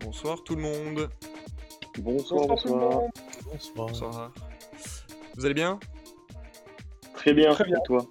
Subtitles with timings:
[0.00, 1.08] Bonsoir tout le monde.
[1.98, 3.02] Bonsoir, bonsoir.
[3.74, 4.32] Bonsoir.
[5.36, 5.78] Vous allez bien?
[7.14, 7.78] Très bien, Très bien.
[7.78, 8.06] et toi?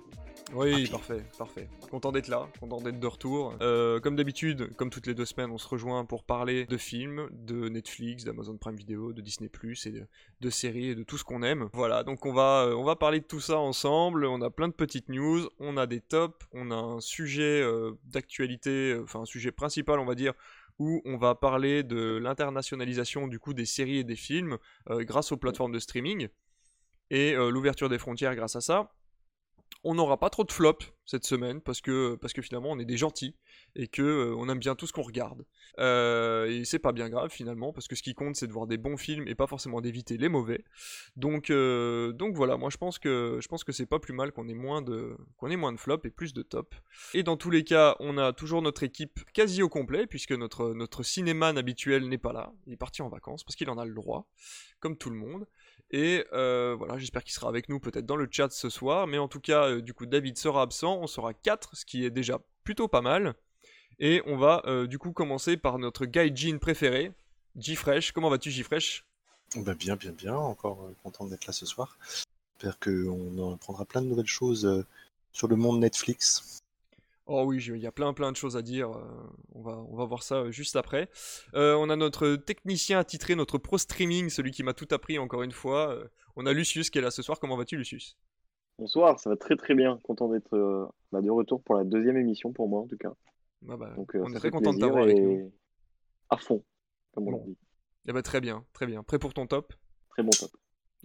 [0.53, 1.69] Oui, parfait, parfait.
[1.91, 3.55] Content d'être là, content d'être de retour.
[3.61, 7.29] Euh, comme d'habitude, comme toutes les deux semaines, on se rejoint pour parler de films,
[7.31, 10.07] de Netflix, d'Amazon Prime Video, de Disney Plus et de,
[10.41, 11.69] de séries et de tout ce qu'on aime.
[11.73, 14.25] Voilà, donc on va, euh, on va parler de tout ça ensemble.
[14.25, 17.91] On a plein de petites news, on a des tops, on a un sujet euh,
[18.05, 20.33] d'actualité, enfin un sujet principal, on va dire,
[20.79, 25.37] où on va parler de l'internationalisation du coup des séries et des films grâce aux
[25.37, 26.29] plateformes de streaming
[27.09, 28.89] et l'ouverture des frontières grâce à ça.
[29.83, 33.35] On n'aura pas trop de flop cette semaine parce que, finalement on est des gentils
[33.75, 35.45] et que euh, on aime bien tout ce qu'on regarde.
[35.79, 38.67] Euh, et c'est pas bien grave finalement parce que ce qui compte c'est de voir
[38.67, 40.63] des bons films et pas forcément d'éviter les mauvais.
[41.15, 44.47] Donc, euh, voilà, moi je pense que je pense que c'est pas plus mal qu'on
[44.47, 46.75] ait moins de qu'on ait moins de flop et plus de top.
[47.13, 50.73] Et dans tous les cas, on a toujours notre équipe quasi au complet puisque notre
[50.73, 52.53] notre cinéman habituel n'est pas là.
[52.67, 54.27] Il est parti en vacances parce qu'il en a le droit,
[54.79, 55.47] comme tout le monde.
[55.91, 59.07] Et euh, voilà, j'espère qu'il sera avec nous peut-être dans le chat ce soir.
[59.07, 60.99] Mais en tout cas, euh, du coup, David sera absent.
[61.01, 63.33] On sera 4, ce qui est déjà plutôt pas mal.
[63.99, 67.11] Et on va euh, du coup commencer par notre gaijin préféré,
[67.57, 68.11] G-Fresh.
[68.11, 69.05] Comment vas-tu, G-Fresh
[69.55, 70.35] Bah bien, bien, bien.
[70.35, 71.97] Encore content d'être là ce soir.
[72.59, 74.85] J'espère qu'on en apprendra plein de nouvelles choses
[75.31, 76.61] sur le monde Netflix.
[77.31, 78.89] Oh oui, il y a plein plein de choses à dire.
[78.91, 79.03] euh,
[79.53, 81.09] on, va, on va voir ça euh, juste après.
[81.53, 85.43] Euh, on a notre technicien attitré, notre pro streaming, celui qui m'a tout appris encore
[85.43, 85.95] une fois.
[86.35, 87.39] On a Lucius qui est là ce soir.
[87.39, 88.17] Comment vas-tu, Lucius?
[88.79, 89.99] Bonsoir, ça va très très bien.
[90.03, 93.13] Content d'être euh, bah, de retour pour la deuxième émission pour moi en tout cas.
[93.69, 95.53] Ah bah, Donc, euh, On est très content de t'avoir avec nous.
[96.29, 96.63] À fond,
[97.13, 97.45] comme on Bon.
[97.45, 97.57] dit.
[98.07, 99.03] Eh bah, très bien, très bien.
[99.03, 99.73] Prêt pour ton top?
[100.09, 100.49] Très bon top.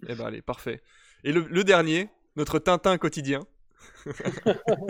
[0.07, 0.81] Eh ben allez, parfait.
[1.23, 3.41] Et le, le dernier, notre Tintin quotidien.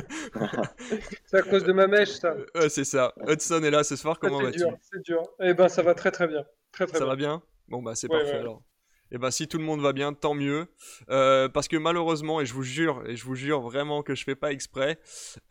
[1.26, 2.36] C'est à cause de ma mèche, ça.
[2.58, 3.14] Euh, c'est ça.
[3.28, 5.24] Hudson est là ce soir, comment c'est vas-tu dur, c'est dur.
[5.42, 6.44] Eh ben, ça va très très bien.
[6.72, 7.10] Très très Ça bien.
[7.12, 8.40] va bien Bon bah c'est Ouais, parfait ouais.
[8.40, 8.62] alors.
[9.12, 10.66] Et bah si tout le monde va bien, tant mieux.
[11.10, 14.24] Euh, parce que malheureusement, et je vous jure, et je vous jure vraiment que je
[14.24, 14.98] fais pas exprès,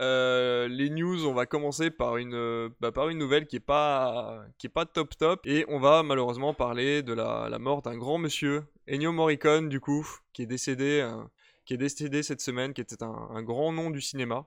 [0.01, 4.45] euh, les news, on va commencer par une, bah, par une nouvelle qui est pas,
[4.59, 7.97] qui est pas top top, et on va malheureusement parler de la, la mort d'un
[7.97, 11.23] grand monsieur, Ennio Morricone du coup, qui est décédé, euh,
[11.65, 14.47] qui est décédé cette semaine, qui était un, grand nom du cinéma,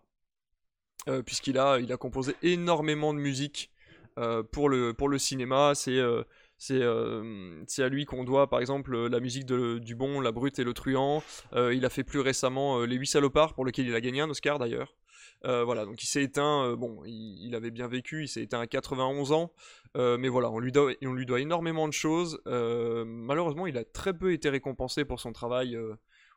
[1.07, 3.71] euh, puisqu'il a, il a composé énormément de musique
[4.17, 5.73] euh, pour le, pour le cinéma.
[5.75, 6.23] C'est euh,
[6.57, 10.31] c'est euh, c'est à lui qu'on doit, par exemple, la musique de, du bon, la
[10.31, 11.23] brute et le truand.
[11.55, 14.57] Il a fait plus récemment Les Huit Salopards, pour lequel il a gagné un Oscar
[14.57, 14.95] d'ailleurs.
[15.43, 18.67] Voilà, donc il s'est éteint, bon, il, il avait bien vécu, il s'est éteint à
[18.67, 19.53] 91 ans,
[19.95, 22.41] mais voilà, on lui, doit, on lui doit énormément de choses.
[22.45, 25.77] Malheureusement, il a très peu été récompensé pour son travail,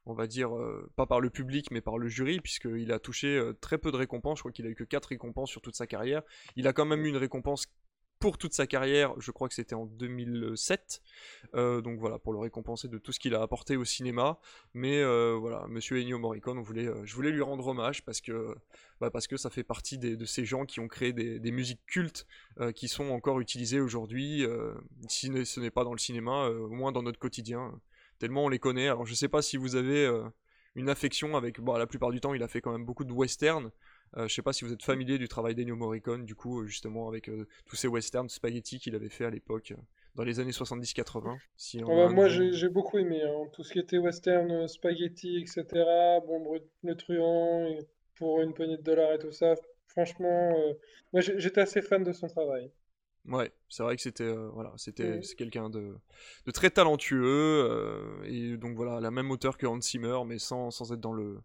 [0.07, 3.29] on va dire, euh, pas par le public, mais par le jury, puisqu'il a touché
[3.29, 5.77] euh, très peu de récompenses, je crois qu'il a eu que 4 récompenses sur toute
[5.77, 6.23] sa carrière.
[6.57, 7.67] Il a quand même eu une récompense
[8.19, 11.01] pour toute sa carrière, je crois que c'était en 2007.
[11.55, 14.39] Euh, donc voilà, pour le récompenser de tout ce qu'il a apporté au cinéma.
[14.75, 16.63] Mais voilà, Monsieur Ennio Morricone,
[17.05, 18.55] je voulais lui rendre hommage parce que,
[19.01, 22.27] bah, ça fait partie de ces gens qui ont créé des, musiques cultes
[22.75, 24.45] qui sont encore utilisées aujourd'hui,
[25.09, 27.73] si ce n'est pas dans le cinéma, au moins dans notre quotidien.
[28.21, 28.87] Tellement on les connaît.
[28.87, 30.23] Alors je sais pas si vous avez euh,
[30.77, 31.61] une affection avec.
[31.61, 33.73] Bon, la plupart du temps, il a fait quand même beaucoup de western.
[34.17, 36.67] Euh, je sais pas si vous êtes familier du travail d'Ennio Morricone, du coup, euh,
[36.67, 39.73] justement, avec euh, tous ces westerns spaghetti qu'il avait fait à l'époque,
[40.17, 41.39] dans les années 70-80.
[41.57, 43.49] Si on Ah bah, moi, j'ai beaucoup aimé hein.
[43.53, 46.21] tout ce qui était western, spaghetti, etc.
[46.27, 49.55] Bon, Brut- le truand, et pour une poignée de dollars et tout ça.
[49.87, 50.53] Franchement,
[51.13, 52.71] moi, j'étais assez fan de son travail.
[53.27, 55.95] Ouais, c'est vrai que c'était euh, voilà, c'était quelqu'un de,
[56.47, 57.23] de très talentueux
[57.69, 61.13] euh, et donc voilà, la même hauteur que Hans Zimmer mais sans, sans être dans
[61.13, 61.39] le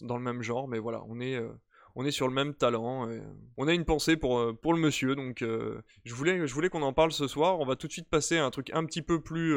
[0.00, 1.48] dans le même genre mais voilà, on est euh,
[1.94, 3.22] on est sur le même talent et,
[3.56, 6.92] on a une pensée pour pour le monsieur donc je voulais je voulais qu'on en
[6.92, 9.22] parle ce soir, on va tout de suite passer à un truc un petit peu
[9.22, 9.56] plus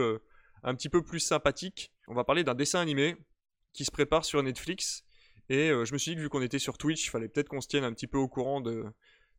[0.62, 1.92] un petit peu plus sympathique.
[2.08, 3.18] On va parler d'un dessin animé
[3.74, 5.04] qui se prépare sur Netflix
[5.50, 7.62] et je me suis dit que vu qu'on était sur Twitch, il fallait peut-être qu'on
[7.62, 8.86] se tienne un petit peu au courant de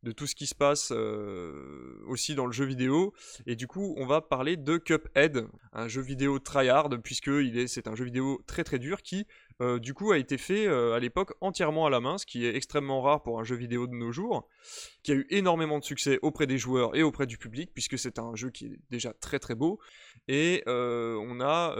[0.04, 3.14] de tout ce qui se passe euh, aussi dans le jeu vidéo.
[3.46, 7.30] Et du coup, on va parler de Cuphead, un jeu vidéo tryhard, puisque
[7.66, 9.26] c'est un jeu vidéo très très dur qui,
[9.62, 12.44] euh, du coup, a été fait euh, à l'époque entièrement à la main, ce qui
[12.44, 14.46] est extrêmement rare pour un jeu vidéo de nos jours,
[15.02, 18.18] qui a eu énormément de succès auprès des joueurs et auprès du public, puisque c'est
[18.18, 19.80] un jeu qui est déjà très très beau.
[20.28, 21.76] Et on a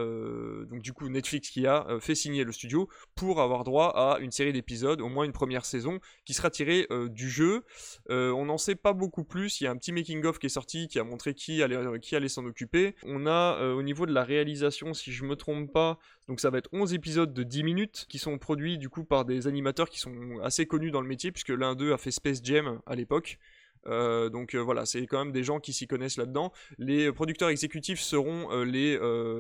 [0.70, 4.52] du coup Netflix qui a fait signer le studio pour avoir droit à une série
[4.52, 7.64] d'épisodes, au moins une première saison, qui sera tirée du jeu.
[8.08, 9.60] on n'en sait pas beaucoup plus.
[9.60, 12.16] Il y a un petit making-of qui est sorti qui a montré qui allait, qui
[12.16, 12.94] allait s'en occuper.
[13.04, 15.98] On a au niveau de la réalisation, si je me trompe pas,
[16.28, 19.24] donc ça va être 11 épisodes de 10 minutes qui sont produits du coup par
[19.24, 22.40] des animateurs qui sont assez connus dans le métier, puisque l'un d'eux a fait Space
[22.42, 23.38] Jam à l'époque.
[23.86, 26.52] Euh, donc euh, voilà, c'est quand même des gens qui s'y connaissent là-dedans.
[26.78, 28.64] Les producteurs exécutifs seront euh,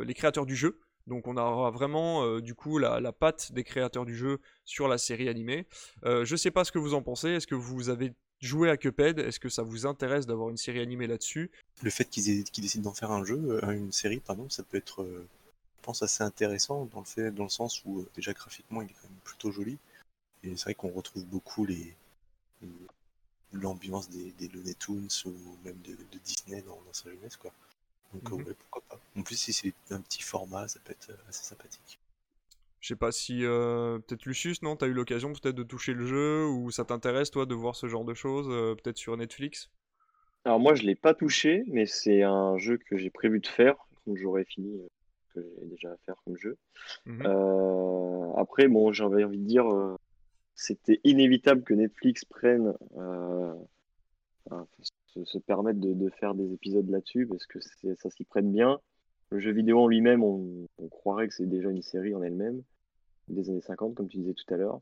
[0.04, 0.80] les, créateurs du jeu.
[1.06, 5.28] Donc on aura vraiment du coup la, patte des créateurs du jeu sur la série
[5.28, 5.66] animée.
[6.04, 7.28] je sais pas ce que vous en pensez.
[7.28, 9.18] Est-ce que vous avez joué à Cuphead?
[9.18, 11.50] Est-ce que ça vous intéresse d'avoir une série animée là-dessus?
[11.82, 15.82] Le fait qu'ils décident d'en faire un jeu, une série, pardon, ça peut être, je
[15.82, 19.18] pense, assez intéressant dans le dans le sens où déjà graphiquement il est quand même
[19.24, 19.76] plutôt joli.
[20.42, 21.94] Et c'est vrai qu'on retrouve beaucoup les,
[23.54, 25.32] l'ambiance des, des Looney Tunes ou
[25.64, 27.52] même de, Disney dans, sa jeunesse quoi.
[28.12, 28.46] Donc mhm.
[28.46, 29.00] ouais, pourquoi pas.
[29.16, 31.98] En plus si c'est un petit format, ça peut être euh, assez sympathique.
[32.80, 36.06] Je sais pas si euh, peut-être Lucius, non, t'as eu l'occasion peut-être de toucher le
[36.06, 39.70] jeu ou ça t'intéresse toi de voir ce genre de choses, euh, peut-être sur Netflix?
[40.44, 43.76] Alors moi je l'ai pas touché, mais c'est un jeu que j'ai prévu de faire
[44.04, 44.82] quand j'aurai fini
[45.28, 46.58] ce que j'ai déjà à faire comme jeu.
[47.06, 47.24] Mhm.
[48.36, 49.64] après bon j'avais envie de dire
[50.54, 53.54] c'était inévitable que Netflix prenne, euh,
[55.06, 58.80] se, permette de, faire des épisodes là-dessus parce que ça s'y prête bien.
[59.30, 62.62] Le jeu vidéo en lui-même, on, croirait que c'est déjà une série en elle-même,
[63.28, 64.80] des années 50, comme tu disais tout à l'heure.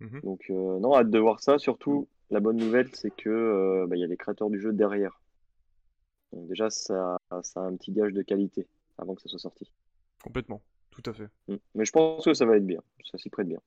[0.00, 0.20] Mhm.
[0.22, 1.58] Donc, euh, non, hâte de voir ça.
[1.58, 4.72] Surtout, la bonne nouvelle, c'est que euh, bah, il y a les créateurs du jeu
[4.72, 5.20] derrière.
[6.32, 8.66] Donc, déjà, ça, ça a un petit gage de qualité
[8.98, 9.70] avant que ça soit sorti.
[10.22, 11.28] Complètement, tout à fait.
[11.48, 11.56] Mm.
[11.74, 12.82] Mais je pense que ça va être bien.
[13.04, 13.60] Ça s'y prête bien.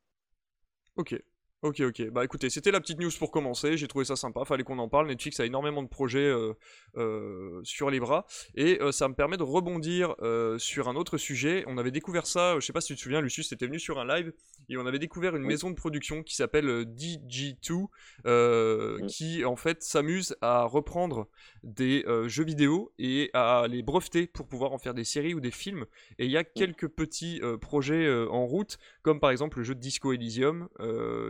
[0.97, 1.15] Ok,
[1.61, 2.09] Ok, ok.
[2.11, 3.77] Bah écoutez, c'était la petite news pour commencer.
[3.77, 4.45] J'ai trouvé ça sympa.
[4.45, 5.07] Fallait qu'on en parle.
[5.07, 6.53] Netflix a énormément de projets euh,
[6.97, 8.27] euh, sur les bras.
[8.55, 10.15] Et euh, ça me permet de rebondir
[10.57, 11.63] sur un autre sujet.
[11.67, 13.99] On avait découvert ça, je sais pas si tu te souviens, Lucius était venu sur
[13.99, 14.33] un live.
[14.69, 19.07] Et on avait découvert une maison de production qui s'appelle DG2.
[19.07, 21.27] Qui en fait s'amuse à reprendre
[21.63, 25.51] des jeux vidéo et à les breveter pour pouvoir en faire des séries ou des
[25.51, 25.85] films.
[26.19, 29.79] Et il y a quelques petits projets en route, comme par exemple le jeu de
[29.79, 30.67] Disco Elysium,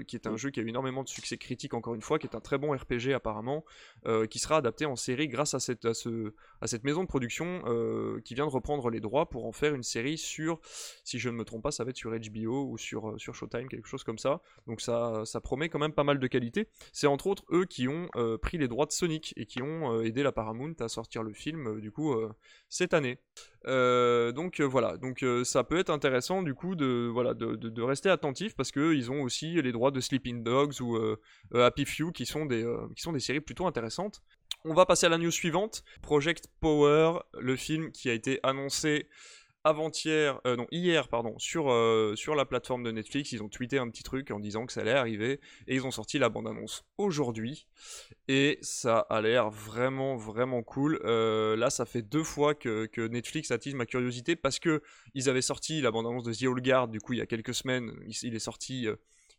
[0.08, 2.28] qui est un jeu qui a eu énormément de succès critique encore une fois, qui
[2.28, 3.64] est un très bon RPG apparemment,
[4.06, 7.08] euh, qui sera adapté en série grâce à cette, à ce, à cette maison de
[7.08, 10.60] production euh, qui vient de reprendre les droits pour en faire une série sur,
[11.04, 13.36] si je ne me trompe pas, ça va être sur HBO ou sur, euh, sur
[13.36, 14.42] Showtime, quelque chose comme ça.
[14.68, 16.68] Donc ça, ça promet quand même pas mal de qualité.
[16.92, 18.08] C'est entre autres eux qui ont
[18.42, 21.80] pris les droits de Sonic et qui ont aidé la Paramount à sortir le film
[21.80, 22.16] du coup
[22.70, 23.20] cette année.
[23.66, 28.72] Donc voilà, donc ça peut être intéressant du coup de voilà de, rester attentif parce
[28.72, 30.98] que ils ont aussi les droits de Sleeping Dogs ou
[31.54, 32.66] Happy Few qui sont des
[32.96, 34.22] qui sont des séries plutôt intéressantes.
[34.68, 35.84] On va passer à la news suivante.
[36.02, 39.08] Project Power, le film qui a été annoncé
[39.66, 43.80] avant-hier, euh, non hier pardon, sur, euh, sur la plateforme de Netflix, ils ont tweeté
[43.80, 46.86] un petit truc en disant que ça allait arriver et ils ont sorti la bande-annonce
[47.00, 47.68] aujourd'hui
[48.28, 51.00] et ça a l'air vraiment vraiment cool.
[51.04, 54.82] Euh, là, ça fait deux fois que, Netflix attise ma curiosité parce que
[55.16, 57.56] ils avaient sorti la bande-annonce de The Old Guard, du coup il y a quelques
[57.56, 57.92] semaines,
[58.22, 58.88] il est sorti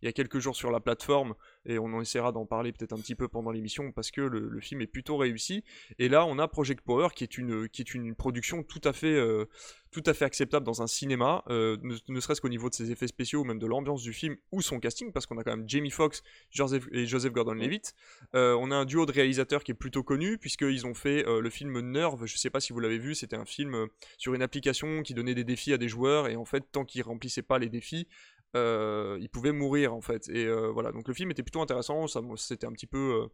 [0.02, 1.34] il y a quelques jours sur la plateforme
[1.64, 4.60] et on en essaiera d'en parler peut-être un petit peu pendant l'émission parce que le,
[4.60, 5.64] film est plutôt réussi.
[5.98, 8.92] Et là, on a Project Power qui est une, qui est une production tout à
[8.92, 9.46] fait, euh,
[9.90, 13.06] tout à fait acceptable dans un cinéma, euh, ne, serait-ce qu'au niveau de ses effets
[13.06, 15.68] spéciaux ou même de l'ambiance du film ou son casting parce qu'on a quand même
[15.68, 17.94] Jamie Foxx Joseph, et Joseph Gordon-Levitt.
[18.34, 21.50] Euh, on a un duo de réalisateurs qui est plutôt connu puisqu'ils ont fait le
[21.50, 22.26] film Nerve.
[22.26, 23.86] Je sais pas si vous l'avez vu, c'était un film
[24.18, 27.02] sur une application qui donnait des défis à des joueurs et en fait, tant qu'ils
[27.02, 28.06] remplissaient pas les défis,
[28.54, 30.28] euh, il pouvait mourir en fait.
[30.28, 32.06] Et euh, voilà, donc le film était plutôt intéressant.
[32.06, 33.28] Ça, c'était un petit peu,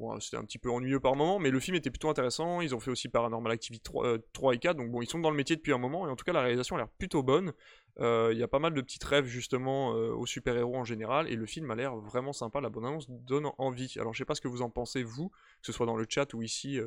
[0.00, 2.60] euh, c'était un petit peu ennuyeux par moment, mais le film était plutôt intéressant.
[2.60, 5.30] Ils ont fait aussi Paranormal Activity 3, 3 et 4, donc bon, ils sont dans
[5.30, 6.06] le métier depuis un moment.
[6.06, 7.52] Et en tout cas, la réalisation a l'air plutôt bonne.
[8.00, 11.46] Il y a pas mal de petites rêves justement aux super-héros en général, et le
[11.46, 12.60] film a l'air vraiment sympa.
[12.60, 13.92] La bonne annonce donne envie.
[13.98, 16.06] Alors je sais pas ce que vous en pensez vous, que ce soit dans le
[16.08, 16.78] chat ou ici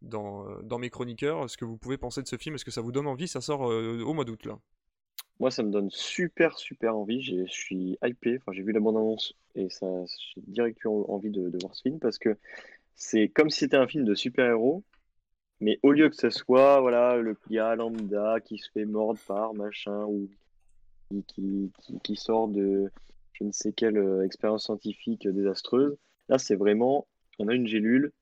[0.00, 2.54] dans, dans mes chroniqueurs, ce que vous pouvez penser de ce film?
[2.54, 3.28] Est-ce que ça vous donne envie?
[3.28, 4.58] Ça sort au mois d'août là.
[5.38, 7.22] Moi, ça me donne super, super envie.
[7.22, 8.38] Je suis hypé.
[8.38, 12.18] Enfin, j'ai vu la bande-annonce et j'ai direct eu envie de, voir ce film parce
[12.18, 12.36] que
[12.94, 14.82] c'est comme si c'était un film de super-héros,
[15.60, 19.54] mais au lieu que ce soit voilà, le gars lambda qui se fait mordre par
[19.54, 20.28] machin ou
[21.28, 22.90] qui, qui, sort de
[23.32, 25.96] je ne sais quelle euh, expérience scientifique désastreuse,
[26.28, 27.06] là, c'est vraiment
[27.38, 28.12] on a une gélule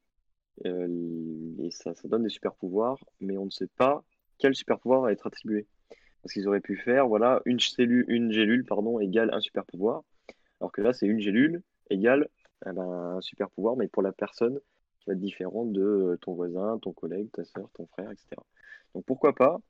[0.67, 4.05] euh, et ça, ça donne des super-pouvoirs, mais on ne sait pas
[4.39, 5.67] quel super-pouvoir va être attribué.
[6.25, 10.03] Parce qu'ils auraient pu faire, voilà, une cellule, une gélule, pardon, égale un super pouvoir.
[10.59, 12.29] Alors que là, c'est une gélule égale
[12.67, 12.83] eh ben,
[13.17, 14.59] un super pouvoir, mais pour la personne
[15.01, 18.29] qui va être différente de ton voisin, ton collègue, ta soeur, ton frère, etc.
[18.95, 19.61] Donc pourquoi pas?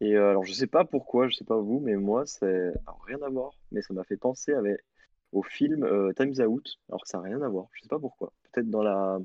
[0.00, 2.72] Et alors je sais pas pourquoi, je sais pas vous, mais moi c'est
[3.06, 4.80] rien à voir, mais ça m'a fait penser avec
[5.32, 7.66] au film Times Out, alors que ça n'a rien à voir.
[7.74, 8.32] Je sais pas pourquoi.
[8.50, 9.18] Peut-être dans la,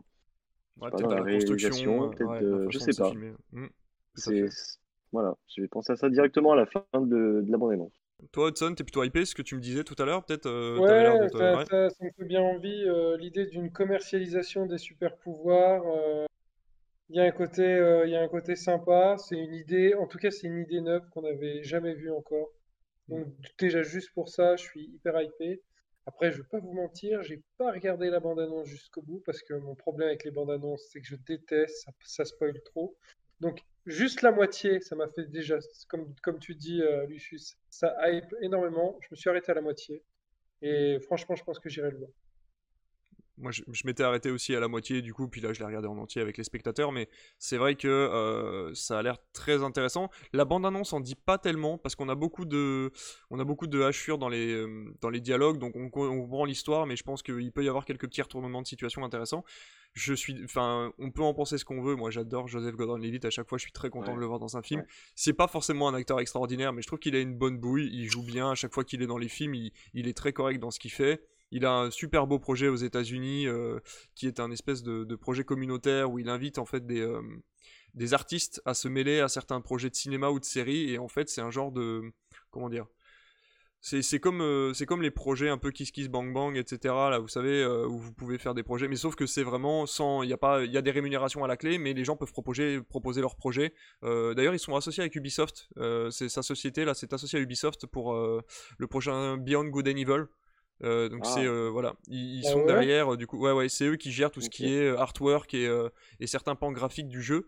[0.75, 3.13] dans la, réalisation, peut-être, je sais pas.
[3.53, 3.67] Mmh,
[5.11, 7.93] voilà, j'ai pensé à ça directement à la fin de, de la bande-annonce.
[8.31, 10.77] Toi, Hudson, t'es plutôt hypé, ce que tu me disais tout à l'heure, peut-être euh,
[10.79, 12.83] Ouais, ça, ça, ça, me fait bien envie.
[12.87, 16.25] Euh, l'idée d'une commercialisation des super pouvoirs, euh,
[17.09, 17.63] il y a un côté,
[18.05, 19.17] il y a un côté sympa.
[19.17, 22.49] C'est une idée, en tout cas, c'est une idée neuve qu'on n'avait jamais vue encore.
[23.07, 25.61] Donc déjà juste pour ça, je suis hyper hypé.
[26.07, 29.53] Après, je vais pas vous mentir, j'ai pas regardé la bande-annonce jusqu'au bout parce que
[29.53, 32.95] mon problème avec les bandes-annonces, c'est que je déteste, ça, ça spoil trop.
[33.41, 38.35] Donc juste la moitié, ça m'a fait déjà, comme, tu dis, euh, Lucius, ça hype
[38.41, 38.97] énormément.
[39.01, 40.03] Je me suis arrêté à la moitié.
[40.61, 42.07] Et franchement, je pense que j'irai le.
[43.37, 45.87] Moi, je, m'étais arrêté aussi à la moitié, du coup, puis là, je l'ai regardé
[45.87, 50.09] en entier avec les spectateurs, mais c'est vrai que euh, ça a l'air très intéressant.
[50.33, 52.91] La bande-annonce en dit pas tellement, parce qu'on a beaucoup de,
[53.29, 56.45] on a beaucoup de hachures dans les, euh, dans les dialogues, donc on, on comprend
[56.45, 59.43] l'histoire, mais je pense qu'il peut y avoir quelques petits retournements de situation intéressants
[59.97, 61.95] je suis, enfin, on peut en penser ce qu'on veut.
[61.95, 63.25] Moi, j'adore Joseph Gordon-Levitt.
[63.25, 64.83] À chaque fois, je suis très content de le voir dans un film.
[65.15, 67.89] C'est pas forcément un acteur extraordinaire, mais je trouve qu'il a une bonne bouille.
[67.91, 68.51] Il joue bien.
[68.51, 70.91] À chaque fois qu'il est dans les films, il, est très correct dans ce qu'il
[70.91, 71.23] fait.
[71.51, 73.79] Il a un super beau projet aux États-Unis, euh,
[74.15, 77.21] qui est un espèce de, projet communautaire où il invite en fait des, euh,
[77.93, 80.91] des artistes à se mêler à certains projets de cinéma ou de série.
[80.91, 82.01] Et en fait, c'est un genre de,
[82.51, 82.85] comment dire,
[83.79, 86.93] c'est comme, euh, comme les projets un peu Kiss Kiss Bang Bang, etc.
[87.09, 90.23] Là, vous savez, où vous pouvez faire des projets, mais sauf que c'est vraiment sans.
[90.23, 93.37] Il y, a des rémunérations à la clé, mais les gens peuvent proposer, proposer leurs
[93.37, 93.73] projets.
[94.01, 95.69] D'ailleurs, ils sont associés avec Ubisoft.
[96.11, 100.25] c'est sa société, là, c'est associé à Ubisoft pour le prochain Beyond Good and Evil.
[100.81, 101.69] Donc c'est ah.
[101.71, 103.17] voilà, ils, ah sont derrière.
[103.17, 105.69] Du coup, ouais ouais, c'est eux qui gèrent tout ce qui est artwork et,
[106.19, 107.47] et certains pans graphiques du jeu.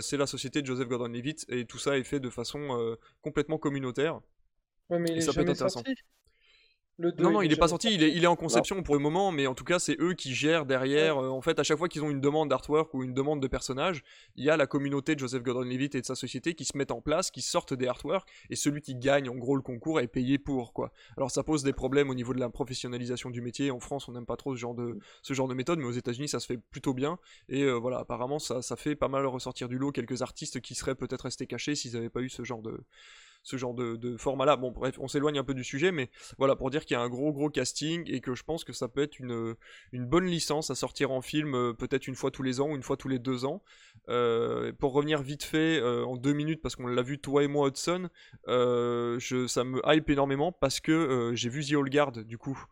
[0.00, 4.20] c'est la société de Joseph Gordon-Levitt et tout ça est fait de façon complètement communautaire.
[4.88, 5.80] Ouais, mais il est ça peut être intéressant.
[5.80, 5.94] Sorti.
[7.00, 9.32] Non, non, il, n'est pas sorti, il est, il est en conception pour le moment,
[9.32, 11.18] mais en tout cas, c'est eux qui gèrent derrière.
[11.18, 13.48] Euh, en fait, à chaque fois qu'ils ont une demande d'artwork ou une demande de
[13.48, 14.02] personnage,
[14.36, 16.90] il y a la communauté de Joseph Gordon-Levitt et de sa société qui se mettent
[16.90, 20.08] en place, qui sortent des artworks, et celui qui gagne, en gros, le concours est
[20.08, 20.92] payé pour, quoi.
[21.16, 23.70] Alors, ça pose des problèmes au niveau de la professionnalisation du métier.
[23.70, 25.92] En France, on n'aime pas trop ce genre de, ce genre de méthode, mais aux
[25.92, 27.18] États-Unis, ça se fait plutôt bien.
[27.48, 30.74] Et euh, voilà, apparemment, ça, ça fait pas mal ressortir du lot quelques artistes qui
[30.74, 32.80] seraient peut-être restés cachés s'ils n'avaient pas eu ce genre de
[33.42, 34.56] ce genre de, format-là.
[34.56, 37.02] Bon, bref, on s'éloigne un peu du sujet, mais voilà, pour dire qu'il y a
[37.02, 39.56] un gros, gros casting et que je pense que ça peut être une,
[39.92, 42.82] bonne licence à sortir en film, euh, peut-être une fois tous les ans ou une
[42.82, 43.62] fois tous les deux ans.
[44.08, 47.48] Euh, pour revenir vite fait euh, en deux minutes, parce qu'on l'a vu toi et
[47.48, 48.08] moi, Hudson,
[48.46, 52.62] ça me hype énormément parce que j'ai vu The Old Guard, du coup,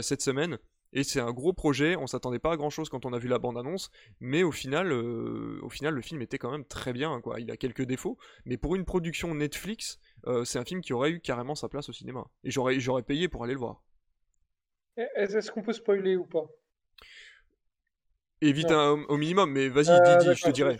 [0.00, 0.58] cette semaine.
[0.96, 3.28] Et c'est un gros projet, on s'attendait pas à grand chose quand on a vu
[3.28, 7.38] la bande-annonce, mais au final, au final, le film était quand même très bien, quoi.
[7.38, 11.10] Il a quelques défauts, mais pour une production Netflix, euh, c'est un film qui aurait
[11.10, 12.24] eu carrément sa place au cinéma.
[12.44, 13.82] Et j'aurais, j'aurais payé pour aller le voir.
[14.96, 16.46] Est-ce qu'on peut spoiler ou pas?
[18.40, 20.78] Évite au minimum, mais vas-y, euh, dis, je te dirai.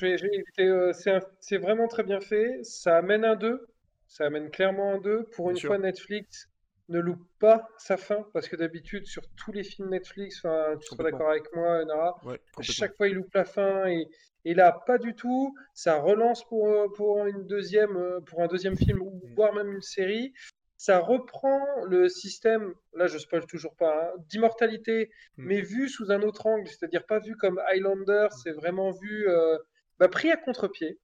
[0.60, 0.92] Euh,
[1.40, 2.60] c'est, vraiment très bien fait.
[2.62, 3.66] Ça amène un 2.
[4.06, 5.24] Ça amène clairement un 2.
[5.34, 6.48] Pour une fois, Netflix
[6.88, 11.02] ne loupe pas sa fin, parce que d'habitude, sur tous les films Netflix, tu seras
[11.02, 12.20] d'accord avec moi, Nara,
[12.60, 14.08] chaque fois, il loupe la fin et,
[14.46, 15.56] et là, pas du tout.
[15.74, 19.34] Ça relance pour, pour, une deuxième, euh, pour un deuxième film, ou mm.
[19.34, 20.32] voire même une série.
[20.76, 25.46] Ça reprend le système, là je spoil toujours pas, hein, d'immortalité, mm.
[25.46, 28.36] mais vu sous un autre angle, c'est-à-dire pas vu comme Highlander, mm.
[28.40, 29.58] c'est vraiment vu euh,
[29.98, 31.00] bah, pris à contre-pied.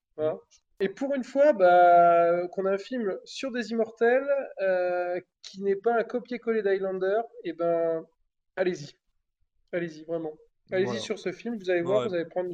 [0.83, 4.27] Et pour une fois, bah, qu'on a un film sur des immortels
[5.43, 8.05] qui n'est pas un copier-coller d'Highlander, et eh ben
[8.57, 8.91] allez-y.
[9.71, 10.33] Allez-y, vraiment.
[10.73, 12.51] Allez-y sur ce film, vous allez voir, vous allez prendre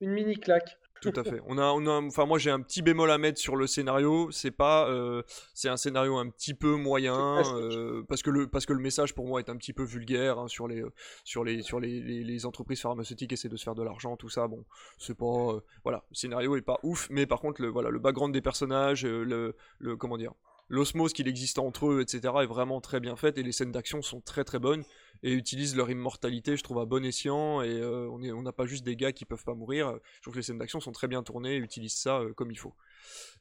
[0.00, 0.78] une mini claque.
[1.00, 1.40] Tout à fait.
[1.46, 4.30] On a, on a, enfin moi j'ai un petit bémol à mettre sur le scénario.
[4.30, 5.22] C'est pas, euh,
[5.54, 9.14] c'est un scénario un petit peu moyen euh, parce que le, parce que le message
[9.14, 10.84] pour moi est un petit peu vulgaire hein, sur les,
[11.24, 14.46] sur les, sur les, les, entreprises pharmaceutiques essaient de se faire de l'argent, tout ça.
[14.46, 14.64] Bon,
[14.98, 17.98] c'est pas, euh, voilà, le scénario est pas ouf, mais par contre le, voilà, le
[17.98, 20.32] background des personnages, le, le, comment dire,
[20.70, 22.32] l'osmose qu'il existe entre eux, etc.
[22.42, 24.84] est vraiment très bien faite et les scènes d'action sont très très bonnes
[25.22, 27.60] et utilisent leur immortalité, je trouve, à bon escient.
[27.60, 29.98] Et euh, on n'a pas juste des gars qui peuvent pas mourir.
[30.16, 32.50] Je trouve que les scènes d'action sont très bien tournées et utilisent ça euh, comme
[32.50, 32.74] il faut.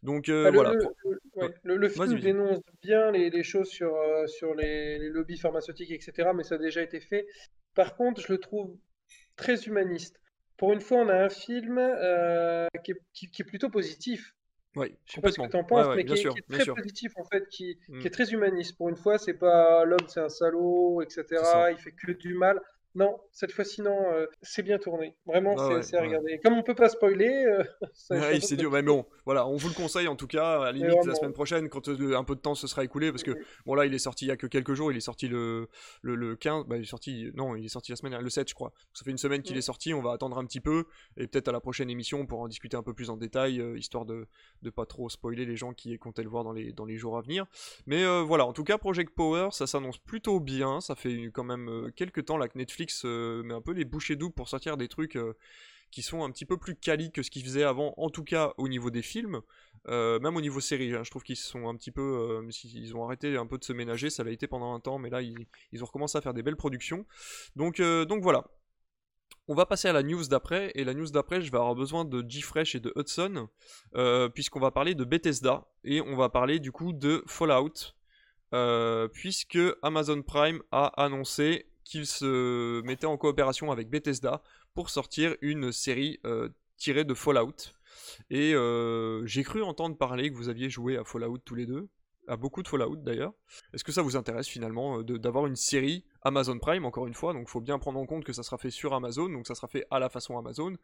[0.04, 0.74] Donc euh, bah, voilà.
[1.64, 3.96] Le, film dénonce bien les, choses sur,
[4.28, 6.32] sur les, lobbies pharmaceutiques, etc.
[6.36, 7.28] Mais ça a déjà été fait.
[7.76, 8.76] Par contre, je le trouve
[9.36, 10.20] très humaniste.
[10.58, 11.80] Pour une fois, on a un film
[12.84, 12.92] qui
[13.42, 14.34] est, plutôt positif.
[14.76, 17.24] Oui, je sais pas ce que tu en penses, mais qui, est, très positif en
[17.24, 18.00] fait, qui, mm.
[18.00, 18.78] qui, est très humaniste.
[18.78, 21.26] Pour une fois, c'est pas l'homme, c'est un salaud, etc.
[21.72, 22.62] Il fait que du mal.
[22.96, 25.16] Non, cette fois-ci non, euh, c'est bien tourné.
[25.28, 26.40] Vraiment, c'est à regarder.
[26.44, 27.64] Comme on peut pas spoiler, euh,
[28.10, 28.72] ouais, c'est dur.
[28.72, 30.62] Mais bon, voilà, on vous le conseille en tout cas.
[30.62, 33.12] À la limite, la semaine prochaine, quand euh, un peu de temps se sera écoulé,
[33.12, 33.36] parce que
[33.68, 34.92] bon là, il est sorti il y a que quelques jours.
[34.92, 35.70] Il est sorti le
[36.02, 36.66] le, le 15.
[36.66, 37.30] Bah, il est sorti.
[37.36, 38.74] Non, il est sorti la semaine le 7, je crois.
[38.94, 39.94] Ça fait une semaine qu'il est sorti.
[39.94, 42.76] On va attendre un petit peu et peut-être à la prochaine émission pour en discuter
[42.76, 44.28] un peu plus en détail, histoire de
[44.64, 47.20] de pas trop spoiler les gens qui comptaient le voir dans les dans les jours
[47.20, 47.46] à venir.
[47.86, 50.82] Mais voilà, en tout cas, Project Power, ça s'annonce plutôt bien.
[50.82, 53.86] Ça fait quand même quelques temps là que Netflix Netflix euh, met un peu les
[53.86, 55.34] bouchées doubles pour sortir des trucs euh,
[55.92, 58.54] qui sont un petit peu plus quali que ce qu'ils faisaient avant, en tout cas
[58.58, 59.42] au niveau des films,
[59.88, 60.94] euh, même au niveau série.
[60.94, 61.04] Hein.
[61.04, 64.10] je trouve qu'ils sont un petit peu, ils ont arrêté un peu de se ménager,
[64.10, 66.56] ça l'a été pendant un temps, mais là ils, ont recommencé à faire des belles
[66.56, 67.06] productions.
[67.56, 68.46] Donc, donc voilà.
[69.48, 72.06] On va passer à la news d'après, et la news d'après, je vais avoir besoin
[72.06, 73.50] de GeFresh et de Hudson,
[74.36, 77.96] puisqu'on va parler de Bethesda, et on va parler du coup de Fallout,
[79.12, 84.44] puisque Amazon Prime a annoncé qu'il se mettait en coopération avec Bethesda
[84.76, 87.74] pour sortir une série euh, tirée de Fallout.
[88.30, 91.90] Et euh, j'ai cru entendre parler que vous aviez joué à Fallout tous les deux,
[92.28, 93.34] à beaucoup de Fallout d'ailleurs.
[93.74, 97.34] Est-ce que ça vous intéresse finalement euh, d'avoir une série Amazon Prime, encore une fois,
[97.34, 99.56] donc il faut bien prendre en compte que ça sera fait sur Amazon, donc ça
[99.56, 100.76] sera fait à la façon Amazon.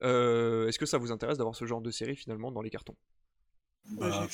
[0.00, 2.96] Est-ce que ça vous intéresse d'avoir ce genre de série finalement dans les cartons?
[3.92, 4.26] Bah,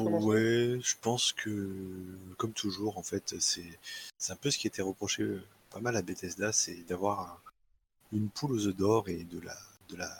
[0.00, 1.70] ouais, je pense que,
[2.36, 6.02] comme toujours, en fait, c'est un peu ce qui était reproché euh, pas mal à
[6.02, 7.42] Bethesda, c'est d'avoir
[8.12, 9.56] une poule aux œufs d'or et de la,
[9.88, 10.10] de la,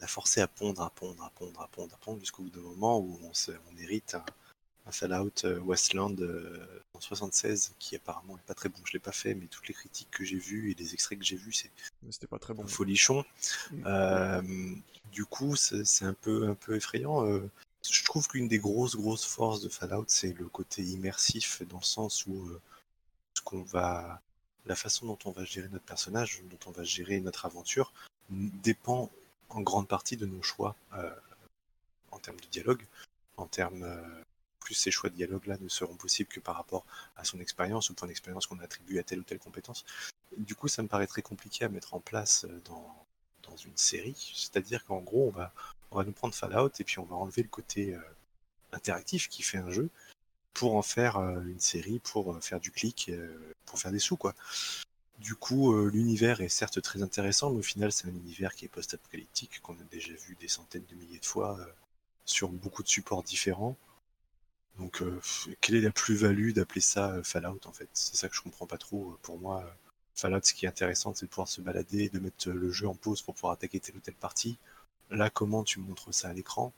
[0.00, 2.60] la forcer à pondre, à pondre, à pondre, à pondre, à pondre, jusqu'au bout d'un
[2.60, 4.16] moment où on, se, on hérite
[4.86, 8.78] un Fallout euh, Westland euh, en 76 qui apparemment est pas très bon.
[8.84, 11.24] Je l'ai pas fait, mais toutes les critiques que j'ai vues et les extraits que
[11.24, 11.70] j'ai vus, c'est
[12.10, 12.66] c'était pas très bon.
[12.66, 13.24] Folichon.
[13.70, 13.82] Mm.
[13.86, 14.42] Euh,
[15.10, 17.24] du coup, c'est un peu un peu effrayant.
[17.90, 21.84] Je trouve qu'une des grosses grosses forces de Fallout, c'est le côté immersif dans le
[21.84, 22.50] sens où
[23.34, 24.20] ce qu'on va
[24.66, 27.92] la façon dont on va gérer notre personnage, dont on va gérer notre aventure,
[28.30, 29.10] dépend
[29.50, 30.74] en grande partie de nos choix
[32.10, 32.86] en termes de dialogue,
[33.36, 33.86] en termes
[34.64, 36.84] plus ces choix de dialogue-là ne seront possibles que par rapport
[37.16, 39.84] à son expérience, ou point d'expérience qu'on attribue à telle ou telle compétence.
[40.36, 43.06] Du coup, ça me paraît très compliqué à mettre en place euh, dans,
[43.42, 44.32] dans une série.
[44.34, 45.52] C'est-à-dire qu'en gros, on va,
[45.94, 48.00] on va nous prendre Fallout et puis on va enlever le côté euh,
[48.72, 49.88] interactif qui fait un jeu
[50.52, 53.10] pour en faire euh, une série, pour faire du clic,
[53.66, 54.34] pour faire des sous, quoi.
[55.18, 58.68] Du coup, l'univers est certes très intéressant, mais au final, c'est un univers qui est
[58.68, 61.56] post-apocalyptique, qu'on a déjà vu des centaines de milliers de fois
[62.24, 63.76] sur beaucoup de supports différents.
[64.78, 65.20] Donc, euh,
[65.60, 67.88] quelle est la plus-value d'appeler ça euh, Fallout en fait?
[67.92, 69.12] C'est ça que je comprends pas trop.
[69.12, 69.64] Euh, pour moi,
[70.14, 72.94] Fallout, ce qui est intéressant, c'est de pouvoir se balader, de mettre le jeu en
[72.94, 74.58] pause pour pouvoir attaquer telle ou telle partie.
[75.14, 76.72] Là, comment tu montres ça à l'écran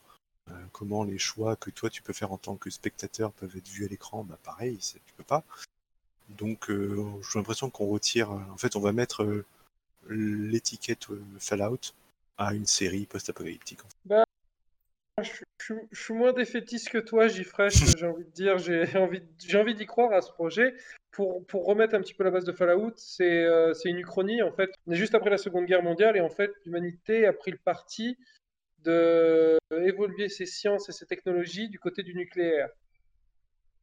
[0.70, 3.84] Comment les choix que toi tu peux faire en tant que spectateur peuvent être vus
[3.84, 5.42] à l'écran Bah pareil, tu peux pas.
[6.28, 8.30] Donc, j'ai l'impression qu'on retire.
[8.30, 9.44] En fait, on va mettre
[10.08, 11.08] l'étiquette
[11.40, 11.94] Fallout
[12.38, 13.80] à une série post-apocalyptique.
[14.04, 14.24] Bah,
[15.22, 18.58] je, suis moins défaitiste que toi, Jifresh, j'ai envie de dire.
[18.58, 20.74] J'ai envie, j'ai envie d'y croire à ce projet.
[21.16, 24.42] Pour, pour, remettre un petit peu la base de Fallout, c'est euh, c'est une uchronie.
[24.42, 27.32] En fait, on est juste après la Seconde Guerre mondiale et en fait, l'humanité a
[27.32, 28.18] pris le parti
[28.84, 32.68] d'évoluer ses sciences et ses technologies du côté du nucléaire,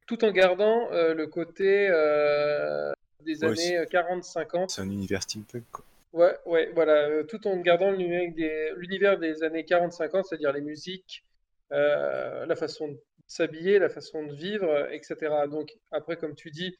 [0.06, 2.92] tout en gardant euh, le côté euh,
[3.24, 4.68] des années 40-50.
[4.68, 5.84] C'est un univers steampunk, quoi.
[6.12, 11.24] Ouais, ouais, voilà, tout en gardant l'univers des, des années 40-50, c'est-à-dire les musiques,
[11.72, 15.16] euh, la façon de s'habiller, la façon de vivre, etc.
[15.50, 16.78] Donc après, comme tu dis,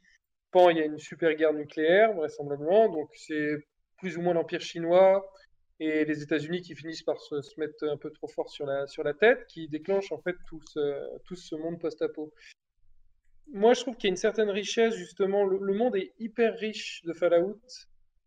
[0.70, 3.56] Il y a une super guerre nucléaire, vraisemblablement, donc c'est
[3.98, 5.28] plus ou moins l'Empire chinois
[5.80, 9.02] et les États-Unis qui finissent par se, mettre un peu trop fort sur la, sur
[9.02, 12.32] la tête, qui déclenchent en fait tout ce, tout ce monde post-apo.
[13.48, 15.44] Moi, je trouve qu'il y a une certaine richesse, justement.
[15.44, 17.60] Le, monde est hyper riche de Fallout.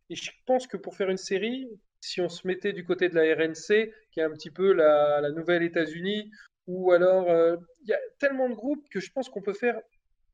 [0.10, 1.68] Et je pense que pour faire une série,
[2.02, 5.22] si on se mettait du côté de la RNC, qui est un petit peu la,
[5.22, 6.30] la nouvelle États-Unis,
[6.68, 9.80] ou alors, euh, il y a tellement de groupes que je pense qu'on peut faire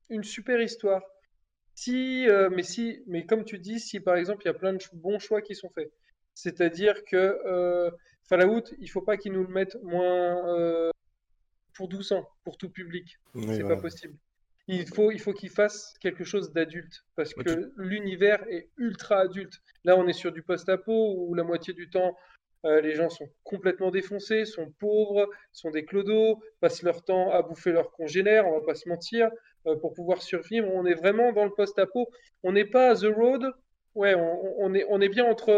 [0.09, 1.03] une super histoire.
[1.75, 4.73] Si, euh, mais si, mais comme tu dis, si par exemple il y a plein
[4.73, 5.91] de bons choix qui sont faits,
[6.33, 7.89] c'est-à-dire que euh,
[8.29, 10.91] Fallout, il faut pas qu'ils nous le mettent moins
[11.73, 13.19] pour 12 ans, pour tout public.
[13.35, 14.15] c'est pas possible.
[14.67, 19.59] Il faut, il faut qu'il fasse quelque chose d'adulte parce que l'univers est ultra adulte.
[19.83, 22.15] Là, on est sur du post-apo où la moitié du temps
[22.65, 27.41] euh, les gens sont complètement défoncés, sont pauvres, sont des clodos, passent leur temps à
[27.41, 29.29] bouffer leurs congénères, on va pas se mentir,
[29.67, 30.69] euh, pour pouvoir survivre.
[30.71, 32.09] On est vraiment dans le post-apo.
[32.43, 33.51] On n'est pas The Road.
[33.95, 35.51] Ouais, on, est, on est bien entre,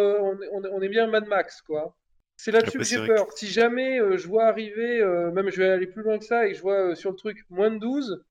[0.51, 1.95] on, est bien Mad Max, quoi.
[2.35, 3.31] C'est là-dessus que j'ai peur.
[3.31, 5.01] Si jamais euh, je vois arriver,
[5.33, 7.71] même je vais aller plus loin que ça, et je vois sur le truc moins
[7.71, 8.25] de 12,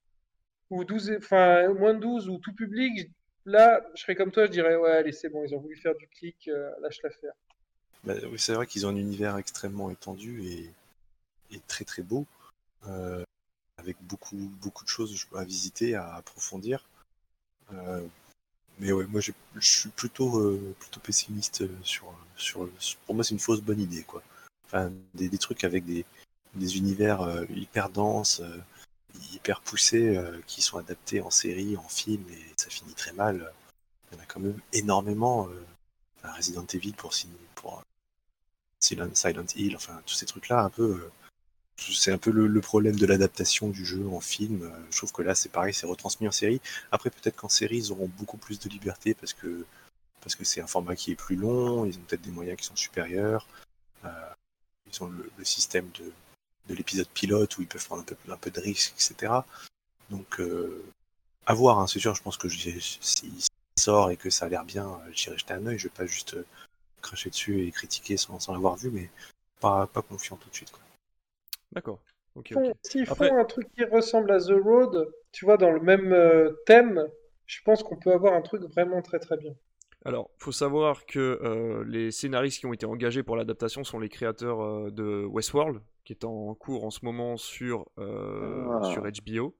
[0.69, 3.09] ou 12, enfin moins de 12 ou tout public,
[3.47, 5.95] là, je serais comme toi, je dirais ouais, allez, c'est bon, ils ont voulu faire
[5.95, 6.51] du clic,
[6.83, 7.33] lâche-la faire.
[8.05, 10.71] Bah, c'est vrai qu'ils ont un univers extrêmement étendu et,
[11.69, 12.27] très très beau,
[13.79, 16.85] avec beaucoup beaucoup de choses à visiter, à approfondir.
[18.79, 22.69] mais ouais, moi je suis plutôt plutôt pessimiste sur sur.
[23.07, 24.23] Pour moi, c'est une fausse bonne idée, quoi.
[24.67, 26.05] Enfin, des, des trucs avec des,
[26.55, 28.43] des univers hyper denses,
[29.33, 33.53] hyper poussés, qui sont adaptés en série, en film, et ça finit très mal.
[34.11, 35.49] Il y en a quand même énormément.
[36.37, 37.12] Resident Evil pour,
[37.54, 37.54] pour
[38.85, 40.83] Silent, Hill, enfin tous ces trucs-là, un peu.
[40.83, 41.12] Euh,
[41.77, 44.62] c'est un peu le, problème de l'adaptation du jeu en film.
[44.62, 46.61] Euh, je trouve que là, c'est pareil, c'est retransmis en série.
[46.92, 49.64] Après, peut-être qu'en série, ils auront beaucoup plus de liberté parce que
[50.20, 51.85] parce que c'est un format qui est plus long.
[51.85, 53.47] Ils ont peut-être des moyens qui sont supérieurs.
[54.05, 54.09] Euh,
[54.87, 56.12] ils ont le, système de,
[56.68, 59.33] de l'épisode pilote où ils peuvent prendre un peu, un peu de risques, etc.
[60.11, 60.40] Donc,
[61.47, 61.79] à voir.
[61.79, 62.14] Hein, c'est sûr.
[62.14, 63.33] Je pense que s'il
[63.79, 65.79] sort et que ça a l'air bien, j'irai jeter un œil.
[65.79, 66.37] Je vais pas juste
[67.05, 69.11] cracher dessus et critiquer sans, l'avoir vu, mais
[69.61, 70.73] pas, pas confiant tout de suite.
[71.73, 72.01] D'accord.
[72.83, 76.53] S'ils font un truc qui ressemble à The Road, tu vois, dans le même euh,
[76.67, 77.07] thème,
[77.47, 79.55] je pense qu'on peut avoir un truc vraiment très très bien.
[80.05, 84.09] Alors, faut savoir que euh, les scénaristes qui ont été engagés pour l'adaptation sont les
[84.09, 88.81] créateurs euh, de Westworld, qui est en cours en ce moment sur, ah.
[88.93, 89.57] sur HBO.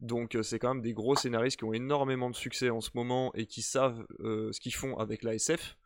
[0.00, 3.32] Donc c'est quand même des gros scénaristes qui ont énormément de succès en ce moment
[3.34, 5.76] et qui savent ce qu'ils font avec la SF.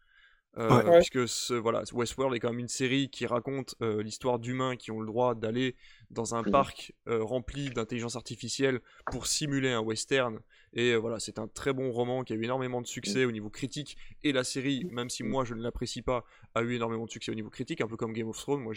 [0.56, 4.76] Euh, puisque ce, voilà, Westworld est quand même une série qui raconte euh, l'histoire d'humains
[4.76, 5.76] qui ont le droit d'aller
[6.10, 8.80] dans un parc euh, rempli d'intelligence artificielle
[9.10, 10.40] pour simuler un western.
[10.72, 13.50] Et voilà, c'est un très bon roman qui a eu énormément de succès au niveau
[13.50, 13.96] critique.
[14.22, 17.32] Et la série, même si moi je ne l'apprécie pas, a eu énormément de succès
[17.32, 18.60] au niveau critique, un peu comme Game of Thrones.
[18.60, 18.74] Moi,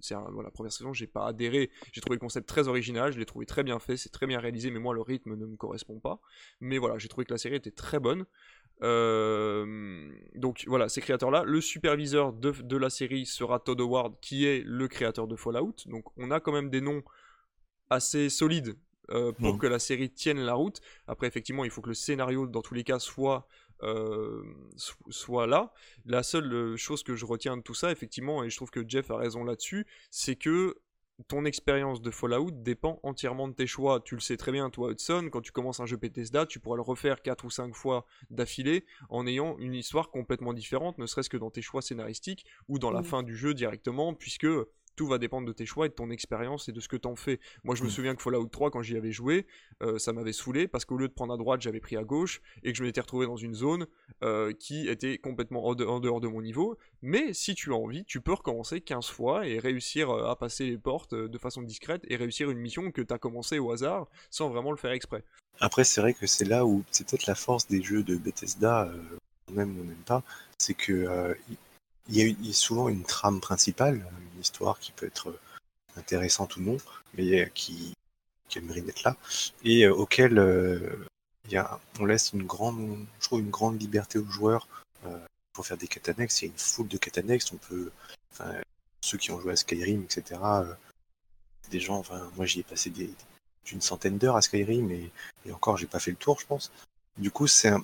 [0.00, 1.70] c'est la première saison, j'ai pas adhéré.
[1.92, 4.40] J'ai trouvé le concept très original, je l'ai trouvé très bien fait, c'est très bien
[4.40, 6.20] réalisé, mais moi le rythme ne me correspond pas.
[6.60, 8.26] Mais voilà, j'ai trouvé que la série était très bonne.
[8.82, 11.44] Euh, donc voilà, ces créateurs-là.
[11.44, 15.74] Le superviseur de, la série sera Todd Howard, qui est le créateur de Fallout.
[15.86, 17.02] Donc on a quand même des noms
[17.90, 18.76] assez solides
[19.10, 20.80] euh, pour que la série tienne la route.
[21.06, 23.48] Après, effectivement, il faut que le scénario, dans tous les cas, soit,
[23.82, 24.42] euh,
[24.76, 25.72] soit là.
[26.04, 29.10] La seule chose que je retiens de tout ça, effectivement, et je trouve que Jeff
[29.10, 30.76] a raison là-dessus, c'est que
[31.26, 34.00] ton expérience de Fallout dépend entièrement de tes choix.
[34.00, 36.76] Tu le sais très bien, toi, Hudson, quand tu commences un jeu Bethesda, tu pourras
[36.76, 41.28] le refaire 4 ou 5 fois d'affilée en ayant une histoire complètement différente, ne serait-ce
[41.28, 43.04] que dans tes choix scénaristiques ou dans la mmh.
[43.04, 44.46] fin du jeu directement, puisque
[44.98, 47.14] tout va dépendre de tes choix et de ton expérience et de ce que t'en
[47.14, 47.38] fais.
[47.62, 47.90] Moi, je me mm.
[47.90, 49.46] souviens que Fallout 3, quand j'y avais joué,
[49.80, 52.42] euh, ça m'avait saoulé parce qu'au lieu de prendre à droite, j'avais pris à gauche
[52.64, 53.86] et que je m'étais retrouvé dans une zone
[54.24, 56.76] euh, qui était complètement en, dehors de mon niveau.
[57.00, 60.66] Mais si tu as envie, tu peux recommencer 15 fois et réussir euh, à passer
[60.66, 64.08] les portes de façon discrète et réussir une mission que tu as commencé au hasard
[64.30, 65.22] sans vraiment le faire exprès.
[65.60, 68.90] Après, c'est vrai que c'est là où c'est peut-être la force des jeux de Bethesda,
[69.52, 70.24] même ou même pas,
[70.58, 71.36] c'est que
[72.08, 74.06] il y, a souvent une trame principale,
[74.40, 75.38] histoire qui peut être
[75.96, 76.76] intéressante ou non,
[77.14, 77.94] mais qui,
[78.48, 79.16] qui a mérite d'être là,
[79.64, 81.06] et euh, auquel euh,
[81.98, 84.68] on laisse une grande, je trouve, une grande liberté aux joueurs
[85.06, 85.18] euh,
[85.52, 86.10] pour faire des quêtes.
[86.16, 87.20] Il y a une foule de quêtes.
[87.52, 87.90] On peut,
[89.00, 90.40] ceux qui ont joué à Skyrim, etc.
[91.70, 92.02] des gens,
[92.36, 93.10] moi j'y ai passé des,
[93.72, 95.10] une centaine d'heures à Skyrim et,
[95.52, 96.70] encore j'ai pas fait le tour, je pense.
[97.16, 97.82] Du coup, c'est un,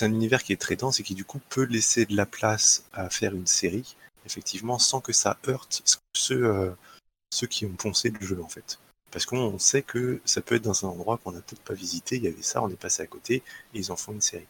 [0.00, 2.84] un univers qui est très dense et qui du coup peut laisser de la place
[2.92, 6.70] à faire une série, effectivement, sans que ça heurte ceux, euh,
[7.30, 8.78] ceux qui ont poncé le jeu en fait.
[9.10, 12.16] Parce qu'on sait que ça peut être dans un endroit qu'on n'a peut-être pas visité,
[12.16, 14.46] il y avait ça, on est passé à côté, et ils en font une série.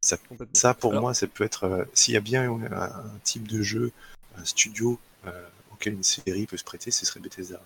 [0.00, 0.16] Ça,
[0.52, 3.92] ça pour moi, ça peut être, euh, s'il y a bien un, type de jeu,
[4.36, 7.60] un studio euh, auquel une série peut se prêter, ce serait Bethesda.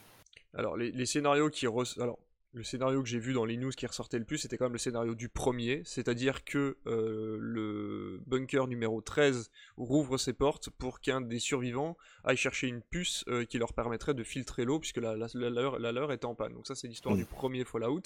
[0.54, 1.66] Alors les, scénarios qui...
[1.66, 2.18] Alors
[2.56, 4.72] le scénario que j'ai vu dans les news qui ressortait le plus, c'était quand même
[4.72, 11.00] le scénario du premier, c'est-à-dire que euh, le bunker numéro 13 rouvre ses portes pour
[11.00, 14.96] qu'un des survivants aille chercher une puce euh, qui leur permettrait de filtrer l'eau, puisque
[14.96, 16.54] la, leur, est en panne.
[16.54, 18.04] Donc ça c'est l'histoire du premier Fallout.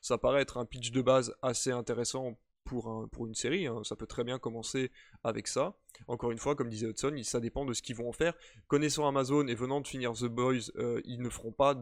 [0.00, 3.66] Ça paraît être un pitch de base assez intéressant pour, une série.
[3.66, 3.82] Hein.
[3.84, 4.90] Ça peut très bien commencer
[5.24, 5.74] avec ça.
[6.08, 8.34] Encore une fois, comme disait Hudson, ça dépend de ce qu'ils vont en faire.
[8.66, 11.74] Connaissant Amazon et venant de finir The Boys, euh, ils, ne feront pas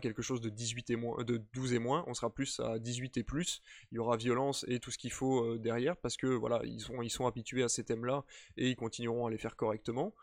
[0.00, 2.04] quelque chose de, 18 et moins, de 12 et moins.
[2.06, 3.62] On sera plus à 18 et plus.
[3.90, 6.80] Il y aura violence et tout ce qu'il faut euh, derrière parce que voilà, ils
[6.80, 8.24] sont, ils sont habitués à ces thèmes-là
[8.56, 10.14] et ils continueront à les faire correctement.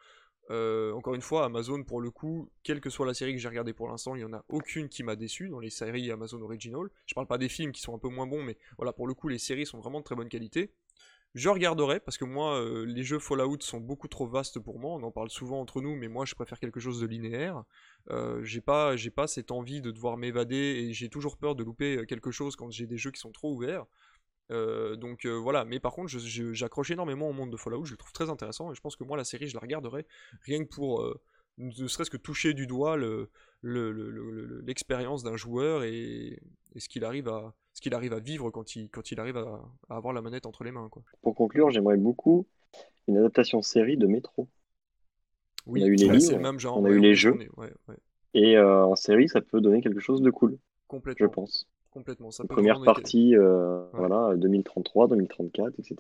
[0.50, 3.50] Euh, encore une fois, Amazon, pour le coup, quelle que soit la série que j'ai
[3.50, 6.42] regardée pour l'instant, il n'y en a aucune qui m'a déçu dans les séries Amazon
[6.42, 6.88] Original.
[7.06, 9.14] Je parle pas des films qui sont un peu moins bons, mais voilà, pour le
[9.14, 10.72] coup, les séries sont vraiment de très bonne qualité.
[11.36, 14.96] Je regarderai parce que moi, euh, les jeux Fallout sont beaucoup trop vastes pour moi.
[14.96, 17.64] On en parle souvent entre nous, mais moi, je préfère quelque chose de linéaire.
[18.10, 22.06] Euh, j'ai pas, pas cette envie de devoir m'évader et j'ai toujours peur de louper
[22.08, 23.86] quelque chose quand j'ai des jeux qui sont trop ouverts.
[24.50, 28.30] Donc voilà, mais par contre, j'accroche énormément au monde de Fallout, je le trouve très
[28.30, 30.06] intéressant et je pense que moi la série je la regarderai
[30.42, 31.04] rien que pour
[31.58, 32.98] ne serait-ce que toucher du doigt
[33.64, 36.40] l'expérience d'un joueur et,
[36.76, 39.62] ce qu'il arrive à ce qu'il arrive à vivre quand il, quand il arrive à,
[39.90, 40.90] avoir la manette entre les mains.
[40.90, 41.04] Quoi.
[41.22, 42.48] Pour conclure, j'aimerais beaucoup
[43.08, 44.48] une adaptation série de Métro.
[45.68, 47.38] Oui, on a eu les livres, même genre, on a eu les jeux.
[48.34, 50.58] Et euh, en série, ça peut donner quelque chose de cool.
[50.88, 51.28] Complètement.
[51.28, 51.68] Je pense.
[51.98, 52.30] Complètement.
[52.30, 55.96] Ça Première partie, euh, voilà, 2033, 2034, etc.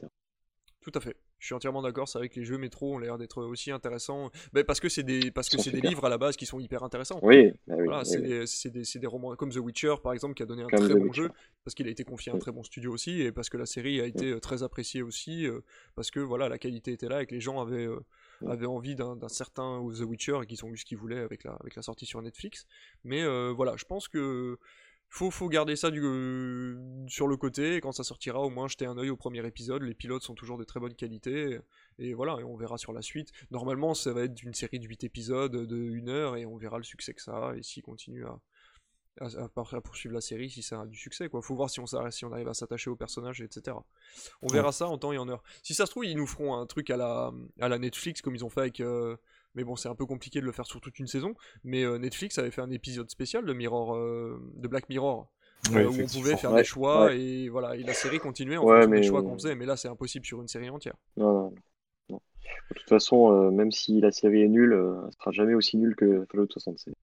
[0.82, 1.18] Tout à fait.
[1.40, 4.30] Je suis entièrement d'accord, c'est vrai que les jeux métro ont l'air d'être aussi intéressants.
[4.54, 6.60] Mais parce que c'est des, parce que c'est des livres à la base qui sont
[6.60, 7.20] hyper intéressants.
[7.24, 10.64] Oui, bah voilà, c'est des, des, romans comme The Witcher par exemple qui a donné
[10.64, 11.30] un très bon jeu
[11.64, 13.66] parce qu'il a été confié à un très bon studio aussi et parce que la
[13.66, 15.60] série a été euh, très appréciée aussi euh,
[15.96, 18.00] parce que voilà la qualité était là et que les gens avaient euh,
[18.48, 21.54] avaient envie d'un certain The Witcher et qu'ils ont eu ce qu'ils voulaient avec la
[21.54, 22.66] avec la sortie sur Netflix.
[23.04, 24.58] Mais voilà, je pense que
[25.10, 28.68] faut, faut garder ça du, euh, sur le côté, et quand ça sortira, au moins
[28.68, 29.82] jeter un oeil au premier épisode.
[29.82, 31.60] Les pilotes sont toujours de très bonne qualité,
[32.00, 33.32] et, voilà, et on verra sur la suite.
[33.52, 36.78] Normalement, ça va être une série de 8 épisodes de 1 heure, et on verra
[36.78, 38.40] le succès que ça a, et s'il continue à,
[39.20, 41.30] à, poursuivre la série, si ça a du succès.
[41.30, 41.42] Quoi.
[41.42, 43.78] Faut voir si on, si on arrive à s'attacher au personnage, etc.
[44.42, 45.44] On verra ça en temps et en heure.
[45.64, 48.36] Si ça se trouve, ils nous feront un truc à la, à la Netflix, comme
[48.36, 48.80] ils ont fait avec.
[48.80, 49.18] Euh,
[49.58, 51.34] mais bon, c'est un peu compliqué de le faire sur toute une saison.
[51.64, 55.28] Mais euh, Netflix avait fait un épisode spécial de Mirror, euh, de Black Mirror.
[55.74, 58.92] Euh, où on pouvait faire des choix et voilà et la série continuait en fonction
[58.92, 59.56] des choix qu'on faisait.
[59.56, 60.94] Mais là c'est impossible sur une série entière.
[61.18, 61.52] Non,
[62.10, 62.22] non,
[62.70, 66.26] de toute façon même si la série est nulle elle sera jamais aussi nulle que
[66.32, 66.94] Fallout 76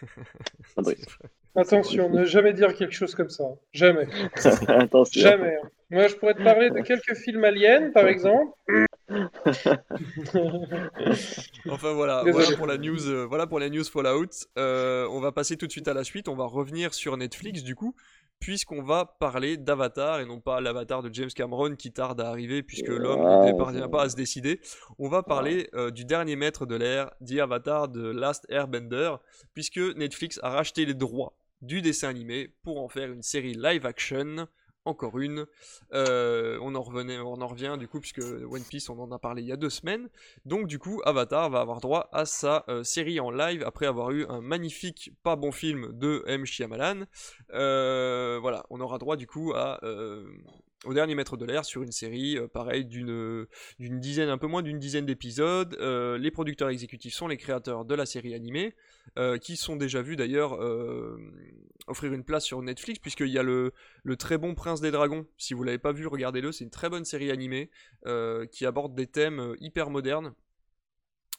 [1.58, 3.44] Attention, ne jamais dire quelque chose comme ça.
[3.72, 4.06] Jamais.
[5.12, 5.58] Jamais.
[5.90, 8.52] Moi, je pourrais te parler de quelques films aliens, par exemple.
[11.70, 14.28] enfin voilà, voilà pour la news, euh, voilà pour la news Fallout.
[14.58, 16.28] Euh, on va passer tout de suite à la suite.
[16.28, 17.94] On va revenir sur Netflix du coup,
[18.38, 22.62] puisqu'on va parler d'Avatar et non pas l'Avatar de James Cameron qui tarde à arriver
[22.62, 24.60] puisque l'homme ne parvient pas à se décider.
[24.98, 29.12] On va parler euh, du dernier maître de l'air, The Avatar de Last Airbender,
[29.54, 33.86] puisque Netflix a racheté les droits du dessin animé pour en faire une série live
[33.86, 34.48] action
[34.88, 35.46] encore une.
[35.92, 39.18] Euh, on, en revenait, on en revient du coup, puisque One Piece, on en a
[39.18, 40.08] parlé il y a deux semaines.
[40.44, 44.10] Donc du coup, Avatar va avoir droit à sa euh, série en live après avoir
[44.10, 46.44] eu un magnifique, pas bon film de M.
[46.44, 47.04] Shyamalan.
[47.52, 49.80] Euh, voilà, on aura droit du coup à
[50.84, 53.46] au dernier maître de l'air sur une série, pareil, d'une
[53.78, 55.76] d'une dizaine, un peu moins d'une dizaine d'épisodes.
[55.80, 58.74] les producteurs exécutifs sont les créateurs de la série animée.
[59.16, 61.18] Euh, qui sont déjà vus d'ailleurs euh,
[61.86, 65.26] offrir une place sur Netflix, puisqu'il y a le, le, très bon Prince des Dragons.
[65.38, 66.52] Si vous l'avez pas vu, regardez-le.
[66.52, 67.70] C'est une très bonne série animée
[68.06, 70.34] euh, qui aborde des thèmes hyper modernes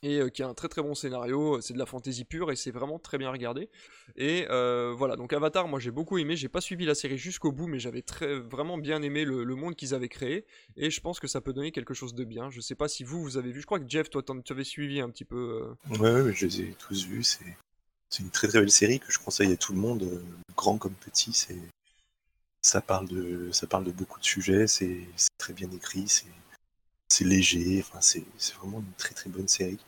[0.01, 2.71] et qui a un très très bon scénario, c'est de la fantaisie pure et c'est
[2.71, 3.69] vraiment très bien regardé.
[4.15, 7.67] Et voilà, donc Avatar, moi j'ai beaucoup aimé, j'ai pas suivi la série jusqu'au bout,
[7.67, 10.45] mais j'avais très vraiment bien aimé le, monde qu'ils avaient créé,
[10.77, 12.49] et je pense que ça peut donner quelque chose de bien.
[12.49, 14.63] Je sais pas si vous, vous avez vu, je crois que Jeff, toi tu avais
[14.63, 15.67] suivi un petit peu.
[15.99, 17.57] Ouais, ouais, je les ai tous vus, c'est
[18.09, 20.23] c'est une très très belle série que je conseille à tout le monde, euh,
[20.55, 21.31] grand comme petit.
[21.33, 21.61] C'est
[22.61, 24.67] ça parle de ça parle de beaucoup de sujets.
[24.67, 25.07] C'est
[25.37, 26.07] très bien écrit.
[26.07, 26.25] C'est
[27.23, 27.79] léger.
[27.79, 28.23] Enfin, c'est
[28.55, 29.79] vraiment une très très bonne série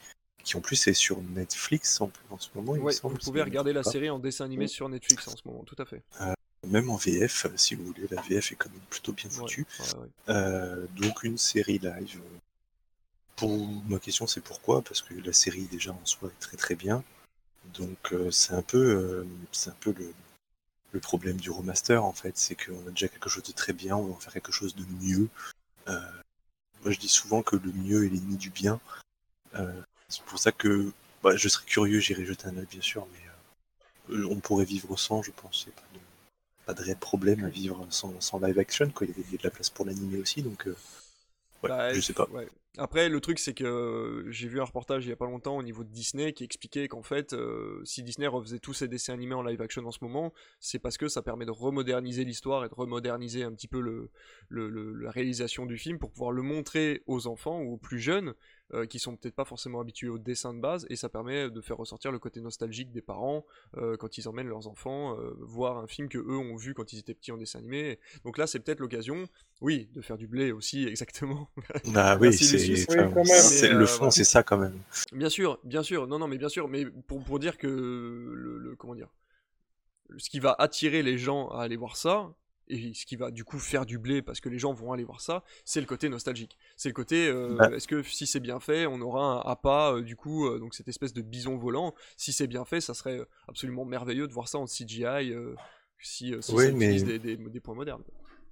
[0.44, 2.76] qui en plus est sur Netflix en, ce moment.
[2.76, 5.76] Il vous pouvez regarder la série en dessin animé sur Netflix en ce moment, tout
[5.78, 6.02] à fait.
[6.22, 6.34] Euh,
[6.67, 9.65] même en VF, si vous voulez, la VF est quand même plutôt bien foutue.
[10.30, 12.22] Euh, donc une série live.
[13.36, 14.82] Pour ma question, c'est pourquoi?
[14.82, 17.04] Parce que la série déjà en soi est très très bien.
[17.74, 20.12] Donc euh, c'est un peu, c'est un peu le,
[20.91, 23.96] le, problème du remaster en fait, c'est qu'on a déjà quelque chose de très bien,
[23.96, 25.30] on va en faire quelque chose de mieux.
[25.88, 26.20] Euh,
[26.84, 28.80] moi je dis souvent que le mieux est l'ennemi du bien.
[30.10, 30.91] c'est pour ça que
[31.24, 35.22] bah, je serais curieux, j'irai jeter un œil bien sûr, mais on pourrait vivre sans,
[35.22, 35.65] je pense.
[35.65, 36.00] Pas de,
[36.65, 39.08] pas de réel problème à vivre sans, sans live action, quoi.
[39.08, 42.28] Il y a de la place pour l'animer aussi, donc ouais, bah, je sais pas.
[42.77, 45.63] Après, le truc, c'est que j'ai vu un reportage il y a pas longtemps au
[45.63, 49.34] niveau de Disney qui expliquait qu'en fait, euh, si Disney refaisait tous ses dessins animés
[49.34, 50.31] en live action en ce moment,
[50.62, 54.10] c'est parce que ça permet de remoderniser l'histoire et de remoderniser un petit peu
[54.49, 58.34] la réalisation du film pour pouvoir le montrer aux enfants ou aux plus jeunes
[58.73, 61.62] euh, qui sont peut-être pas forcément habitués au dessin de base, et ça permet de
[61.62, 63.45] faire ressortir le côté nostalgique des parents
[63.77, 66.93] euh, quand ils emmènent leurs enfants euh, voir un film que eux ont vu quand
[66.93, 67.99] ils étaient petits en dessin animé.
[68.23, 69.27] Donc là, c'est peut-être l'occasion,
[69.60, 71.49] oui, de faire du blé aussi, exactement.
[71.95, 74.79] Ah oui, c'est le fond, c'est ça quand même.
[75.12, 78.75] Bien sûr, bien sûr, non, non, mais bien sûr, mais pour, pour dire que le
[78.77, 79.10] comment dire,
[80.17, 82.34] ce qui va attirer les gens à aller voir ça,
[82.71, 85.03] et ce qui va du coup faire du blé parce que les gens vont aller
[85.03, 86.57] voir ça, c'est le côté nostalgique.
[86.77, 87.69] C'est le côté, euh, bah.
[87.75, 90.73] est-ce que si c'est bien fait, on aura un appât, euh, du coup, euh, donc
[90.73, 91.93] cette espèce de bison volant.
[92.15, 95.34] Si c'est bien fait, ça serait absolument merveilleux de voir ça en CGI,
[95.99, 97.01] si, si oui, mais...
[97.01, 98.03] des, des, points modernes.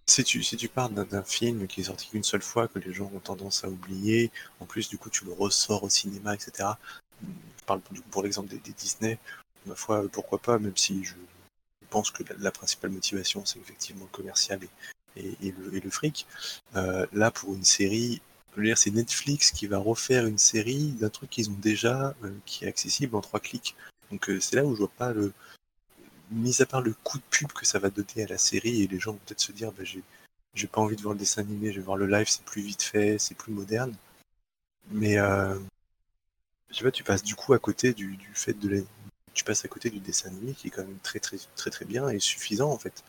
[0.05, 2.93] si tu, si tu parles d'un film qui est sorti qu'une seule fois, que les
[2.93, 6.69] gens ont tendance à oublier, en plus du coup tu le ressors au cinéma, etc.
[7.23, 9.17] Je parle pour l'exemple des, Disney,
[9.65, 11.15] ma foi, pourquoi pas, même si je
[11.89, 14.59] pense que la, principale motivation c'est effectivement le commercial
[15.15, 16.25] et, le, fric.
[16.75, 18.21] Euh, là, pour une série,
[18.75, 22.67] c'est Netflix qui va refaire une série d'un truc qu'ils ont déjà, euh, qui est
[22.67, 23.75] accessible en trois clics.
[24.11, 25.33] Donc euh, c'est là où je vois pas le,
[26.31, 28.87] mis à part le coup de pub que ça va donner à la série, et
[28.87, 31.71] les gens vont peut-être se dire, bah, j'ai, pas envie de voir le dessin animé,
[31.71, 33.95] je vais voir le live, c'est plus vite fait, c'est plus moderne.
[34.91, 35.57] Mais euh,
[36.69, 38.83] je sais pas, tu passes du coup à côté du, fait de
[39.39, 41.85] tu passes à côté du dessin animé qui est quand même très très très très
[41.85, 43.03] bien et suffisant en fait.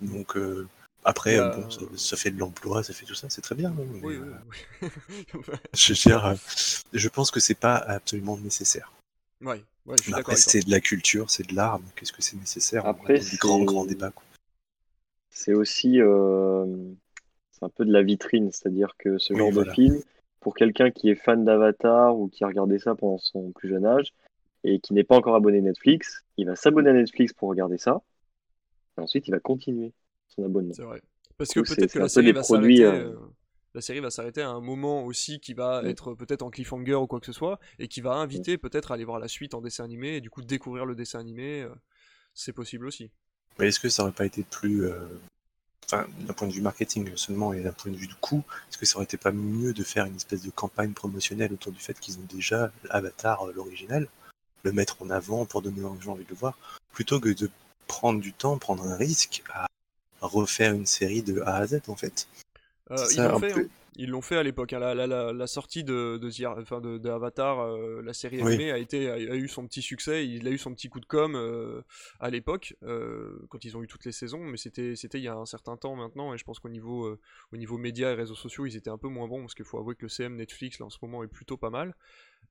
[0.00, 0.66] Donc euh,
[1.04, 3.70] après, bon, ça, fait de l'emploi, ça fait tout ça, c'est très bien.
[3.70, 4.16] Hein, oui, oui,
[4.82, 5.38] euh,
[5.74, 5.94] je,
[6.92, 8.90] je pense que c'est pas absolument nécessaire.
[9.40, 10.36] Ouais, ouais, je suis d'accord.
[10.36, 12.86] c'est de la culture, c'est de l'art, qu'est-ce que c'est nécessaire?
[12.86, 14.12] Après, c'est grand, grand débat.
[15.30, 16.64] C'est aussi euh,
[17.52, 20.00] c'est un peu de la vitrine, c'est-à-dire que ce genre de film,
[20.40, 23.86] pour quelqu'un qui est fan d'Avatar ou qui a regardé ça pendant son plus jeune
[23.86, 24.12] âge
[24.66, 28.02] et qui n'est pas encore abonné Netflix, il va s'abonner à Netflix pour regarder ça,
[28.98, 29.92] et ensuite il va continuer
[30.28, 30.74] son abonnement.
[30.74, 31.00] C'est vrai.
[31.38, 32.84] Parce que peut-être que la série va s'arrêter.
[32.84, 33.16] Euh, euh,
[33.74, 37.06] la série va s'arrêter à un moment aussi qui va être peut-être en cliffhanger ou
[37.06, 39.60] quoi que ce soit, et qui va inviter peut-être à aller voir la suite en
[39.60, 41.68] dessin animé, et du coup découvrir le dessin animé, euh,
[42.32, 43.10] c'est possible aussi.
[43.58, 44.86] Mais est-ce que ça aurait pas été plus...
[44.86, 44.98] Euh,
[45.84, 48.78] enfin, d'un point de vue marketing seulement et d'un point de vue du coût, est-ce
[48.78, 51.78] que ça aurait été pas mieux de faire une espèce de campagne promotionnelle autour du
[51.78, 54.08] fait qu'ils ont déjà l'avatar, euh, l'original,
[54.66, 56.58] le mettre en avant pour donner aux gens envie de le voir,
[56.92, 57.48] plutôt que de
[57.86, 59.66] prendre du temps, prendre un risque à
[60.20, 62.26] refaire une série de A à Z en fait
[62.90, 63.68] euh, ils l'ont fait, hein.
[63.96, 64.72] ils l'ont fait à l'époque.
[64.72, 64.94] Hein.
[64.94, 69.48] La, sortie de, de, enfin de, Avatar, euh, la série animée, a, été, a, eu
[69.48, 70.26] son petit succès.
[70.26, 71.82] Il a eu son petit coup de com euh,
[72.20, 72.76] à l'époque,
[73.48, 74.44] quand ils ont eu toutes les saisons.
[74.44, 76.32] Mais c'était, c'était il y a un certain temps maintenant.
[76.32, 77.18] Et je pense qu'au niveau,
[77.52, 79.40] au niveau médias et réseaux sociaux, ils étaient un peu moins bons.
[79.40, 81.70] Parce qu'il faut avouer que le CM Netflix, là, en ce moment, est plutôt pas
[81.70, 81.94] mal.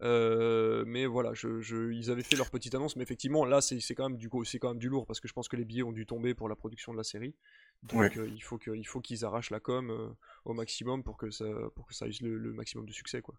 [0.01, 4.17] Mais voilà, je, ils avaient fait leur petite annonce, mais effectivement, là, c'est quand même
[4.17, 6.05] du c'est quand même du lourd parce que je pense que les billets ont dû
[6.05, 7.35] tomber pour la production de la série.
[7.83, 8.57] Donc euh, il faut
[9.01, 10.09] qu'ils arrachent la com euh,
[10.45, 13.35] au maximum pour que ça, pour que ça ait le, maximum de succès, quoi.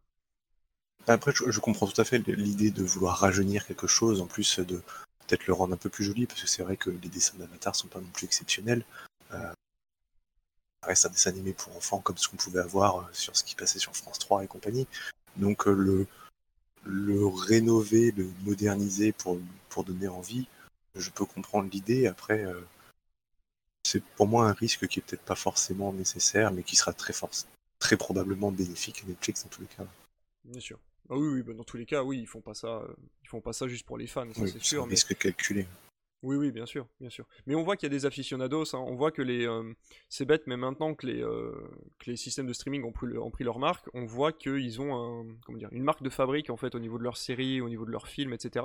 [1.09, 4.77] Après, je, comprends tout à fait l'idée de vouloir rajeunir quelque chose, en plus de
[5.27, 7.77] peut-être le rendre un peu plus joli, parce que c'est vrai que les dessins d'Avatar
[7.77, 8.85] sont pas non plus exceptionnels.
[9.33, 9.53] Euh,
[10.83, 13.55] ça reste un dessin animé pour enfants comme ce qu'on pouvait avoir sur ce qui
[13.55, 14.89] passait sur France 3 et compagnie.
[15.37, 16.07] Donc le,
[16.87, 20.47] le rénover, le moderniser pour, pour donner envie,
[20.95, 22.07] je peux comprendre l'idée.
[22.07, 22.45] Après,
[23.83, 27.13] c'est pour moi un risque qui est peut-être pas forcément nécessaire, mais qui sera très
[27.79, 29.87] très probablement bénéfique à Netflix dans tous les cas.
[30.45, 30.79] Bien sûr.
[31.09, 32.89] Ah oui, oui bah, dans tous les cas, oui, ils font pas ça, euh,
[33.23, 34.85] ils font pas ça juste pour les fans, c'est sûr.
[34.85, 35.67] Un risque calculé.
[36.23, 37.27] Oui, oui, bien sûr, bien sûr.
[37.47, 38.83] Mais on voit qu'il y a des aficionados, hein.
[38.87, 39.47] on voit que les...
[39.47, 39.75] Euh,
[40.09, 41.53] c'est bête, mais maintenant que les, euh,
[41.99, 42.93] que les systèmes de streaming ont
[43.31, 45.27] pris, leur marque, on voit qu'ils ont
[45.71, 48.09] une marque de fabrique en fait au niveau de leurs séries, au niveau de leurs
[48.09, 48.65] films, etc.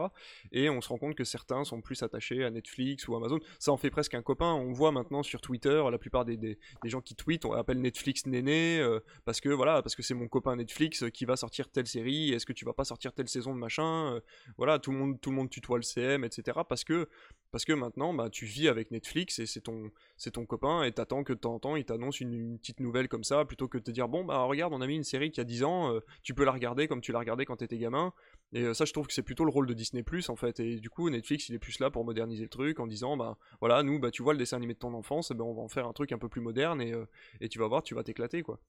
[0.54, 3.40] Et on se rend compte que certains sont plus attachés à Netflix ou Amazon.
[3.60, 4.54] Ça en fait presque un copain.
[4.54, 8.26] On voit maintenant sur Twitter, la plupart des, des, gens qui tweetent, on appelle Netflix
[8.26, 11.88] néné, euh, parce que voilà, parce que c'est mon copain Netflix qui va sortir telle
[11.88, 14.20] série, est-ce que tu vas pas sortir telle saison de machin
[14.58, 16.60] Voilà, tout le monde, tout le monde tutoie le CM, etc.
[16.68, 17.10] Parce que
[17.52, 19.92] parce que maintenant, bah, tu vis avec Netflix et c'est ton,
[20.34, 23.24] ton copain et t'attends que de temps en temps il t'annonce une, petite nouvelle comme
[23.24, 25.42] ça plutôt que de te dire bon bah regarde on a mis une série qui
[25.42, 28.14] a 10 ans, euh, tu peux la regarder comme tu l'as regardé quand t'étais gamin.
[28.54, 30.60] Et euh, ça je trouve que c'est plutôt le rôle de Disney Plus en fait.
[30.60, 33.38] Et du coup Netflix il est plus là pour moderniser le truc en disant bah
[33.60, 35.68] voilà nous bah tu vois le dessin animé de ton enfance, ben on va en
[35.68, 37.06] faire un truc un peu plus moderne et, euh,
[37.42, 38.60] et tu vas voir tu vas t'éclater quoi.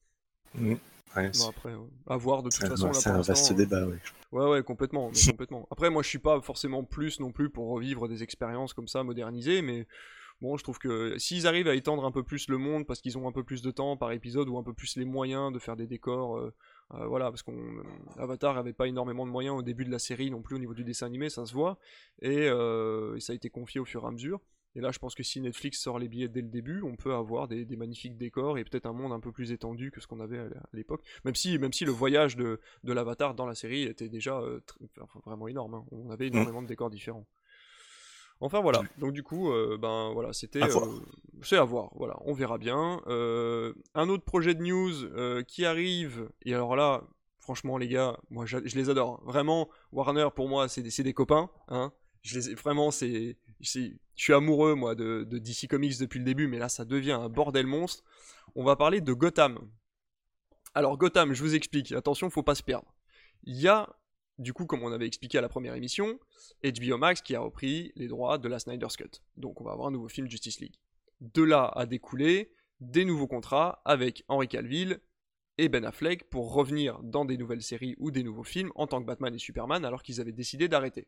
[0.54, 0.74] Mmh.
[1.16, 1.74] Ouais, après,
[2.06, 2.92] à voir de toute façon.
[2.92, 3.96] C'est un vaste débat, oui.
[4.32, 5.68] Ouais, ouais, complètement, complètement.
[5.70, 9.02] Après, moi, je suis pas forcément plus non plus pour revivre des expériences comme ça,
[9.02, 9.86] modernisées, mais
[10.40, 13.18] bon, je trouve que s'ils arrivent à étendre un peu plus le monde parce qu'ils
[13.18, 15.58] ont un peu plus de temps par épisode ou un peu plus les moyens de
[15.58, 16.54] faire des décors, euh,
[16.94, 17.82] euh, voilà, parce qu'on
[18.16, 20.74] Avatar avait pas énormément de moyens au début de la série non plus au niveau
[20.74, 21.78] du dessin animé, ça se voit,
[22.22, 24.40] et, euh, et ça a été confié au fur et à mesure.
[24.74, 27.12] Et là, je pense que si Netflix sort les billets dès le début, on peut
[27.12, 30.20] avoir des, magnifiques décors et peut-être un monde un peu plus étendu que ce qu'on
[30.20, 31.02] avait à l'époque.
[31.24, 34.61] Même si, même si le voyage de, de l'avatar dans la série était déjà euh,
[35.26, 35.74] vraiment énorme.
[35.74, 35.85] Hein.
[35.90, 37.26] On avait énormément de décors différents.
[38.40, 41.00] Enfin voilà, donc du coup, euh, ben voilà, c'était, euh,
[41.42, 43.00] c'est à voir, voilà, on verra bien.
[43.06, 47.04] un autre projet de news qui arrive, et alors là,
[47.38, 49.22] franchement les gars, moi je, les adore, hein.
[49.26, 51.92] vraiment, Warner pour moi c'est des, des, copains, hein.
[52.23, 53.37] je les, vraiment c'est,
[54.17, 57.29] je suis amoureux moi de, DC Comics depuis le début, mais là ça devient un
[57.29, 58.04] bordel monstre.
[58.54, 59.58] On va parler de Gotham.
[60.75, 62.94] Alors Gotham, je vous explique, attention, faut pas se perdre.
[63.44, 63.88] Il y a,
[64.38, 66.19] du coup, comme on avait expliqué à la première émission,
[66.65, 69.21] HBO Max qui a repris les droits de la Snyder's Cut.
[69.37, 70.77] Donc on va avoir un nouveau film Justice League.
[71.21, 75.00] De là a découlé des nouveaux contrats avec Henry Cavill
[75.58, 79.00] et Ben Affleck pour revenir dans des nouvelles séries ou des nouveaux films en tant
[79.00, 81.06] que Batman et Superman alors qu'ils avaient décidé d'arrêter.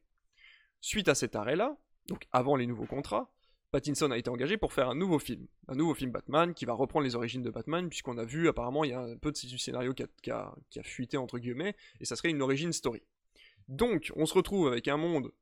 [0.80, 1.76] Suite à cet arrêt-là,
[2.08, 3.30] donc avant les nouveaux contrats,
[3.74, 6.74] Pattinson a été engagé pour faire un nouveau film, un nouveau film Batman qui va
[6.74, 9.36] reprendre les origines de Batman, puisqu'on a vu apparemment il y a un peu de
[9.36, 13.02] scénario qui a, fuité entre guillemets, et ça serait une origin story.
[13.66, 15.32] Donc on se retrouve avec un monde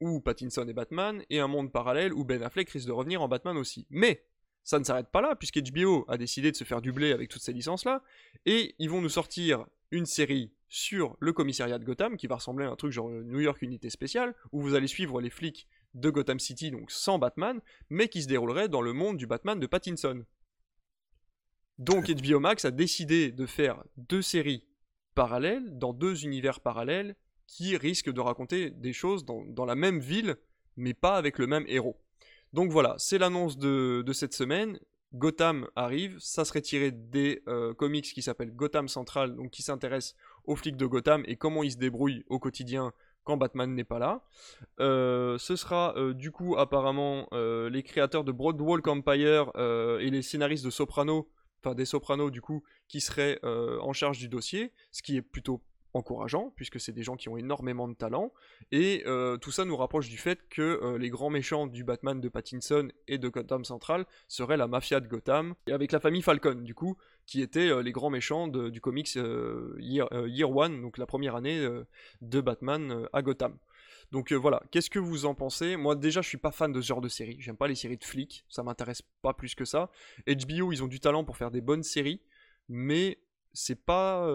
[0.00, 3.28] où Pattinson est Batman, et un monde parallèle où Ben Affleck risque de revenir en
[3.28, 3.86] Batman aussi.
[3.90, 4.24] Mais
[4.64, 7.52] ça ne s'arrête pas là, puisqu'HBO a décidé de se faire dubler avec toutes ces
[7.52, 8.02] licences-là,
[8.46, 12.64] et ils vont nous sortir une série sur le commissariat de Gotham, qui va ressembler
[12.64, 16.10] à un truc genre New York Unité Spéciale, où vous allez suivre les flics de
[16.10, 19.66] Gotham City, donc sans Batman, mais qui se déroulerait dans le monde du Batman de
[19.66, 20.24] Pattinson.
[21.78, 24.64] Donc HBO Max a décidé de faire deux séries
[25.14, 27.16] parallèles, dans deux univers parallèles,
[27.46, 30.36] qui risquent de raconter des choses dans, la même ville,
[30.76, 32.00] mais pas avec le même héros.
[32.52, 34.78] Donc voilà, c'est l'annonce de, cette semaine.
[35.14, 40.14] Gotham arrive, ça serait tiré des euh, comics qui s'appellent Gotham Central, donc qui s'intéresse
[40.44, 42.94] aux flics de Gotham et comment ils se débrouillent au quotidien
[43.24, 44.22] quand Batman n'est pas là.
[44.80, 50.22] Euh, ce sera euh, du coup apparemment euh, les créateurs de Broadwalk Empire et les
[50.22, 51.28] scénaristes de Soprano,
[51.62, 55.62] enfin des Sopranos du coup, qui seraient en charge du dossier, ce qui est plutôt
[55.94, 58.32] encourageant, puisque c'est des gens qui ont énormément de talent,
[58.70, 59.04] et
[59.40, 63.18] tout ça nous rapproche du fait que les grands méchants du Batman de Pattinson et
[63.18, 66.96] de Gotham Central seraient la mafia de Gotham, et avec la famille Falcon, du coup,
[67.26, 69.14] qui étaient euh, les grands méchants du comics
[69.78, 71.66] Year, Year, One, donc la première année
[72.20, 73.56] de Batman à Gotham.
[74.10, 75.76] Donc voilà, qu'est-ce que vous en pensez?
[75.76, 77.96] Moi déjà je suis pas fan de ce genre de série, j'aime pas les séries
[77.96, 79.90] de flics, ça m'intéresse pas plus que ça.
[80.26, 82.20] HBO ils ont du talent pour faire des bonnes séries,
[82.68, 83.18] mais
[83.54, 84.26] c'est pas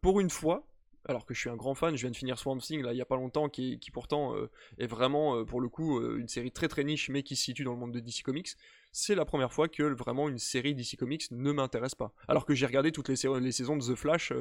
[0.00, 0.70] pour une fois
[1.06, 2.96] alors que je suis un grand fan, je viens de finir Swamp Thing là il
[2.96, 6.28] y a pas longtemps, qui, pourtant euh, est vraiment euh, pour le coup euh, une
[6.28, 8.50] série très très niche mais qui se situe dans le monde de DC Comics.
[8.92, 12.12] C'est la première fois que vraiment une série DC Comics ne m'intéresse pas.
[12.28, 14.32] Alors que j'ai regardé toutes les, les, saisons de The Flash,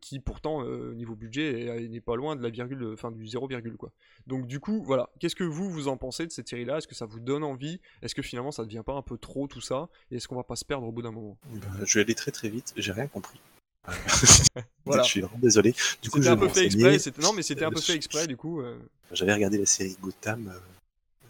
[0.00, 0.64] qui pourtant
[0.94, 3.92] niveau budget n'est pas loin de la virgule, enfin du 0, quoi.
[4.26, 6.88] Donc du coup voilà, qu'est-ce que vous vous en pensez de cette série là Est-ce
[6.88, 7.80] que ça vous donne envie?
[8.02, 9.88] Est-ce que finalement ça devient pas un peu trop tout ça?
[10.10, 11.36] Et est-ce qu'on va pas se perdre au bout d'un moment?
[11.50, 13.40] Ben, Je vais aller très très vite, j'ai rien compris.
[14.86, 15.74] Je suis vraiment désolé.
[16.02, 16.98] Du coup, un peu fait exprès.
[17.20, 18.60] Non, mais c'était un peu fait exprès, du coup.
[18.60, 18.78] Euh.
[19.12, 20.52] J'avais regardé la série Gotham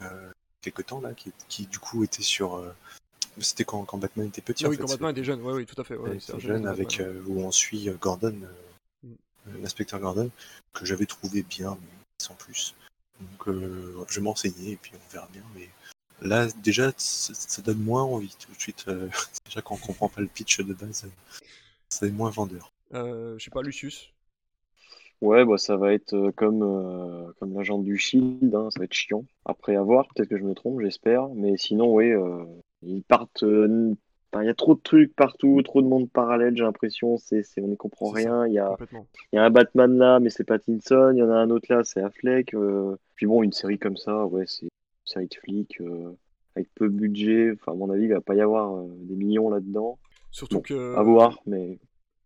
[0.03, 1.11] euh, euh, quelque temps là,
[1.49, 2.63] qui, du coup était sur.
[3.41, 4.67] C'était quand, quand, Batman était petit.
[4.67, 5.41] Ah oui, quand Batman était jeune.
[5.43, 5.97] Oui, oui, tout à fait.
[5.97, 8.37] Ouais, jeune, avec où on suit Gordon,
[9.03, 9.15] mm.
[9.63, 10.31] l'inspecteur Gordon,
[10.73, 11.89] que j'avais trouvé bien, mais
[12.19, 12.75] sans plus.
[13.21, 13.57] Donc,
[14.09, 15.43] je vais m'enseigner et puis on verra bien.
[15.55, 15.69] Mais
[16.23, 18.87] là, déjà, ça, donne moins envie tout de suite.
[19.47, 21.07] déjà, quand on comprend pas le pitch de base,
[21.89, 22.73] c'est moins vendeur.
[22.95, 24.11] Euh, je sais pas, Lucius?
[25.21, 28.85] Ouais, bah ça va être euh, comme, euh, comme l'agent du Shield, hein, ça va
[28.85, 29.25] être chiant.
[29.45, 31.29] Après avoir, peut-être que je me trompe, j'espère.
[31.31, 32.13] Mais sinon, oui,
[32.83, 33.43] ils partent.
[33.43, 37.17] Il y a trop de trucs partout, trop de monde parallèle, j'ai l'impression.
[37.17, 38.47] C'est, on n'y comprend rien.
[38.47, 38.77] Il y, a,
[39.33, 41.11] il y a un Batman là, mais c'est Pattinson.
[41.13, 42.55] Il y en a un autre là, c'est Affleck.
[43.17, 44.69] Puis bon, une série comme ça, ouais, c'est une
[45.07, 45.83] série de flics
[46.55, 47.53] avec peu de budget.
[47.55, 49.99] Enfin, à mon avis, il va pas y avoir des millions là-dedans.
[50.31, 50.95] Surtout que.
[50.95, 51.79] À voir, mais.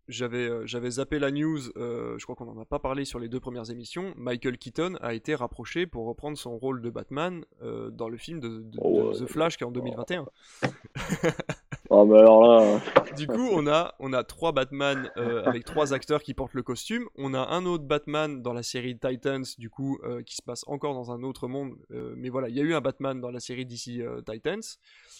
[0.09, 3.19] J'avais, euh, j'avais zappé la news, euh, je crois qu'on n'en a pas parlé sur
[3.19, 4.13] les deux premières émissions.
[4.17, 8.41] Michael Keaton a été rapproché pour reprendre son rôle de Batman euh, dans le film
[8.41, 10.25] de, oh, The Flash qui est en 2021.
[11.95, 13.13] Ah bah là.
[13.15, 17.07] Du coup, on a, on a trois Batman avec trois acteurs qui portent le costume.
[17.15, 20.95] On a un autre Batman dans la série Titans, du coup, qui se passe encore
[20.95, 21.75] dans un autre monde.
[21.91, 24.63] mais voilà, il y a eu un Batman dans la série DC Titans.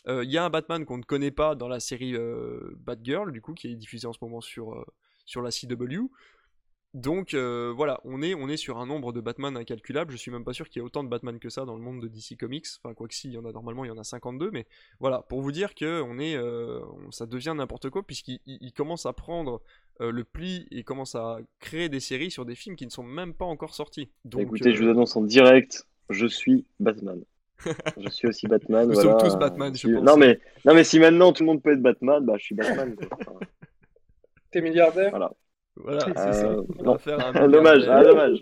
[0.07, 2.15] Il y a un Batman qu'on ne connaît pas dans la série
[2.78, 4.84] Batgirl, du coup, qui est diffusée en ce moment sur,
[5.26, 6.09] sur la CW.
[6.94, 10.12] Donc euh, voilà, on est, on est sur un nombre de Batman incalculable.
[10.12, 11.82] Je suis même pas sûr qu'il y ait autant de Batman que ça dans le
[11.82, 12.68] monde de DC Comics.
[12.84, 14.52] Enfin, quoi que si, il y en a normalement, il y en a 52.
[14.52, 14.68] Mais
[15.00, 19.14] voilà, pour vous dire que on est, euh, ça devient n'importe quoi puisqu'il commence à
[19.14, 19.62] prendre
[20.02, 23.04] euh, le pli et commence à créer des séries sur des films qui ne sont
[23.04, 24.12] même pas encore sortis.
[24.24, 27.24] Donc, Écoutez, je vous annonce en direct, je suis Batman.
[27.98, 28.88] je suis aussi Batman.
[28.88, 30.04] Nous sommes tous Batman, je pense.
[30.04, 32.56] Non mais, non mais si maintenant tout le monde peut être Batman, bah je suis
[32.56, 32.96] Batman.
[34.52, 35.10] T'es milliardaire?
[35.10, 35.34] Voilà.
[35.76, 36.45] Voilà, c'est ça.
[36.45, 38.39] Euh, On va faire un dommage, ah, dommage.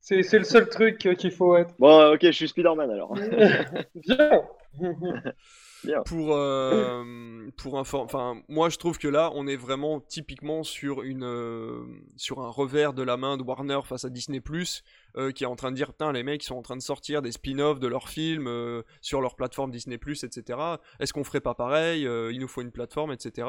[0.00, 1.74] C'est, le seul truc qu'il faut être.
[1.78, 3.14] Bon, ok, je suis Spider-Man alors.
[3.94, 4.42] Bien
[6.06, 11.24] pour euh, pour enfin moi je trouve que là on est vraiment typiquement sur une
[11.24, 11.84] euh,
[12.16, 14.42] sur un revers de la main de Warner face à Disney
[15.16, 17.22] euh, qui est en train de dire putain les mecs sont en train de sortir
[17.22, 20.58] des spin-offs de leurs films euh, sur leur plateforme Disney etc
[21.00, 23.46] est-ce qu'on ferait pas pareil il nous faut une plateforme etc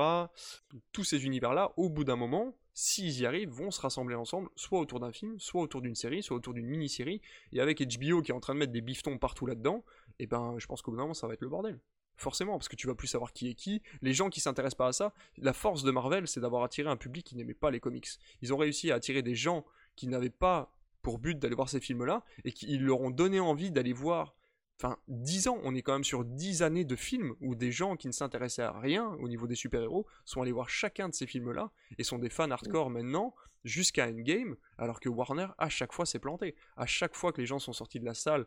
[0.92, 4.50] tous ces univers là au bout d'un moment s'ils y arrivent, vont se rassembler ensemble,
[4.58, 7.22] soit autour d'un film, soit autour d'une série, soit autour d'une mini-série,
[7.54, 9.86] et avec HBO qui est en train de mettre des biftons partout là-dedans,
[10.20, 11.80] et eh ben je pense qu'au bout d'un moment ça va être le bordel.
[12.18, 13.82] Forcément, parce que tu vas plus savoir qui est qui.
[14.02, 16.98] Les gens qui s'intéressent pas à ça, la force de Marvel, c'est d'avoir attiré un
[16.98, 18.08] public qui n'aimait pas les comics.
[18.42, 21.80] Ils ont réussi à attirer des gens qui n'avaient pas pour but d'aller voir ces
[21.80, 24.36] films-là, et qui leur ont donné envie d'aller voir
[24.80, 27.96] enfin 10 ans, on est quand même sur 10 années de films où des gens
[27.96, 31.28] qui ne s'intéressaient à rien au niveau des super-héros sont allés voir chacun de ces
[31.28, 36.06] films-là et sont des fans hardcore maintenant jusqu'à Endgame, alors que Warner à chaque fois
[36.06, 36.56] s'est planté.
[36.78, 38.46] À chaque fois que les gens sont sortis de la salle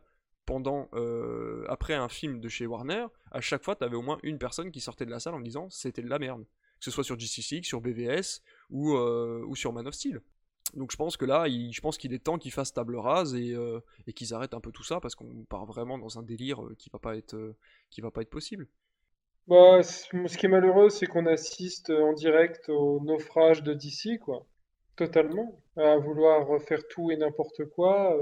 [0.49, 4.19] pendant euh, après un film de chez Warner, à chaque fois tu avais au moins
[4.23, 6.43] une personne qui sortait de la salle en disant c'était de la merde.
[6.79, 8.41] Que ce soit sur GCC, sur BVS
[8.71, 10.23] ou, euh, ou sur Man of Steel.
[10.73, 13.81] Donc je pense que là, je pense qu'il est temps qu'ils fassent table rase euh,
[14.07, 16.89] et, qu'ils arrêtent un peu tout ça parce qu'on part vraiment dans un délire qui
[16.89, 17.55] va pas être,
[17.91, 18.67] qui va pas être possible.
[19.49, 24.47] Bah, ce qui est malheureux, c'est qu'on assiste en direct au naufrage de DC, quoi.
[24.97, 25.61] Totalement.
[25.77, 28.17] À vouloir refaire tout et n'importe quoi.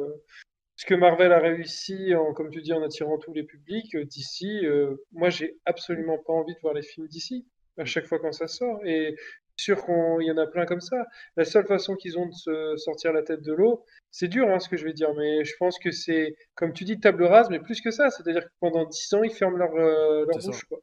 [0.77, 4.67] Ce que Marvel a réussi, en, comme tu dis, en attirant tous les publics, DC,
[5.13, 7.47] moi j'ai absolument pas envie de voir les films d'ici
[7.79, 8.85] à chaque fois quand ça sort.
[8.85, 9.15] Et
[9.57, 11.07] sûr qu'il y en a plein comme ça.
[11.37, 14.61] La seule façon qu'ils ont de se sortir la tête de l'eau, c'est dur hein,
[14.61, 17.49] ce que je vais dire, mais je pense que c'est, comme tu dis, table rase,
[17.51, 18.11] mais plus que ça.
[18.11, 20.65] C'est-à-dire que pendant 10 ans, ils ferment leur, euh, leur bouche.
[20.65, 20.79] Quoi.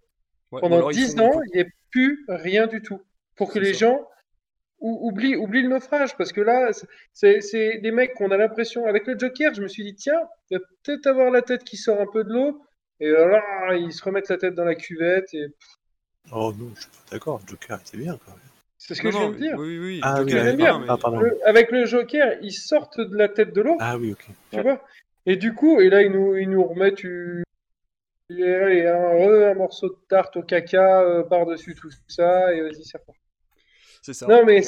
[0.60, 3.02] pendant 10 ans, il n'y a plus rien du tout.
[3.36, 4.08] Pour que les gens
[4.84, 6.16] oublient, oublient le naufrage.
[6.18, 6.72] Parce que là,
[7.14, 8.86] c'est des mecs qu'on a l'impression.
[8.86, 11.78] Avec le Joker, je me suis dit, tiens, il va peut-être avoir la tête qui
[11.78, 12.62] sort un peu de l'eau.
[13.00, 15.34] Et là, ils se remettent la tête dans la cuvette.
[15.34, 15.48] Et...
[16.32, 17.42] Oh non, je suis pas d'accord.
[17.44, 18.40] Le Joker était bien quand même.
[18.78, 19.56] C'est ce que je viens de dire.
[19.58, 21.10] Oui, oui, ah, oui, ah,
[21.46, 23.78] avec le Joker, ils sortent de la tête de l'eau.
[23.80, 24.26] Ah oui, ok.
[24.52, 24.82] Tu vois?
[25.26, 27.44] Et du coup, et là, ils nous, ils nous remettent une...
[28.30, 33.00] un, un, morceau de tarte au caca euh, par-dessus tout ça, et vas-y, c'est.
[34.04, 34.28] C'est ça.
[34.28, 34.62] Non, mais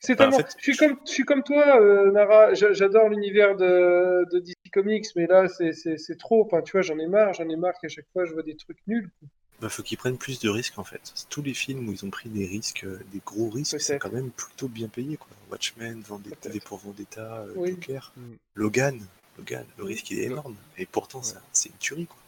[0.00, 0.38] c'est tellement.
[0.58, 2.52] je, suis comme, je suis comme toi, euh, Nara.
[2.52, 6.44] J'adore l'univers de, de, DC Comics, mais là, c'est trop.
[6.44, 7.32] Enfin, tu vois, j'en ai marre.
[7.32, 9.08] J'en ai marre qu'à chaque fois, je vois des trucs nuls.
[9.60, 11.14] Bah, faut qu'ils prennent plus de risques en fait.
[11.30, 14.12] Tous les films où ils ont pris des risques, euh, des gros risques, c'est quand
[14.12, 15.28] même plutôt bien payé quoi.
[15.52, 18.32] Watchmen, Vendetta, des pour Vendetta, euh, Joker, mm.
[18.56, 19.00] Logan,
[19.38, 20.56] Logan, le risque il est énorme.
[20.78, 21.22] Et pourtant,
[21.52, 22.18] c'est une tuerie quoi.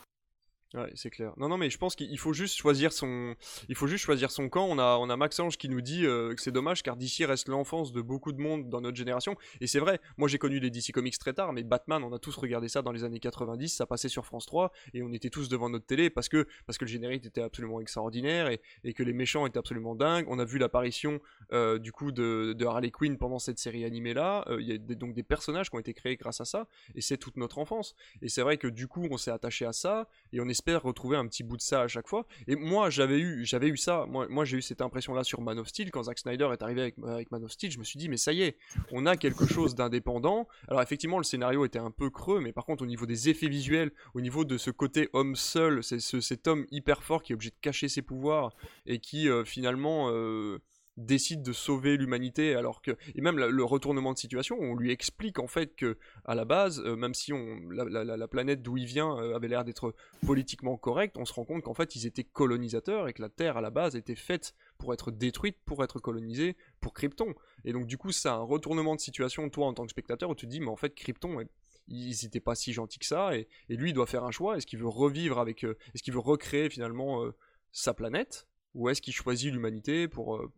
[0.75, 1.33] Ouais, c'est clair.
[1.37, 3.37] Non, non, mais je pense qu'il faut juste choisir son,
[3.69, 4.67] il faut juste choisir son camp.
[4.69, 7.25] On a, on a Max Ange qui nous dit euh, que c'est dommage car DC
[7.27, 9.37] reste l'enfance de beaucoup de monde dans notre génération.
[9.61, 10.01] Et c'est vrai.
[10.17, 12.83] Moi, j'ai connu les DC Comics très tard, mais Batman, on a tous regardé ça
[12.83, 13.69] dans les années 90.
[13.69, 16.77] Ça passait sur France 3 et on était tous devant notre télé parce que, parce
[16.77, 18.61] que le générique était absolument extraordinaire et,
[18.95, 20.27] que les méchants étaient absolument dingues.
[20.29, 21.21] On a vu l'apparition
[21.53, 24.45] euh, du coup de, de, Harley Quinn pendant cette série animée là.
[24.49, 26.67] Euh, il y a donc des personnages qui ont été créés grâce à ça
[26.97, 27.95] et c'est toute notre enfance.
[28.23, 31.17] Et c'est vrai que du coup, on s'est attaché à ça et on espère retrouver
[31.17, 32.27] un petit bout de ça à chaque fois.
[32.49, 34.07] Et moi, j'avais eu, j'avais eu ça.
[34.09, 36.97] Moi, j'ai eu cette impression-là sur Man of Steel quand Zack Snyder est arrivé avec,
[37.07, 37.71] avec Man of Steel.
[37.71, 38.57] Je me suis dit, mais ça y est,
[38.91, 40.49] on a quelque chose d'indépendant.
[40.69, 43.49] Alors effectivement, le scénario était un peu creux, mais par contre, au niveau des effets
[43.49, 47.33] visuels, au niveau de ce côté homme seul, c'est ce, cet homme hyper fort qui
[47.33, 48.55] est obligé de cacher ses pouvoirs
[48.87, 50.59] et qui euh, finalement euh,
[50.97, 55.39] décide de sauver l'humanité alors que et même le retournement de situation on lui explique
[55.39, 59.19] en fait que à la base euh, même si on la, planète d'où il vient
[59.19, 63.09] euh, avait l'air d'être politiquement correcte on se rend compte qu'en fait ils étaient colonisateurs
[63.09, 66.57] et que la Terre à la base était faite pour être détruite pour être colonisée
[66.81, 67.35] pour Krypton.
[67.65, 70.31] Et donc du coup ça a un retournement de situation toi en tant que spectateur
[70.31, 71.45] où tu te dis mais en fait Krypton
[71.89, 74.57] ils n'étaient pas si gentils que ça et, lui il doit faire un choix.
[74.57, 77.25] Est-ce qu'il veut revivre avec euh, est-ce qu'il veut recréer finalement
[77.73, 80.51] sa planète ou est-ce qu'il choisit l'humanité pour, euh,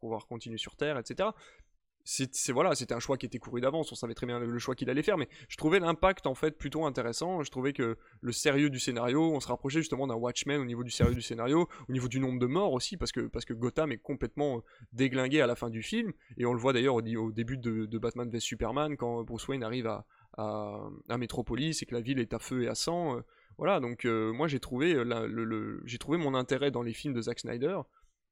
[0.00, 1.30] pouvoir continuer sur Terre, etc.
[2.04, 4.74] C'est voilà, c'était un choix qui était couru d'avance, on savait très bien le, choix
[4.74, 7.44] qu'il allait faire, mais je trouvais l'impact en fait plutôt intéressant.
[7.44, 10.82] Je trouvais que le sérieux du scénario, on se rapprochait justement d'un Watchmen au niveau
[10.82, 13.54] du sérieux du scénario, au niveau du nombre de morts aussi, parce que, parce que
[13.54, 14.60] Gotham est complètement euh,
[14.92, 18.28] déglingué à la fin du film, et on le voit d'ailleurs au, début de, Batman
[18.28, 20.04] vs Superman quand Bruce Wayne arrive à,
[20.36, 23.18] à, à Metropolis et que la ville est à feu et à sang.
[23.18, 23.20] Euh,
[23.62, 27.22] voilà, donc euh, moi j'ai trouvé, euh, j'ai trouvé mon intérêt dans les films de
[27.22, 27.78] Zack Snyder.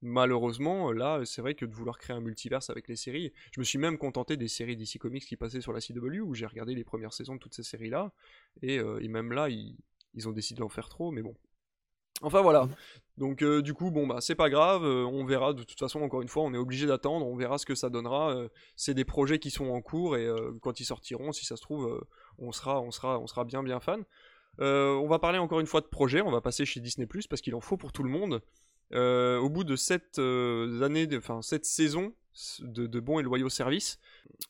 [0.03, 3.65] Malheureusement, là, c'est vrai que de vouloir créer un multiverse avec les séries, je me
[3.65, 6.75] suis même contenté des séries DC Comics qui passaient sur la CW, où j'ai regardé
[6.75, 8.13] les premières saisons de toutes ces séries-là,
[8.61, 9.77] et, euh, même là, ils,
[10.27, 11.37] ont décidé d'en faire trop, mais bon.
[12.23, 12.69] Enfin voilà.
[13.17, 15.55] Donc du coup, bon bah c'est pas grave, on verra.
[15.55, 17.89] De toute façon, encore une fois, on est obligé d'attendre, on verra ce que ça
[17.89, 18.37] donnera.
[18.75, 20.29] c'est des projets qui sont en cours et
[20.61, 22.05] quand ils sortiront, si ça se trouve,
[22.39, 24.05] on sera, on sera, on sera bien bien fan.
[24.61, 27.41] Euh, on va parler encore une fois de projet, on va passer chez Disney⁇ parce
[27.41, 28.43] qu'il en faut pour tout le monde.
[28.93, 32.13] Euh, au bout de 7 euh, années, enfin 7 saisons
[32.61, 33.99] de, bons et loyaux services,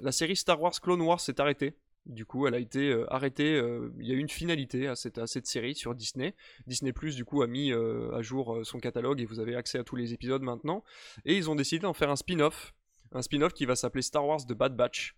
[0.00, 1.74] la série Star Wars Clone Wars s'est arrêtée.
[2.06, 3.58] Du coup, elle a été arrêtée.
[3.98, 6.34] il y a eu une finalité à cette, à cette série sur Disney.
[6.66, 9.84] Disney Plus, du coup, a mis à jour son catalogue et vous avez accès à
[9.84, 10.82] tous les épisodes maintenant.
[11.26, 12.72] Et ils ont décidé d'en faire un spin-off.
[13.12, 15.14] Un spin-off qui va s'appeler Star Wars The Bad Batch.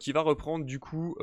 [0.00, 1.14] qui va reprendre, du coup,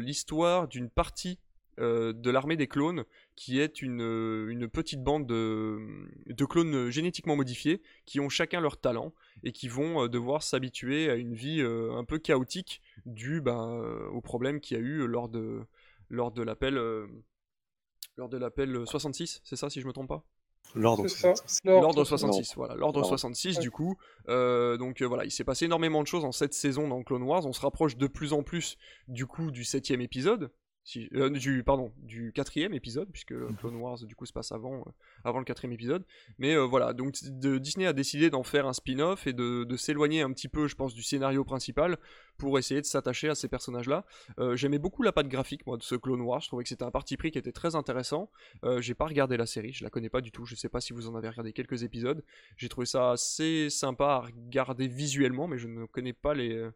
[0.00, 1.38] l'histoire d'une partie
[1.78, 3.04] de l'armée des clones,
[3.36, 9.14] qui est une, petite bande de, clones génétiquement modifiés, qui ont chacun leur talent,
[9.44, 13.80] et qui vont devoir s'habituer à une vie un peu chaotique, due bah,
[14.12, 15.60] aux problèmes qu'il y a eu lors de,
[16.10, 16.74] lors de l'appel...
[18.16, 20.24] lors de l'appel 66, c'est ça si je me trompe pas?
[20.74, 21.60] L'ordre 66.
[21.64, 22.74] L'ordre 66, voilà.
[22.74, 23.96] L'ordre 66, du coup.
[24.28, 27.22] Euh, donc euh, voilà, il s'est passé énormément de choses en cette saison dans Clone
[27.22, 27.46] Wars.
[27.46, 28.76] On se rapproche de plus en plus
[29.08, 30.50] du coup du septième épisode.
[30.96, 33.56] Euh, du pardon du quatrième épisode puisque mhm.
[33.56, 34.90] Clone Wars du coup se passe avant euh,
[35.24, 36.04] avant le quatrième épisode.
[36.38, 40.32] Mais euh, voilà donc Disney a décidé d'en faire un spin-off et de, s'éloigner un
[40.32, 41.98] petit peu je pense du scénario principal
[42.36, 44.04] pour essayer de s'attacher à ces personnages là
[44.54, 46.40] j'aimais beaucoup la patte graphique moi de ce Clone Wars.
[46.40, 48.30] Je trouvais que c'était un parti pris qui était très intéressant.
[48.78, 50.44] J'ai pas regardé la série je la connais pas du tout.
[50.46, 52.24] Je sais pas si vous en avez regardé quelques épisodes.
[52.56, 56.68] J'ai trouvé ça assez sympa à regarder visuellement mais je ne connais pas les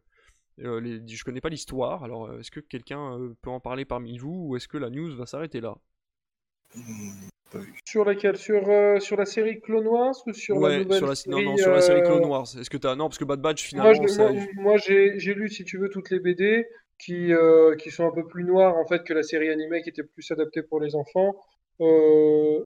[0.60, 3.84] euh, les, je connais pas l'histoire, alors euh, est-ce que quelqu'un euh, peut en parler
[3.84, 5.74] parmi vous ou est-ce que la news va s'arrêter là?
[7.86, 8.36] Sur laquelle?
[8.36, 8.62] Sur,
[9.00, 11.14] sur la série Clone Wars ou sur la nouvelle sur la...
[11.14, 12.46] série Non, non, sur la série Clone Wars.
[12.58, 12.94] Est-ce que as...
[12.94, 13.92] Non, parce que Bad Batch finalement.
[14.56, 16.66] Moi, j'ai lu, si tu veux, toutes les BD
[16.98, 17.32] qui,
[17.78, 20.30] qui sont un peu plus noires en fait que la série animée qui était plus
[20.30, 21.34] adaptée pour les enfants.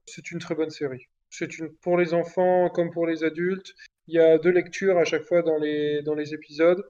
[0.05, 1.07] c'est une très bonne série.
[1.29, 3.73] C'est une pour les enfants comme pour les adultes.
[4.07, 6.81] Il y a deux lectures à chaque fois dans les, dans les épisodes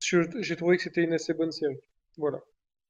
[0.00, 1.80] j'ai trouvé que c'était une assez bonne série.
[2.16, 2.40] Voilà.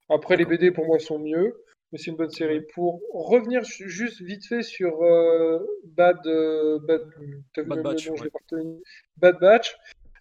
[0.09, 2.61] Après, les BD pour moi sont mieux, mais c'est une bonne série.
[2.75, 7.03] Pour revenir juste vite fait sur euh, Bad, euh, Bad,
[7.83, 8.09] Batch,
[9.17, 9.77] Bad Batch,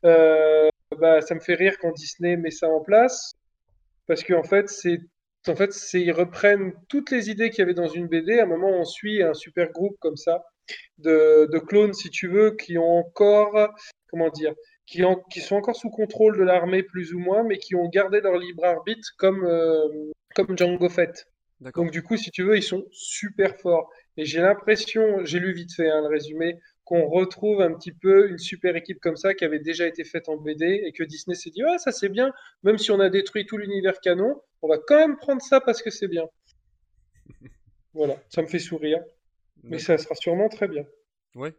[0.05, 0.69] euh,
[0.99, 3.33] bah, ça me fait rire quand Disney met ça en place,
[4.07, 4.99] parce qu'en fait, c'est
[5.47, 8.39] en fait, ils reprennent toutes les idées qu'il y avait dans une BD.
[8.39, 10.43] À un moment, on suit un super groupe comme ça
[10.97, 13.69] de, de clones, si tu veux, qui ont encore,
[14.09, 14.55] comment dire,
[14.85, 18.21] qui, qui, sont encore sous contrôle de l'armée plus ou moins, mais qui ont gardé
[18.21, 21.27] leur libre arbitre comme, euh, comme Django Fett.
[21.73, 23.89] Donc du coup, si tu veux, ils sont super forts.
[24.17, 28.29] Et j'ai l'impression, j'ai lu vite fait hein, le résumé, qu'on retrouve un petit peu
[28.29, 31.35] une super équipe comme ça qui avait déjà été faite en BD et que Disney
[31.35, 32.31] s'est dit ouais ça c'est bien,
[32.63, 35.81] même si on a détruit tout l'univers canon, on va quand même prendre ça parce
[35.81, 36.25] que c'est bien.
[37.93, 39.03] voilà, ça me fait sourire,
[39.63, 40.85] mais ça sera sûrement très bien.
[41.33, 41.53] Ouais,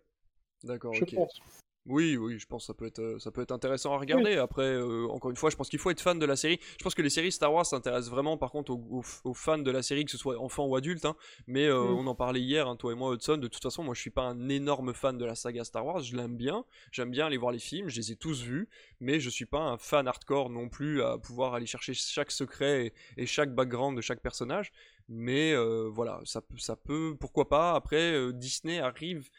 [0.62, 0.94] d'accord.
[0.94, 1.40] Je pense.
[1.88, 4.36] Oui, oui, je pense que ça peut être, euh, ça peut être intéressant à regarder.
[4.36, 6.58] Après, euh, encore une fois, je pense qu'il faut être fan de la série.
[6.78, 9.82] Je pense que les séries Star Wars s'intéressent vraiment, par contre, aux, fans de la
[9.82, 11.04] série, que ce soit enfant ou adulte.
[11.04, 11.14] Hein.
[11.46, 13.36] Mais euh, on en parlait hier, hein, toi et moi, Hudson.
[13.36, 16.00] De toute façon, moi, je suis pas un énorme fan de la saga Star Wars.
[16.00, 16.64] Je l'aime bien.
[16.90, 17.88] J'aime bien aller voir les films.
[17.88, 18.68] Je les ai tous vus.
[19.00, 22.86] Mais je suis pas un fan hardcore non plus à pouvoir aller chercher chaque secret
[22.86, 24.72] et, et chaque background de chaque personnage.
[25.08, 25.54] Mais
[25.90, 27.74] voilà, ça, ça peut, pourquoi pas.
[27.74, 29.30] Après, Disney arrive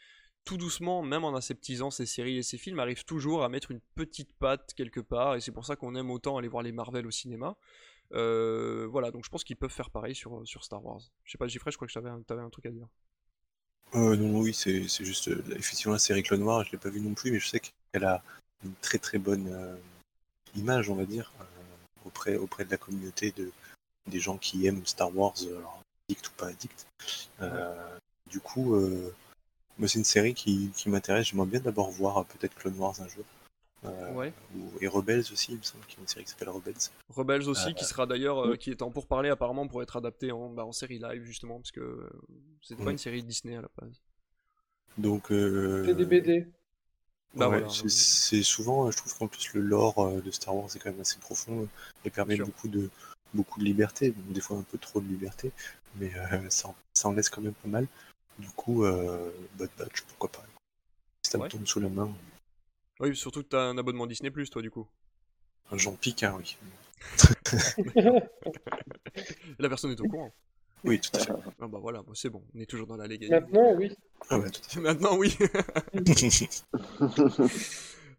[0.44, 3.80] tout doucement, même en aseptisant ces séries et ces films, arrive toujours à mettre une
[3.94, 7.06] petite patte quelque part, et c'est pour ça qu'on aime autant aller voir les Marvel
[7.06, 7.56] au cinéma.
[8.12, 11.00] Euh, voilà, donc je pense qu'ils peuvent faire pareil sur, sur Star Wars.
[11.24, 12.86] Je sais pas, Giffrey, je crois que tu avais, un truc à dire.
[13.94, 17.00] Euh, non, oui, c'est juste, euh, effectivement, la série Clone Wars, je l'ai pas vue
[17.00, 18.22] non plus, mais je sais qu'elle a
[18.64, 19.78] une très très bonne
[20.56, 21.32] image, on va dire,
[22.04, 23.50] auprès, auprès de la communauté de,
[24.06, 26.86] des gens qui aiment Star Wars, alors, addict ou pas addict.
[28.30, 28.76] du coup,
[29.78, 31.28] moi, c'est une série qui, qui m'intéresse.
[31.28, 33.24] J'aimerais bien d'abord voir euh, peut-être Clone Wars un jour.
[33.84, 34.32] Euh, ouais.
[34.80, 36.74] et Rebels aussi, il me semble qu'il y a une série qui s'appelle Rebels.
[37.10, 40.50] Rebels aussi, qui euh, sera d'ailleurs, qui est en pourparler apparemment pour être adapté en,
[40.50, 42.10] bah, en série live justement, parce que
[42.60, 44.02] c'est pas une série Disney à la base.
[44.96, 45.26] Donc.
[45.28, 46.48] C'est des BD.
[47.34, 50.90] Bah ouais, c'est souvent, je trouve qu'en plus le lore de Star Wars est quand
[50.90, 51.68] même assez profond
[52.04, 52.90] et permet beaucoup de,
[53.32, 55.52] beaucoup de liberté, des fois un peu trop de liberté,
[56.00, 56.10] mais
[56.48, 57.86] ça, ça en laisse quand même pas mal.
[58.38, 60.44] Du coup, euh, Bad Batch, pourquoi pas.
[61.22, 62.12] Si ça me tombe sous la main.
[63.00, 64.86] Oui, surtout que t'as un abonnement Disney, toi, du coup.
[65.72, 66.56] J'en pique un, oui.
[69.58, 70.32] la personne est au courant.
[70.84, 71.32] Oui, tout à fait.
[71.60, 73.40] Ah bah voilà, c'est bon, on est toujours dans la légalité.
[73.40, 73.94] Maintenant, oui.
[74.30, 74.80] Ah ouais, tout à fait.
[74.80, 75.36] Maintenant, oui.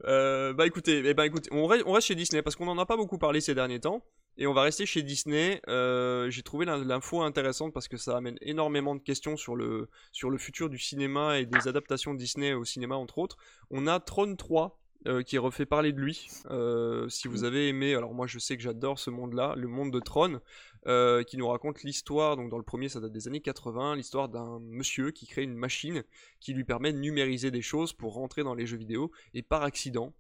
[0.06, 2.78] Euh, bah écoutez, eh ben, écoutez on, reste, on reste chez Disney parce qu'on n'en
[2.78, 4.02] a pas beaucoup parlé ces derniers temps.
[4.42, 5.62] Et on va rester chez Disney.
[5.68, 10.30] Euh, j'ai trouvé l'info intéressante parce que ça amène énormément de questions sur le, sur
[10.30, 13.36] le futur du cinéma et des adaptations de Disney au cinéma, entre autres.
[13.70, 16.30] On a Tron 3 euh, qui refait parler de lui.
[17.10, 20.00] si vous avez aimé, alors moi je sais que j'adore ce monde-là, le monde de
[20.00, 20.40] Tron,
[21.26, 24.60] qui nous raconte l'histoire, donc dans le premier ça date des années 80, l'histoire d'un
[24.62, 26.06] monsieur qui crée une machine
[26.40, 29.64] qui lui permet de numériser des choses pour rentrer dans les jeux vidéo, et par
[29.64, 30.14] accident,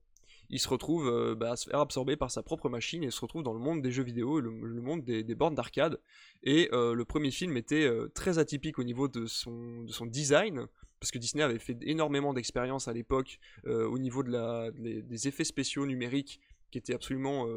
[0.49, 3.21] il se retrouve euh, bah, à se faire absorber par sa propre machine et se
[3.21, 5.99] retrouve dans le monde des jeux vidéo, le, le monde des, bornes d'arcade.
[6.43, 10.05] Et euh, le premier film était euh, très atypique au niveau de son, de son
[10.05, 10.65] design,
[10.99, 15.45] parce que Disney avait fait énormément d'expériences à l'époque au niveau de la, des effets
[15.45, 16.41] spéciaux numériques
[16.71, 17.47] qui étaient absolument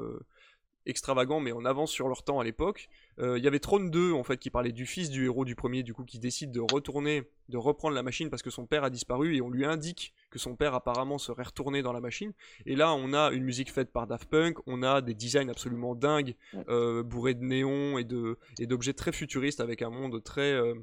[0.87, 2.89] extravagants mais en avance sur leur temps à l'époque.
[3.19, 5.55] Euh, il y avait Throne 2 en fait qui parlait du fils du héros du
[5.55, 8.85] premier du coup qui décide de retourner, de reprendre la machine parce que son père
[8.85, 12.33] a disparu et on lui indique que son père apparemment serait retourné dans la machine.
[12.67, 15.95] Et là on a une musique faite par Daft Punk, on a des designs absolument
[15.95, 16.35] dingues,
[16.69, 20.75] euh, bourrés de néons et de et d'objets très futuristes avec un monde très euh,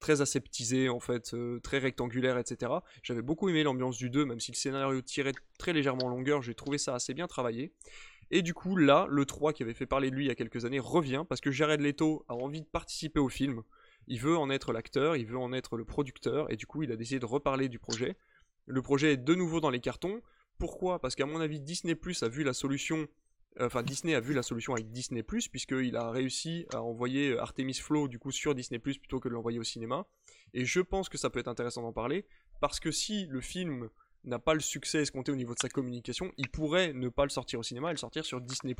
[0.00, 2.72] très aseptisé en fait, très rectangulaire, etc.
[3.02, 6.40] J'avais beaucoup aimé l'ambiance du 2, même si le scénario tirait très légèrement en longueur,
[6.40, 7.72] j'ai trouvé ça assez bien travaillé.
[8.30, 10.34] Et du coup, là, le 3 qui avait fait parler de lui il y a
[10.34, 13.62] quelques années revient parce que Jared Leto a envie de participer au film.
[14.06, 16.92] Il veut en être l'acteur, il veut en être le producteur, et du coup, il
[16.92, 18.16] a décidé de reparler du projet.
[18.66, 20.20] Le projet est de nouveau dans les cartons.
[20.58, 20.98] Pourquoi?
[20.98, 23.06] Parce qu'à mon avis, Disney Plus a vu la solution.
[23.60, 27.74] Enfin, Disney a vu la solution avec Disney Plus, puisqu'il a réussi à envoyer Artemis
[27.74, 30.06] Flow du coup sur Disney Plus plutôt que de l'envoyer au cinéma.
[30.54, 32.26] Et je pense que ça peut être intéressant d'en parler,
[32.60, 33.88] parce que si le film
[34.24, 37.30] n'a pas le succès escompté au niveau de sa communication, il pourrait ne pas le
[37.30, 38.74] sortir au cinéma et le sortir sur Disney+.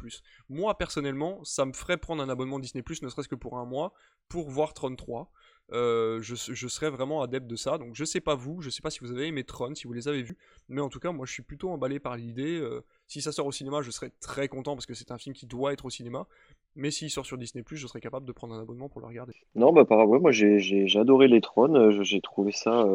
[0.48, 3.92] Moi, personnellement, ça me ferait prendre un abonnement Disney+, ne serait-ce que pour un mois,
[4.28, 5.30] pour voir Tron 3.
[5.70, 6.34] Euh, je,
[6.66, 9.12] serais vraiment adepte de ça, donc je sais pas vous, je sais pas si vous
[9.12, 10.38] avez aimé Tron, si vous les avez vus,
[10.70, 12.58] mais en tout cas, moi je suis plutôt emballé par l'idée.
[12.58, 15.34] Euh, si ça sort au cinéma, je serais très content parce que c'est un film
[15.34, 16.26] qui doit être au cinéma,
[16.74, 19.34] mais s'il sort sur Disney+, je serais capable de prendre un abonnement pour le regarder.
[19.56, 22.86] Non, bah par moi j'ai adoré les Tron, euh, j'ai trouvé ça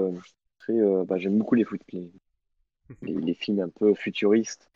[0.57, 0.73] très...
[1.05, 1.81] Bah, j'aime beaucoup les, foot,
[3.01, 4.69] les, films un peu futuristes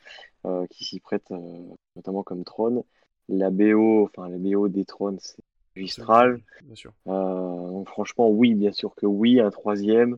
[0.46, 2.86] euh, qui s'y prêtent, euh, notamment comme Tron.
[3.30, 5.44] La BO, enfin la BO des Trônes, c'est
[5.76, 6.42] magistral.
[6.64, 6.94] Bien sûr.
[7.08, 10.18] Euh, donc franchement, oui, bien sûr que oui, un troisième,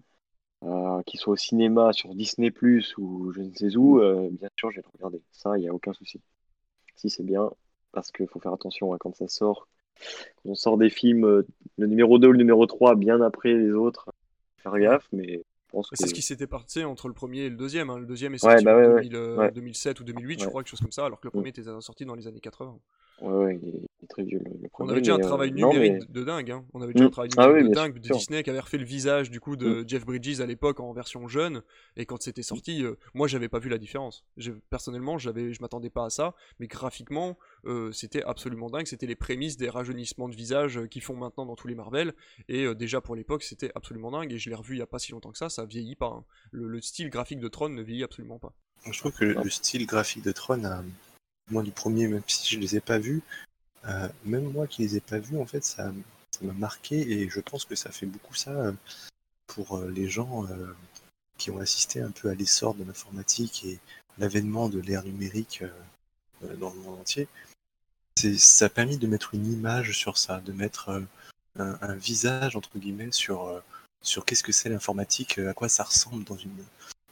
[1.06, 4.00] qui soit au cinéma, sur Disney Plus ou je ne sais où,
[4.32, 5.22] bien sûr, je vais le regarder.
[5.32, 6.22] Ça, il n'y a aucun souci.
[6.96, 7.50] Si c'est bien,
[7.94, 9.70] parce qu'il faut faire attention hein, quand ça sort.
[10.36, 11.46] Quand on sort des films,
[11.78, 14.12] le numéro 2 ou le numéro 3 bien après les autres,
[14.58, 15.44] faire gaffe, mais
[15.94, 17.90] c'est ce qui s'était passé entre le premier et le deuxième.
[17.90, 18.00] Hein.
[18.00, 21.06] Le deuxième est sorti bah en 2007 ou 2008, je crois, quelque chose comme ça,
[21.06, 21.32] alors que le mm.
[21.32, 22.78] premier était sorti dans les années 80.
[23.22, 24.42] Ouais, ouais, il est très vieux.
[24.80, 26.52] on avait déjà un travail euh, numérique de dingue.
[26.52, 26.66] Hein.
[26.74, 27.12] On avait déjà un mm.
[27.12, 29.82] travail ah numérique de dingue de Disney qui avait refait le visage du coup de
[29.82, 29.90] mm.
[29.90, 31.62] Jeff Bridges à l'époque en version jeune.
[31.98, 34.26] Et quand c'était sorti, euh, moi j'avais pas vu la différence.
[34.70, 38.86] Personnellement, j'avais, je m'attendais pas à ça, mais graphiquement, euh, c'était absolument dingue.
[38.86, 42.14] C'était les prémices des rajeunissements de visage qu'ils font maintenant dans tous les Marvel.
[42.48, 44.32] Et déjà pour l'époque, c'était absolument dingue.
[44.32, 45.50] Et je l'ai revu il y a pas si longtemps que ça.
[45.50, 46.08] Ça vieillit pas.
[46.08, 46.26] Hein.
[46.52, 48.54] Le, style graphique de Tron ne vieillit absolument pas.
[48.90, 50.84] Je trouve que le style graphique de Tron a
[51.50, 53.22] moi du premier, même si je les ai pas vus,
[53.86, 55.92] euh, même moi qui les ai pas vus, en fait, ça
[56.42, 58.74] m'a marqué et je pense que ça fait beaucoup ça euh,
[59.48, 60.46] pour euh, les gens
[61.38, 63.80] qui ont assisté un peu à l'essor de l'informatique et
[64.18, 65.64] l'avènement de l'ère numérique
[66.42, 67.28] dans le monde entier.
[68.18, 71.02] Ça a permis de mettre une image sur ça, de mettre
[71.58, 73.64] un, visage entre guillemets sur
[74.02, 76.64] sur qu'est-ce que c'est l'informatique, à quoi ça ressemble dans une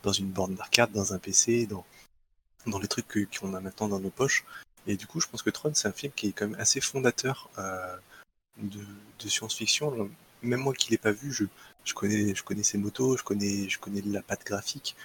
[0.03, 1.85] dans une borne d'arcade, dans un PC, dans
[2.65, 4.43] dans les trucs qu'on a maintenant dans nos poches.
[4.87, 6.79] Et du coup, je pense que Tron, c'est un film qui est quand même assez
[6.79, 7.97] fondateur euh,
[8.57, 8.81] de,
[9.27, 10.09] science-fiction.
[10.41, 11.43] Même moi qui l'ai pas vu, je,
[11.83, 14.95] je, connais, je connais ses motos, je connais, je connais la patte graphique,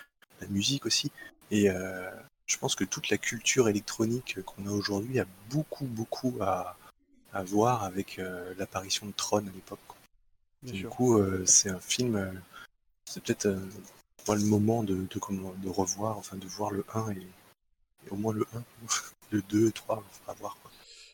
[0.40, 1.10] la musique aussi.
[1.50, 2.10] Et euh,
[2.46, 6.76] je pense que toute la culture électronique qu'on a aujourd'hui a beaucoup, beaucoup à,
[7.32, 9.80] à voir avec euh, l'apparition de Tron à l'époque.
[10.62, 12.40] Du coup, c'est un film,
[13.04, 13.48] c'est peut-être
[14.28, 15.20] le moment de, de,
[15.56, 17.26] de, revoir, enfin de voir le 1 et,
[18.10, 18.62] au moins le 1,
[19.30, 20.56] le 2, le 3, on va voir.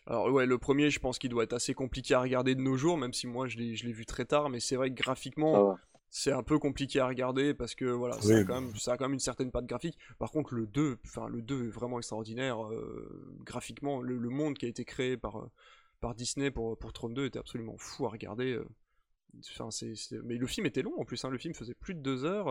[0.07, 2.77] Alors ouais, le premier, je pense qu'il doit être assez compliqué à regarder de nos
[2.77, 5.77] jours, même si moi je l'ai vu très tard, mais c'est vrai que graphiquement,
[6.11, 8.97] c'est un peu compliqué à regarder parce que voilà, ça, a quand même, ça a
[8.97, 9.99] quand même une certaine patte graphique.
[10.19, 14.01] Par contre, le 2, enfin le 2 est vraiment extraordinaire euh, graphiquement.
[14.01, 15.51] Le, monde qui a été créé par, euh,
[16.01, 18.53] par Disney pour, pour Tron 2 était absolument fou à regarder.
[18.53, 18.67] Euh.
[19.51, 19.69] Enfin,
[20.25, 21.31] Mais le film était long en plus, hein.
[21.31, 22.49] le film faisait plus de deux heures.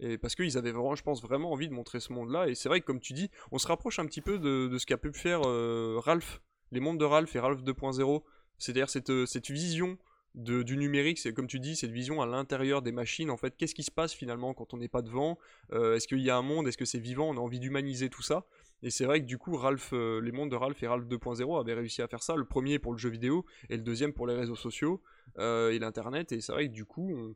[0.00, 2.48] Et parce qu'ils avaient vraiment, je pense, vraiment envie de montrer ce monde-là.
[2.48, 4.86] Et c'est vrai que, comme tu dis, on se rapproche un petit peu de, ce
[4.86, 6.40] qu'a pu faire euh, Ralph,
[6.70, 8.22] les mondes de Ralph et Ralph 2.0.
[8.58, 9.98] C'est-à-dire cette, euh, vision
[10.34, 13.30] du numérique, c'est comme tu dis, cette vision à l'intérieur des machines.
[13.30, 15.38] En fait, qu'est-ce qui se passe finalement quand on n'est pas devant?
[15.72, 16.68] Euh, Est-ce qu'il y a un monde?
[16.68, 17.28] Est-ce que c'est vivant?
[17.28, 18.46] On a envie d'humaniser tout ça.
[18.84, 21.74] Et c'est vrai que du coup, Ralph, les mondes de Ralph et Ralph 2.0 avaient
[21.74, 22.36] réussi à faire ça.
[22.36, 25.02] Le premier pour le jeu vidéo et le deuxième pour les réseaux sociaux
[25.36, 26.30] et l'internet.
[26.30, 27.34] Et c'est vrai que du coup, on,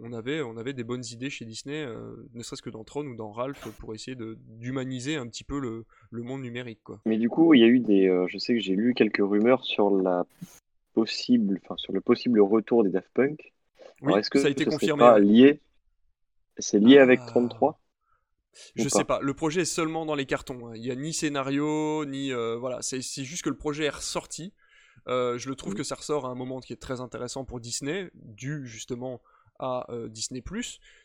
[0.00, 3.04] on avait, on avait des bonnes idées chez Disney, euh, ne serait-ce que dans Tron
[3.06, 4.16] ou dans Ralph, pour essayer
[4.58, 5.84] d'humaniser un petit peu le,
[6.22, 6.80] monde numérique.
[6.82, 7.00] Quoi.
[7.04, 8.08] Mais du coup, il y a eu des.
[8.08, 10.26] Euh, je sais que j'ai lu quelques rumeurs sur la
[10.94, 13.52] possible, enfin sur le possible retour des Daft Punk.
[14.02, 15.00] Oui, est-ce que ça a été confirmé.
[15.00, 15.60] Pas lié
[16.58, 17.78] C'est lié avec 33 ah.
[18.74, 20.66] je sais pas, le projet est seulement dans les cartons.
[20.66, 20.72] Hein.
[20.74, 22.32] Il n'y a ni scénario, ni.
[22.32, 24.52] Euh, voilà, c'est juste que le projet est ressorti.
[25.06, 28.10] je le trouve que ça ressort à un moment qui est très intéressant pour Disney,
[28.14, 29.20] dû justement
[29.58, 30.42] à euh, Disney+.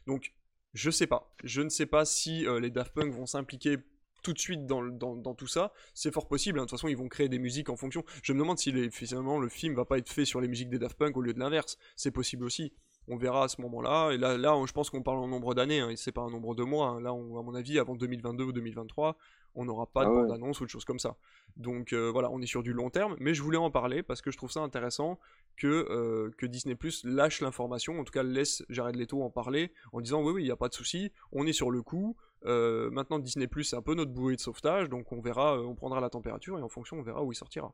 [0.06, 0.34] Donc
[0.74, 1.34] je sais pas.
[1.44, 3.78] Je ne sais pas si euh, les Daft Punk vont s'impliquer
[4.24, 6.60] tout de suite dans, tout ça, c'est fort possible.
[6.60, 6.64] Hein.
[6.64, 8.04] De toute façon, ils vont créer des musiques en fonction.
[8.24, 10.80] Je me demande si finalement le film va pas être fait sur les musiques des
[10.80, 11.78] Daft Punk au lieu de l'inverse.
[11.96, 12.74] C'est possible aussi.
[13.08, 14.12] On verra à ce moment-là.
[14.12, 16.64] Et là, je pense qu'on parle en nombre d'années, hein, c'est pas un nombre de
[16.64, 16.90] mois.
[16.90, 17.02] Hein.
[17.02, 19.18] Là, on, à mon avis, avant 2022 ou 2023,
[19.56, 21.18] on n'aura pas de ah bande-annonce ou de choses comme ça.
[21.56, 24.22] Donc euh, voilà, on est sur du long terme, mais je voulais en parler parce
[24.22, 25.20] que je trouve ça intéressant
[25.56, 29.74] que, euh, que Disney Plus lâche l'information, en tout cas laisse Jared Leto en parler
[29.92, 32.16] en disant oui oui, il n'y a pas de souci, on est sur le coup.
[32.46, 35.74] Euh, maintenant Disney Plus c'est un peu notre bouée de sauvetage, donc on verra, on
[35.74, 37.74] prendra la température et en fonction on verra où il sortira.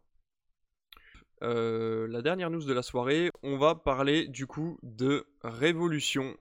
[1.42, 6.38] la dernière news de la soirée, on va parler du coup de Révolution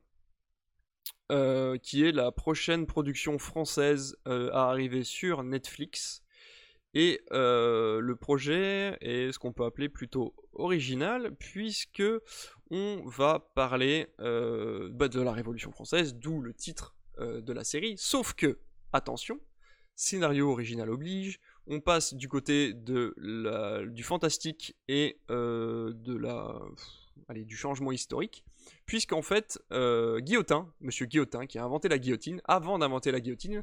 [1.33, 6.23] euh, qui est la prochaine production française euh, à arriver sur Netflix.
[6.93, 12.03] Et euh, le projet est ce qu'on peut appeler plutôt original, puisque
[12.71, 17.95] on va parler bah, de la Révolution française, d'où le titre de la série.
[17.97, 18.59] Sauf que,
[18.93, 19.41] attention,
[19.95, 23.15] scénario original oblige, on passe du côté de
[23.91, 26.61] du fantastique et de la,
[27.29, 28.45] allez, du changement historique
[28.87, 33.63] puisqu'en fait, euh, Guillotin, monsieur Guillotin, qui a inventé la guillotine, avant d'inventer la guillotine,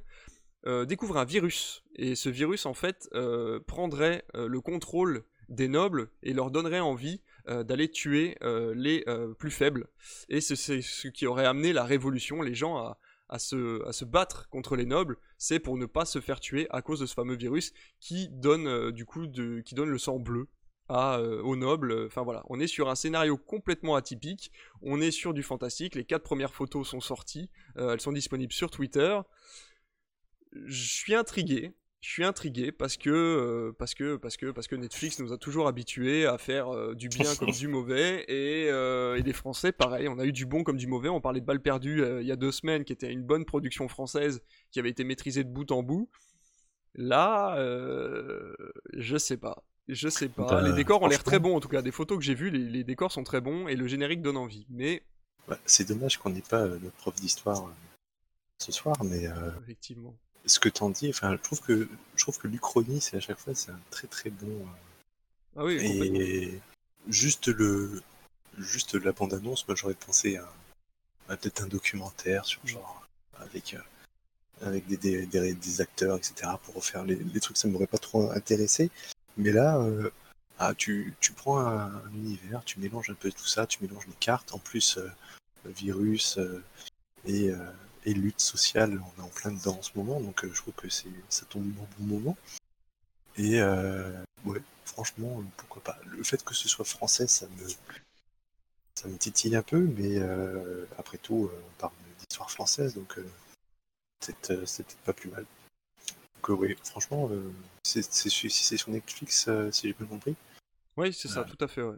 [0.66, 1.84] euh, découvre un virus.
[1.96, 7.22] Et ce virus, en fait, euh, prendrait le contrôle des nobles et leur donnerait envie
[7.48, 8.38] d'aller tuer
[8.76, 9.04] les
[9.40, 9.88] plus faibles.
[10.30, 12.96] Et c'est ce qui aurait amené la révolution, les gens
[13.28, 17.00] à, se, battre contre les nobles, c'est pour ne pas se faire tuer à cause
[17.00, 19.26] de ce fameux virus qui donne du coup
[19.66, 20.48] qui donne le sang bleu
[20.92, 22.06] euh, aux nobles.
[22.08, 24.52] Enfin voilà, on est sur un scénario complètement atypique.
[24.82, 25.94] On est sur du fantastique.
[25.94, 27.50] Les quatre premières photos sont sorties.
[27.78, 29.20] Euh, elles sont disponibles sur Twitter.
[30.66, 31.74] Je suis intrigué.
[32.02, 36.96] Je suis intrigué parce que, euh, parce que, Netflix nous a toujours habitués à faire
[36.96, 40.64] du bien comme du mauvais et, et, les Français, pareil, on a eu du bon
[40.64, 41.10] comme du mauvais.
[41.10, 43.88] On parlait de Balles perdues il y a deux semaines, qui était une bonne production
[43.90, 46.10] française qui avait été maîtrisée de bout en bout.
[46.96, 47.58] Là,
[48.94, 49.64] je sais pas.
[49.90, 50.46] Je sais pas.
[50.46, 51.82] Bah, les décors ont l'air très bons en tout cas.
[51.82, 54.68] Des photos que j'ai vues, les, décors sont très bons et le générique donne envie.
[54.70, 55.02] Mais.
[55.66, 57.72] c'est dommage qu'on n'ait pas euh, notre prof d'histoire euh,
[58.60, 59.28] ce soir, mais.
[59.28, 60.16] Euh, Effectivement.
[60.46, 63.40] Ce que t'en dis, enfin, je trouve que je trouve que l'Uchronie, c'est à chaque
[63.40, 64.66] fois, c'est un très très bon.
[65.58, 65.78] Ah oui.
[65.84, 66.62] Et
[67.08, 68.04] juste le,
[68.60, 73.08] juste la bande annonce, moi j'aurais pensé à, peut-être un documentaire sur genre
[73.40, 73.76] avec
[74.62, 76.52] avec des, des, acteurs, etc.
[76.64, 78.92] pour refaire les, les trucs, ça m'aurait pas trop intéressé.
[79.40, 80.12] Mais là, euh,
[80.60, 84.14] ah, tu, tu, prends un, univers, tu mélanges un peu tout ça, tu mélanges les
[84.20, 85.10] cartes, en plus euh,
[85.66, 86.62] virus euh,
[87.26, 87.52] et,
[88.06, 90.90] et, lutte sociale, on est en plein dedans en ce moment, donc je trouve que
[90.90, 92.38] c'est ça tombe au bon moment.
[93.38, 93.62] Et
[94.46, 95.98] ouais, franchement, pourquoi pas.
[96.06, 97.68] Le fait que ce soit français, ça me,
[98.96, 100.18] ça me titille un peu, mais
[100.98, 103.20] après tout, on parle d'histoire française, donc
[104.22, 105.46] c'est peut-être pas plus mal
[106.48, 107.52] oui, franchement, euh,
[107.84, 110.36] c'est sur Netflix, euh, si j'ai bien compris.
[110.98, 111.98] Oui, c'est ça, tout à fait, ouais.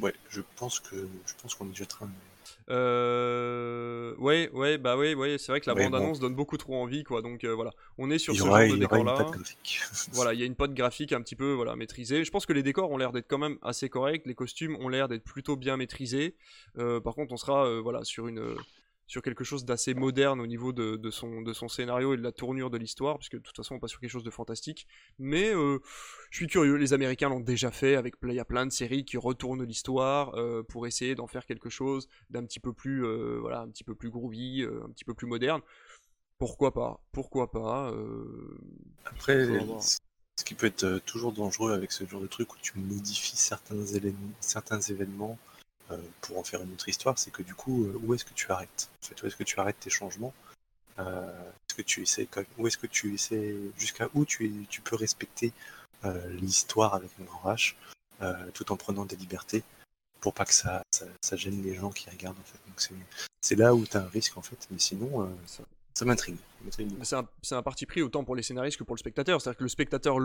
[0.00, 0.96] Ouais, je pense que
[1.26, 2.08] je pense qu'on y jettera.
[2.70, 4.14] Euh...
[4.16, 7.20] Ouais, ouais, bah ouais, ouais, c'est vrai que la bande-annonce donne beaucoup trop envie, quoi.
[7.20, 9.30] Donc euh, voilà, on est sur ce genre de décor-là.
[10.12, 12.24] voilà, il y a une pote graphique un petit peu, voilà, maîtrisée.
[12.24, 14.88] Je pense que les décors ont l'air d'être quand même assez corrects, les costumes ont
[14.88, 16.36] l'air d'être plutôt bien maîtrisés.
[16.76, 18.54] par contre, on sera, voilà, sur une
[19.10, 22.30] sur quelque chose d'assez moderne au niveau de, son, de son scénario et de la
[22.30, 24.86] tournure de l'histoire, puisque de toute façon on passe sur quelque chose de fantastique.
[25.18, 25.80] Mais euh,
[26.30, 29.04] je suis curieux, les Américains l'ont déjà fait, avec il y a plein de séries
[29.04, 33.38] qui retournent l'histoire euh, pour essayer d'en faire quelque chose d'un petit peu plus, euh,
[33.40, 35.60] voilà, un petit peu plus groovy, un petit peu plus moderne.
[36.38, 37.92] Pourquoi pas Pourquoi pas
[39.06, 39.44] Après,
[40.36, 43.84] ce qui peut être toujours dangereux avec ce genre de truc où tu modifies certains,
[43.86, 45.49] éléments, certains événements euh,
[46.20, 48.50] pour en faire une autre histoire, c'est que du coup, euh, où est-ce que tu
[48.50, 48.90] arrêtes
[49.22, 50.34] Où est-ce que tu arrêtes tes changements?
[50.98, 52.28] Euh, Est-ce que tu essaies,
[52.58, 55.52] où est-ce que tu essaies, jusqu'à où tu, tu peux respecter
[56.40, 57.74] l'histoire avec un grand H,
[58.54, 59.62] tout en prenant des libertés
[60.20, 62.58] pour pas que ça, ça, gêne les gens qui regardent en fait?
[62.66, 63.04] Donc
[63.40, 65.30] c'est là où tu as un risque en fait, mais sinon
[67.02, 69.40] C'est un, parti pris autant pour les scénaristes que pour le spectateur.
[69.40, 70.16] C'est-à-dire que le spectateur,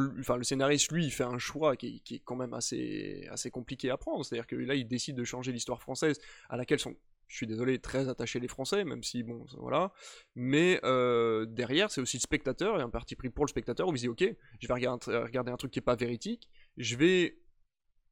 [0.43, 4.25] scénariste, lui, il fait un choix qui, est quand même assez, compliqué à prendre.
[4.25, 6.19] C'est-à-dire que là, il décide de changer l'histoire française
[6.49, 6.95] à laquelle sont,
[7.27, 9.91] je suis désolé, très attachés les Français, même si, bon, voilà.
[10.35, 13.95] Mais euh, derrière, c'est aussi le spectateur, et un parti pris pour le spectateur, où
[13.95, 14.23] il dit, ok,
[14.59, 17.37] je vais regarder, regarder un truc qui est pas véridique, je vais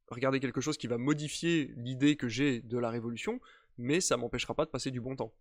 [0.08, 3.40] regarder quelque chose qui va modifier l'idée que j'ai de la Révolution,
[3.78, 5.32] mais ça m'empêchera pas de passer du bon temps.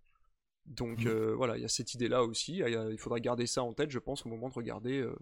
[0.66, 1.08] Donc mmh.
[1.08, 2.62] euh, voilà, il y a cette idée-là aussi.
[2.66, 5.00] Il faudra garder ça en tête, je pense, au moment de regarder.
[5.00, 5.16] Euh.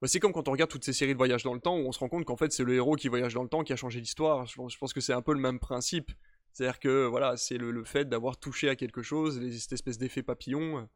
[0.00, 1.86] Bah, c'est comme quand on regarde toutes ces séries de voyage dans le temps où
[1.86, 3.72] on se rend compte qu'en fait c'est le héros qui voyage dans le temps qui
[3.72, 4.46] a changé l'histoire.
[4.46, 6.10] Je pense, que c'est un peu le même principe.
[6.52, 10.22] C'est-à-dire que voilà, c'est le, fait d'avoir touché à quelque chose, les, cette espèce d'effet
[10.22, 10.88] papillon.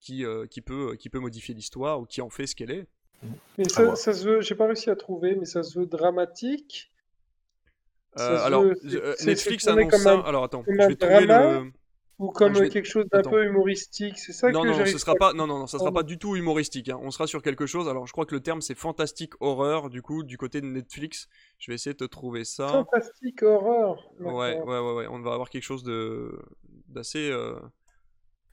[0.00, 2.86] qui, qui, peut, qui peut modifier l'histoire ou qui en fait ce qu'elle est.
[3.58, 6.92] Mais ça, ça se veut, j'ai pas réussi à trouver, mais ça se veut dramatique.
[8.14, 8.64] alors,
[9.24, 10.20] Netflix annonce ça.
[10.20, 11.72] Alors attends, je vais trouver le.
[12.18, 15.34] Ou comme quelque chose d'un peu humoristique, c'est ça non, que Non, ce sera pas,
[15.34, 16.88] non, non, non, ça sera pas du tout humoristique.
[16.88, 16.98] Hein.
[17.02, 17.88] On sera sur quelque chose.
[17.88, 19.90] Alors, je crois que le terme c'est fantastique horreur.
[19.90, 22.68] Du coup, du côté de Netflix, je vais essayer de te trouver ça.
[22.68, 24.10] Fantastique horreur.
[24.20, 25.06] Ouais, ouais, ouais, ouais.
[25.08, 26.38] On va avoir quelque chose de
[26.88, 27.28] d'assez.
[27.30, 27.54] Euh...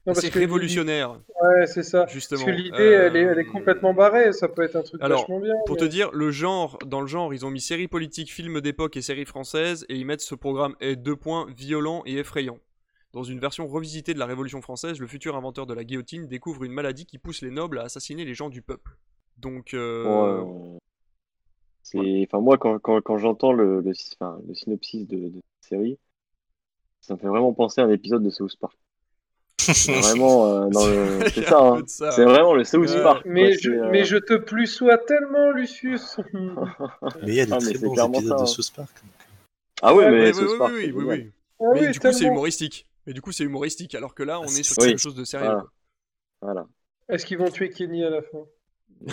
[0.06, 1.18] révolutionnaire.
[1.42, 2.04] Ouais, c'est ça.
[2.06, 2.44] Justement.
[2.44, 4.34] Parce que l'idée, elle, est, elle, est, euh, complètement barrée.
[4.34, 5.54] Ça peut être un truc Alors, vachement bien.
[5.64, 8.98] Pour te dire, le genre, dans le genre, ils ont mis séries politiques, films d'époque
[8.98, 12.58] et séries françaises, et ils mettent ce programme est deux points violent et effrayant.
[13.14, 16.64] Dans une version revisitée de la Révolution française, le futur inventeur de la guillotine découvre
[16.64, 18.98] une maladie qui pousse les nobles à assassiner les gens du peuple.
[19.38, 19.72] Donc.
[19.72, 20.42] Euh...
[21.94, 25.98] Enfin, moi, quand, quand, j'entends le, le, le, synopsis de, de cette série,
[27.00, 28.76] ça me fait vraiment penser à un épisode de South Park.
[30.02, 31.82] vraiment, euh, c'est ça, hein.
[31.86, 33.22] c'est vraiment le South Park.
[33.26, 36.18] Mais, je, euh, mais je te plus sois tellement, Lucius.
[36.32, 38.46] mais il y a des ah, très bons épisodes de hein.
[38.46, 39.04] South Park.
[39.82, 40.72] Ah oui, mais South Park.
[40.74, 42.88] Oui, oui, oui, ah mais du coup, c'est humoristique.
[43.06, 45.58] Mais du coup, c'est humoristique, alors que là, on est sur quelque chose de sérieux.
[46.40, 46.66] Voilà.
[47.08, 48.44] Est-ce qu'ils vont tuer Kenny à la fin?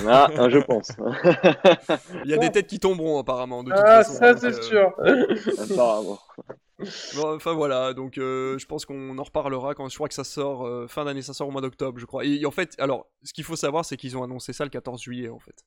[0.06, 0.92] Ah, ah, je pense.
[2.26, 3.64] Il y a des têtes qui tomberont apparemment.
[3.64, 4.94] De toute ah, façon, ça c'est euh, sûr.
[5.72, 6.20] apparemment.
[7.24, 10.66] enfin voilà, donc euh, je pense qu'on en reparlera quand je crois que ça sort
[10.66, 12.26] euh, fin d'année, ça sort au mois d'octobre, je crois.
[12.26, 15.02] Et, en fait, alors, ce qu'il faut savoir, c'est qu'ils ont annoncé ça le 14
[15.02, 15.66] juillet en fait.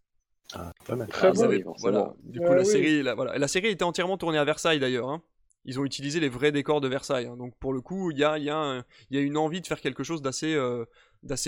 [0.55, 1.09] Ah, pas mal.
[1.09, 1.75] Très bon.
[1.79, 2.15] voilà.
[2.23, 3.37] Du coup, la série, la, voilà.
[3.37, 5.09] la série était entièrement tournée à Versailles d'ailleurs.
[5.09, 5.23] Hein
[5.65, 7.27] ils ont utilisé les vrais décors de Versailles.
[7.27, 7.37] Hein.
[7.37, 9.81] Donc pour le coup, il y a, y, a y a, une envie de faire
[9.81, 10.85] quelque chose d'assez euh,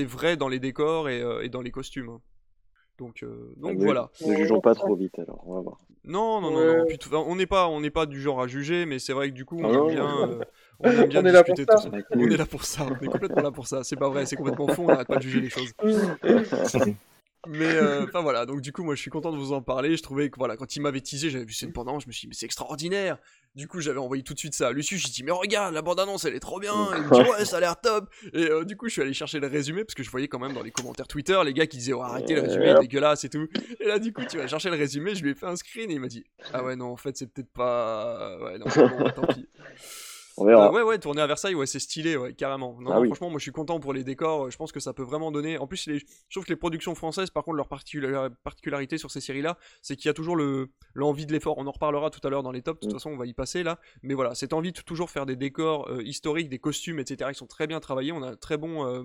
[0.06, 2.08] vrai dans les décors et, euh, et dans les costumes.
[2.08, 2.20] Hein.
[2.98, 4.10] Donc, euh, donc voilà.
[4.26, 5.78] Ne jugeons pas trop vite alors, on va voir.
[6.04, 7.24] Non, non, non, non.
[7.26, 9.44] on n'est pas, on n'est pas du genre à juger, mais c'est vrai que du
[9.44, 10.40] coup, on aime bien,
[10.80, 11.90] on aime bien discuter tout ça.
[12.10, 13.84] On est là pour ça, on est complètement là pour ça.
[13.84, 15.74] C'est pas vrai, c'est complètement faux, on n'arrête pas de juger les choses.
[17.48, 19.96] Mais euh, enfin voilà, donc du coup moi je suis content de vous en parler.
[19.96, 22.22] Je trouvais que voilà, quand il m'avait teasé, j'avais vu cette bande je me suis
[22.22, 23.18] dit mais c'est extraordinaire.
[23.56, 25.80] Du coup j'avais envoyé tout de suite ça à Lucius, j'ai dit mais regarde la
[25.80, 26.74] bande annonce elle est trop bien.
[26.94, 28.08] Il me dit ouais ça a l'air top.
[28.34, 30.38] Et euh, du coup je suis allé chercher le résumé parce que je voyais quand
[30.38, 33.30] même dans les commentaires Twitter les gars qui disaient oh, arrêtez le résumé dégueulasse et
[33.30, 33.48] tout.
[33.80, 35.90] Et là du coup tu vas chercher le résumé, je lui ai fait un screen
[35.90, 39.10] et il m'a dit ah ouais non en fait c'est peut-être pas ouais non bon,
[39.10, 39.48] tant pis.
[40.38, 42.76] Euh, ouais, ouais, tourner à Versailles, ouais, c'est stylé, ouais, carrément.
[42.80, 44.50] Non, ah franchement, moi je suis content pour les décors.
[44.50, 45.58] Je pense que ça peut vraiment donner.
[45.58, 45.98] En plus, les...
[45.98, 50.08] je trouve que les productions françaises, par contre, leur particularité sur ces séries-là, c'est qu'il
[50.08, 51.56] y a toujours le l'envie de l'effort.
[51.58, 52.80] On en reparlera tout à l'heure dans les tops.
[52.80, 52.98] De toute mm.
[52.98, 53.78] façon, on va y passer là.
[54.02, 57.38] Mais voilà, cette envie de toujours faire des décors euh, historiques, des costumes, etc., qui
[57.38, 58.12] sont très bien travaillés.
[58.12, 58.86] On a un très bon.
[58.86, 59.02] Euh,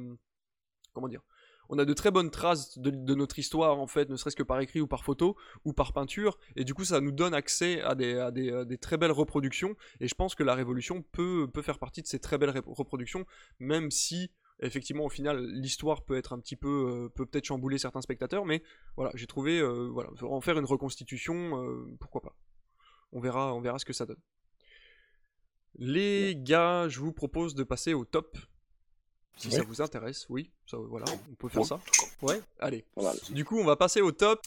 [0.93, 1.21] comment dire
[1.71, 4.59] on a de très bonnes traces de, notre histoire, en fait, ne serait-ce que par
[4.59, 7.95] écrit ou par photo ou par peinture, et du coup, ça nous donne accès à
[7.95, 12.01] des, des, très belles reproductions, et je pense que la Révolution peut, peut faire partie
[12.01, 13.25] de ces très belles reproductions,
[13.59, 17.77] même si effectivement au final l'histoire peut être un petit peu euh, peut peut-être chambouler
[17.77, 18.45] certains spectateurs.
[18.45, 18.63] Mais
[18.95, 22.35] voilà j'ai trouvé euh, voilà en faire une reconstitution euh, pourquoi pas.
[23.11, 24.21] On verra on verra ce que ça donne.
[25.75, 28.37] Les gars je vous propose de passer au top
[29.41, 31.79] si ça vous intéresse, oui, ça, voilà, on peut faire ça.
[32.21, 32.85] Ouais, allez.
[33.31, 34.41] Du coup, on va passer au top.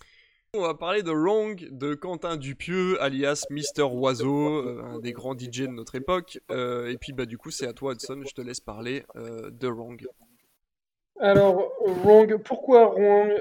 [0.56, 5.36] On va parler de Wrong de Quentin Dupieux, alias Mister Oiseau, euh, un des grands
[5.36, 6.38] DJ de notre époque.
[6.52, 9.50] Euh, et puis, bah, du coup, c'est à toi, Hudson, je te laisse parler euh,
[9.50, 10.06] de Wrong.
[11.18, 13.32] Alors, Wrong, pourquoi Wrong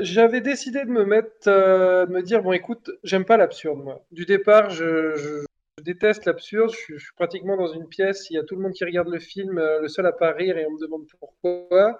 [0.00, 4.02] J'avais décidé de me mettre, de me dire, bon, écoute, j'aime pas l'absurde, moi.
[4.10, 5.44] Du départ, je je
[5.80, 6.70] déteste l'absurde.
[6.88, 9.18] Je, suis pratiquement dans une pièce, il y a tout le monde qui regarde le
[9.18, 11.98] film, euh, le seul à pas rire et on me demande pourquoi.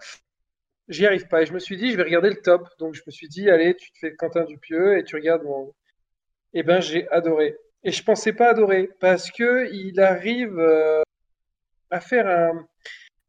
[0.89, 1.43] J'y arrive pas.
[1.43, 2.68] Et je me suis dit, je vais regarder le top.
[2.79, 5.73] Donc je me suis dit, allez, tu te fais Quentin Dupieux et tu regardes mon.
[6.55, 7.57] Eh ben, j'ai adoré.
[7.85, 11.03] Et je pensais pas adorer parce que il arrive euh,
[11.91, 12.66] à faire un,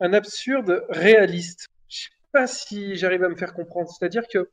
[0.01, 1.67] un absurde réaliste.
[1.87, 3.89] Je sais pas si j'arrive à me faire comprendre.
[3.89, 4.49] C'est-à-dire que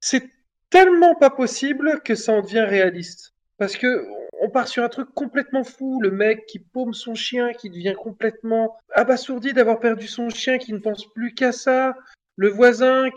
[0.00, 0.24] c'est
[0.68, 3.32] tellement pas possible que ça en devient réaliste.
[3.58, 4.06] Parce que
[4.54, 6.00] part sur un truc complètement fou.
[6.00, 10.72] Le mec qui paume son chien, qui devient complètement abasourdi d'avoir perdu son chien, qui
[10.72, 11.94] ne pense plus qu'à ça.
[12.36, 13.10] Le voisin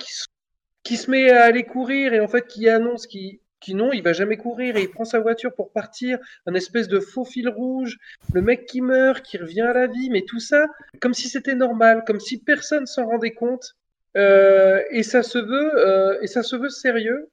[0.83, 4.03] qui, se met à aller courir et en fait qui annonce qu'il qui non, il
[4.03, 7.49] va jamais courir et il prend sa voiture pour partir, un espèce de faux fil
[7.49, 7.97] rouge,
[8.33, 10.67] le mec qui meurt, qui revient à la vie, mais tout ça
[10.99, 13.75] comme si c'était normal, comme si personne s'en rendait compte.
[14.15, 17.29] Euh, et ça se veut, euh, et ça se veut sérieux.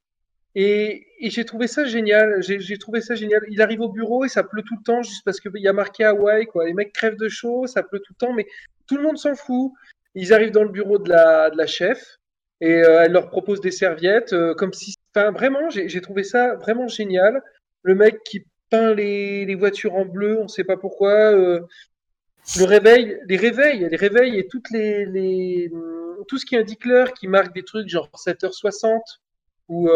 [0.54, 2.42] Et, j'ai trouvé ça génial.
[2.42, 3.42] J'ai trouvé ça génial.
[3.48, 5.72] Il arrive au bureau et ça pleut tout le temps juste parce qu'il y a
[5.72, 6.46] marqué Hawaï.
[6.46, 6.66] Quoi.
[6.66, 8.46] Les mecs crèvent de chaud, ça pleut tout le temps, mais
[8.86, 9.72] tout le monde s'en fout.
[10.14, 12.18] Ils arrivent dans le bureau de la, de la chef
[12.60, 14.94] et euh, elle leur propose des serviettes, euh, comme si.
[15.14, 17.42] Enfin, vraiment, j'ai trouvé ça vraiment génial.
[17.82, 21.32] Le mec qui peint les, les voitures en bleu, on ne sait pas pourquoi.
[21.32, 21.60] Euh,
[22.58, 25.70] le réveil, les réveils, les réveils et toutes les, les
[26.28, 29.00] tout ce qui indique l'heure, qui marque des trucs genre 7h60
[29.68, 29.88] ou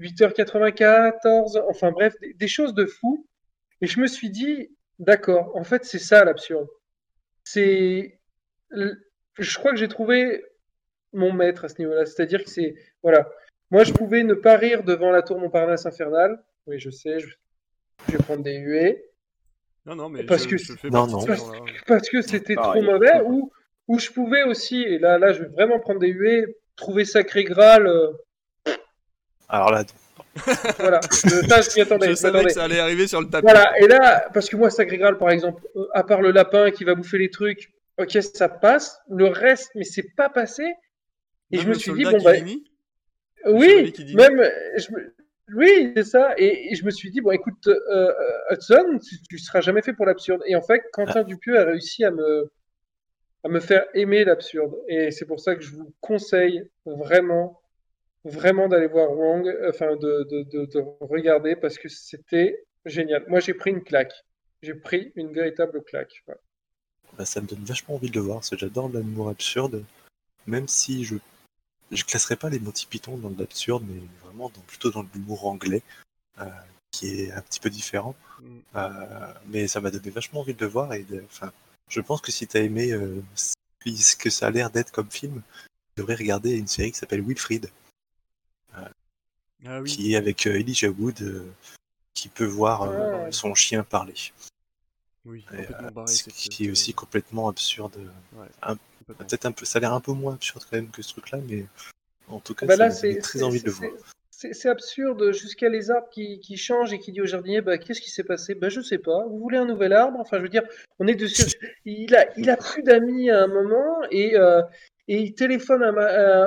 [0.00, 3.26] 8h94, enfin bref, des, choses de fou.
[3.80, 6.68] Et je me suis dit, d'accord, en fait, c'est ça l'absurde.
[7.44, 8.18] C'est.
[8.70, 10.44] Je crois que j'ai trouvé
[11.12, 12.06] mon maître à ce niveau-là.
[12.06, 12.74] C'est-à-dire que c'est.
[13.02, 13.28] Voilà.
[13.70, 16.42] Moi, je pouvais ne pas rire devant la tour Montparnasse infernale.
[16.66, 17.28] Oui, je sais, je,
[18.08, 19.04] vais prendre des huées.
[19.86, 20.56] Non, non, mais parce que,
[21.86, 23.20] parce, que c'était trop mauvais.
[23.26, 23.52] Ou,
[23.88, 27.44] ou je pouvais aussi, et là, là, je vais vraiment prendre des huées, trouver Sacré
[27.44, 27.86] Graal.
[27.86, 28.12] Euh,
[29.48, 29.84] Alors là,
[30.78, 33.44] voilà, je, attendais, je savais que ça allait arriver sur le tapis.
[33.44, 36.70] Voilà, et là, parce que moi, Sacré Graal, par exemple, euh, à part le lapin
[36.72, 39.00] qui va bouffer les trucs, ok, ça passe.
[39.08, 40.64] Le reste, mais c'est pas passé.
[41.52, 42.32] Et je me suis dit, bon, bah.
[43.46, 44.42] Oui, même.
[44.76, 44.88] Je
[45.54, 46.34] Oui, c'est ça.
[46.36, 48.12] Et, je me suis dit, bon, écoute, euh,
[48.50, 50.42] Hudson, tu, seras jamais fait pour l'absurde.
[50.46, 51.24] Et en fait, Quentin ah.
[51.24, 52.50] Dupieux a réussi à me,
[53.44, 54.74] à me faire aimer l'absurde.
[54.88, 57.60] Et c'est pour ça que je vous conseille vraiment,
[58.24, 63.24] vraiment d'aller voir Wong, enfin de, de, de, regarder parce que c'était génial.
[63.28, 64.14] Moi, j'ai pris une claque.
[64.62, 66.24] J'ai pris une véritable claque.
[67.16, 69.84] Bah, ça me donne vachement envie de le voir, parce que j'adore l'amour absurde,
[70.46, 71.16] même si je
[71.90, 75.82] je classerai pas les Monty Python dans l'absurde, mais vraiment dans, plutôt dans l'humour anglais,
[76.40, 76.46] euh,
[76.90, 78.16] qui est un petit peu différent.
[78.40, 78.58] Mm.
[78.76, 81.52] Euh, mais ça m'a donné vachement envie de le voir, et enfin,
[81.88, 83.22] je pense que si tu as aimé euh,
[83.84, 87.22] ce que ça a l'air d'être comme film, tu devrais regarder une série qui s'appelle
[87.22, 87.70] Wilfried.
[89.66, 91.44] Euh, ah qui est avec euh, Elijah Wood,
[92.14, 94.14] qui peut voir ah son chien parler.
[95.24, 95.44] Oui,
[96.28, 97.98] qui est aussi complètement absurde.
[99.06, 101.38] Peut-être un peu, ça a l'air un peu moins absurde quand même que ce truc-là,
[101.48, 101.64] mais
[102.28, 103.90] en tout cas, bah j'ai très envie de le voir
[104.52, 108.10] c'est absurde jusqu'à les arbres qui, changent et qui dit au jardinier bah, qu'est-ce qui
[108.10, 108.54] s'est passé?
[108.54, 109.24] Bah, Je sais pas.
[109.26, 110.18] Vous voulez un nouvel arbre?
[110.20, 110.64] Enfin, je veux dire,
[110.98, 111.44] on est dessus.
[111.84, 114.62] Il a, il a plus d'amis à un moment et, euh,
[115.08, 115.82] et il téléphone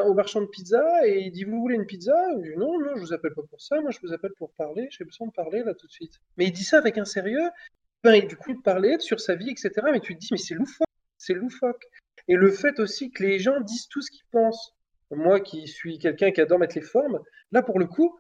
[0.06, 2.16] au marchand de pizza et il dit Vous voulez une pizza?
[2.38, 3.80] Dit, Non, non, je vous appelle pas pour ça.
[3.82, 4.88] Moi, je vous appelle pour parler.
[4.92, 6.20] J'ai besoin de parler là tout de suite.
[6.38, 7.50] Mais il dit ça avec un sérieux.
[8.04, 9.72] Ben, et du coup, il parlait sur sa vie, etc.
[9.92, 10.88] Mais tu te dis Mais c'est loufoque.
[11.18, 11.84] C'est loufoque.
[12.28, 14.78] Et le fait aussi que les gens disent tout ce qu'ils pensent
[15.16, 17.20] moi qui suis quelqu'un qui adore mettre les formes,
[17.52, 18.20] là pour le coup,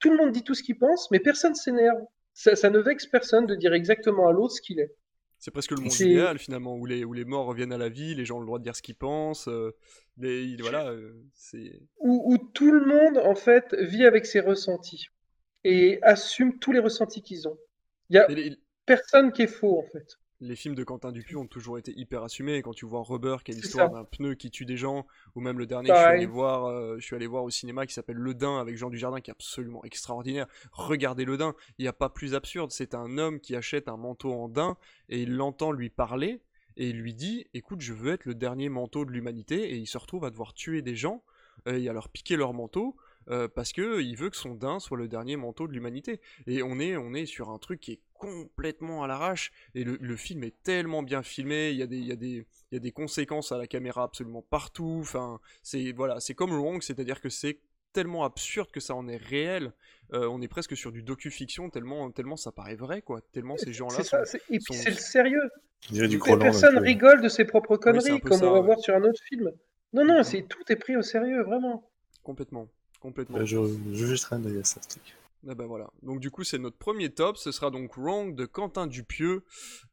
[0.00, 2.00] tout le monde dit tout ce qu'il pense, mais personne s'énerve.
[2.34, 4.94] Ça, ne vexe personne de dire exactement à l'autre ce qu'il est.
[5.42, 8.14] C'est presque le monde idéal finalement, où les, où les morts reviennent à la vie,
[8.14, 9.48] les gens ont le droit de dire ce qu'ils pensent.
[9.48, 9.74] Euh,
[10.16, 11.20] voilà, euh,
[11.98, 15.08] où, où, tout le monde en fait vit avec ses ressentis
[15.64, 17.58] et assume tous les ressentis qu'ils ont.
[18.08, 18.28] Il y a
[18.86, 22.24] personne qui est faux en fait les films de Quentin Dupieux ont toujours été hyper
[22.24, 22.60] assumés.
[22.62, 25.58] Quand tu vois Rubber, qui est l'histoire d'un pneu qui tue des gens, ou même
[25.58, 27.94] le dernier que je suis allé voir, euh, je suis allé voir au cinéma qui
[27.94, 30.46] s'appelle Le Dain avec Jean Dujardin, qui est absolument extraordinaire.
[30.72, 32.72] Regardez Le Dain, il n'y a pas plus absurde.
[32.72, 34.76] C'est un homme qui achète un manteau en daim
[35.08, 36.40] et il l'entend lui parler
[36.76, 39.72] et il lui dit Écoute, je veux être le dernier manteau de l'humanité.
[39.72, 41.22] Et il se retrouve à devoir tuer des gens
[41.68, 42.96] euh, et à leur piquer leur manteau.
[43.30, 46.20] Euh, parce que il veut que son daim soit le dernier manteau de l'humanité.
[46.46, 49.50] Et on est, on est sur un truc qui est complètement à l'arrache.
[49.74, 51.70] Et le, film est tellement bien filmé.
[51.70, 53.66] Il y, a des, il, y a des, il y a des conséquences à la
[53.66, 54.98] caméra absolument partout.
[55.00, 57.58] Enfin, c'est voilà, c'est comme Wrong, c'est-à-dire que c'est
[57.92, 59.72] tellement absurde que ça en est réel.
[60.12, 63.20] Euh, on est presque sur du docu-fiction tellement, tellement ça paraît vrai, quoi.
[63.32, 64.04] Tellement ces gens-là.
[64.04, 64.16] Sont,
[64.50, 65.50] et puis c'est le sérieux.
[65.90, 69.50] Du personne rigole de ses propres conneries, comme on va voir sur un autre film.
[69.92, 71.90] Non, non, c'est tout est pris au sérieux, vraiment.
[72.22, 72.68] Complètement.
[73.00, 73.38] Complètement.
[73.38, 73.58] Bah, je,
[73.92, 75.16] je juste un à ça, ce truc.
[75.48, 75.90] Ah bah voilà.
[76.02, 79.44] Donc du coup c'est notre premier top, ce sera donc Wrong de Quentin Dupieux,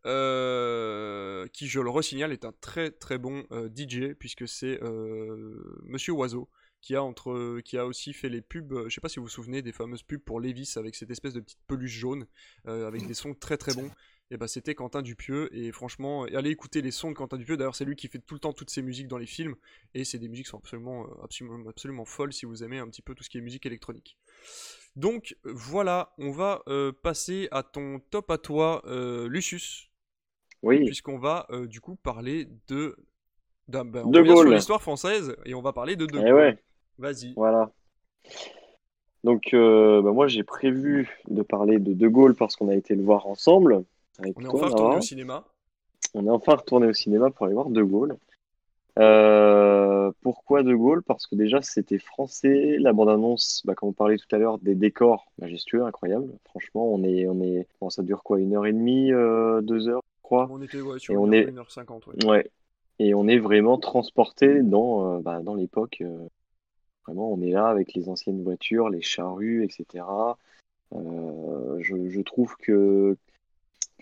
[0.05, 5.81] euh, qui je le resignale est un très très bon euh, DJ puisque c'est euh,
[5.85, 6.49] Monsieur Oiseau
[6.81, 9.29] qui a entre qui a aussi fait les pubs, je sais pas si vous vous
[9.29, 12.27] souvenez des fameuses pubs pour Levis avec cette espèce de petite peluche jaune
[12.65, 13.89] avec des sons très très bons.
[14.31, 15.49] Et bah c'était Quentin Dupieux.
[15.57, 17.57] Et franchement allez écouter les sons de Quentin Dupieux.
[17.57, 19.55] D'ailleurs c'est lui qui fait tout le temps toutes ses musiques dans les films.
[19.95, 23.01] Et c'est des musiques qui sont absolument absolument absolument folles si vous aimez un petit
[23.01, 24.17] peu tout ce qui est musique électronique
[24.95, 29.89] donc voilà on va euh, passer à ton top à toi euh, Lucius.
[30.61, 30.83] Oui.
[30.85, 32.97] Puisqu'on va du coup parler de
[33.69, 34.53] ben, de Gaulle.
[34.53, 36.57] l'histoire française et on va parler de De eh Gaulle.
[36.97, 37.33] vas-y.
[37.35, 37.71] Voilà.
[39.23, 43.03] Donc, bah, moi, j'ai prévu de parler de De Gaulle parce qu'on a été le
[43.03, 43.85] voir ensemble.
[44.19, 45.45] On est enfin retourné au cinéma.
[46.13, 48.17] On est enfin retourné au cinéma pour aller voir De Gaulle.
[48.97, 51.03] Euh, pourquoi De Gaulle?
[51.03, 54.75] Parce que déjà c'était français, la bande-annonce, bah, comme on parlait tout à l'heure, des
[54.75, 56.33] décors majestueux, incroyables.
[56.45, 60.03] Franchement, on est, on est, ça dure quoi, une heure et demie, euh, deux heures,
[60.17, 60.47] je crois?
[60.51, 61.57] On était sur et une, on est...
[61.57, 62.07] heure cinquante.
[62.25, 62.49] Ouais.
[62.97, 66.03] Et on est vraiment transporté dans, euh, bah, dans l'époque.
[67.05, 70.03] vraiment, on est là avec les anciennes voitures, les charrues, etc.
[70.91, 73.15] Je, je, trouve que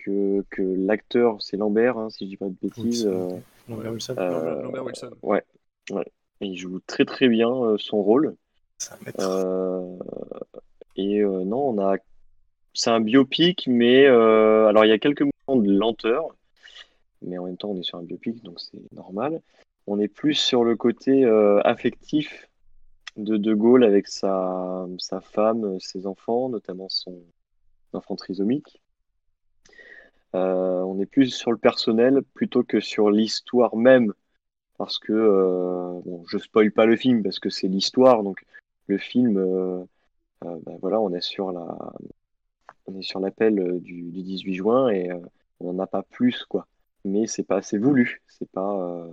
[0.03, 3.07] que, l'acteur, c'est Lambert, hein, si je dis pas de bêtises.
[3.67, 4.15] Lambert Wilson.
[4.17, 4.69] Euh,
[5.21, 5.43] ouais,
[6.41, 8.35] il joue très très bien son rôle.
[10.95, 11.97] et non, on a.
[12.73, 16.35] C'est un biopic, mais alors il y a quelques moments de lenteur,
[17.21, 19.41] mais en même temps on est sur un biopic, donc c'est normal.
[19.87, 21.25] On est plus sur le côté
[21.63, 22.47] affectif
[23.15, 27.19] de De Gaulle avec sa, sa femme, ses enfants, notamment son
[27.93, 28.81] enfant trisomique.
[30.35, 34.13] Euh, on est plus sur le personnel plutôt que sur l'histoire même.
[34.77, 38.23] Parce que, euh, bon, je spoil pas le film parce que c'est l'histoire.
[38.23, 38.45] Donc,
[38.87, 39.83] le film, euh,
[40.41, 41.93] bah, voilà, on est sur la,
[42.85, 45.09] on est sur l'appel du, 18 juin et
[45.59, 46.67] on n'en a pas plus, quoi.
[47.05, 48.21] Mais c'est pas assez voulu.
[48.27, 49.07] C'est pas,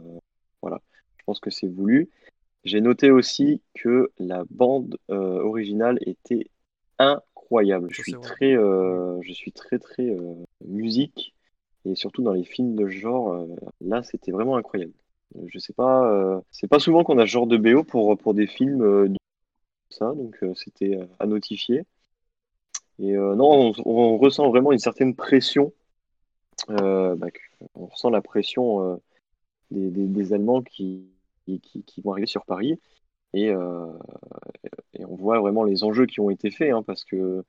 [0.61, 0.81] voilà.
[1.16, 2.11] Je pense que c'est voulu.
[2.65, 6.51] J'ai noté aussi que la bande originale était
[6.99, 7.89] incroyable.
[7.91, 10.15] Je suis, très, je suis très, très,
[10.65, 11.35] musique
[11.85, 13.32] et surtout dans les films de genre.
[13.32, 13.47] Euh,
[13.81, 14.93] là, c'était vraiment incroyable.
[15.47, 18.35] Je sais pas, euh, c'est pas souvent qu'on a ce genre de BO pour, pour
[18.35, 19.09] des films euh,
[19.91, 21.82] ça, donc c'était à notifier.
[22.99, 25.73] Et non, on, ressent vraiment une certaine pression.
[26.69, 27.15] Bah,
[27.74, 29.01] on ressent la pression
[29.70, 31.09] des, des, Allemands qui,
[31.47, 32.81] qui, vont arriver sur Paris.
[33.35, 37.45] Et, et, on voit vraiment les enjeux qui ont été faits, hein, parce que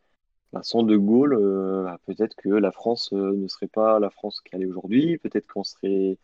[0.63, 4.41] sans De Gaulle, euh, bah, peut-être que la France euh, ne serait pas la France
[4.41, 6.17] qu'elle est aujourd'hui, peut-être qu'on serait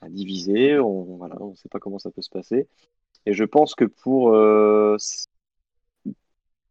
[0.00, 1.18] bah, divisé, on
[1.50, 2.68] ne sait pas comment ça peut se passer.
[3.26, 4.96] Et je pense que pour euh,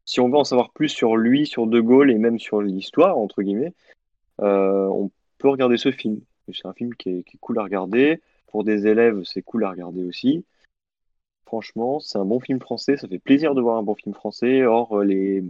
[0.05, 3.17] si on veut en savoir plus sur lui, sur De Gaulle et même sur l'histoire,
[3.17, 3.73] entre guillemets,
[4.39, 6.21] on peut regarder ce film.
[6.53, 8.21] C'est un film qui est, qui est, cool à regarder.
[8.47, 10.45] Pour des élèves, c'est cool à regarder aussi.
[11.47, 12.97] Franchement, c'est un bon film français.
[12.97, 14.63] Ça fait plaisir de voir un bon film français.
[14.63, 15.43] Or, les,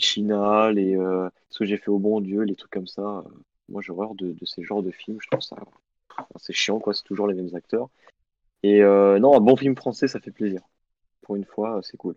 [0.00, 3.18] China, les euh, ce que j'ai fait au bon Dieu, les trucs comme ça.
[3.18, 3.22] Euh,
[3.68, 5.18] moi, j'ai horreur de, ces genres de films.
[5.20, 5.56] Je trouve ça
[6.36, 6.94] c'est chiant, quoi.
[6.94, 7.88] C'est toujours les mêmes acteurs.
[8.62, 10.60] Et euh, non, un bon film français, ça fait plaisir.
[11.22, 12.14] Pour une fois, c'est cool.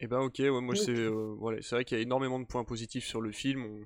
[0.00, 2.62] Et eh ben ok, moi c'est voilà, c'est vrai qu'il y a énormément de points
[2.62, 3.84] positifs sur le film.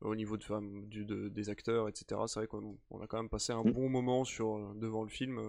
[0.00, 2.20] au niveau de, du, des acteurs, etc.
[2.28, 3.72] C'est vrai qu'on a quand même passé un mm.
[3.72, 5.40] bon moment sur, devant le film.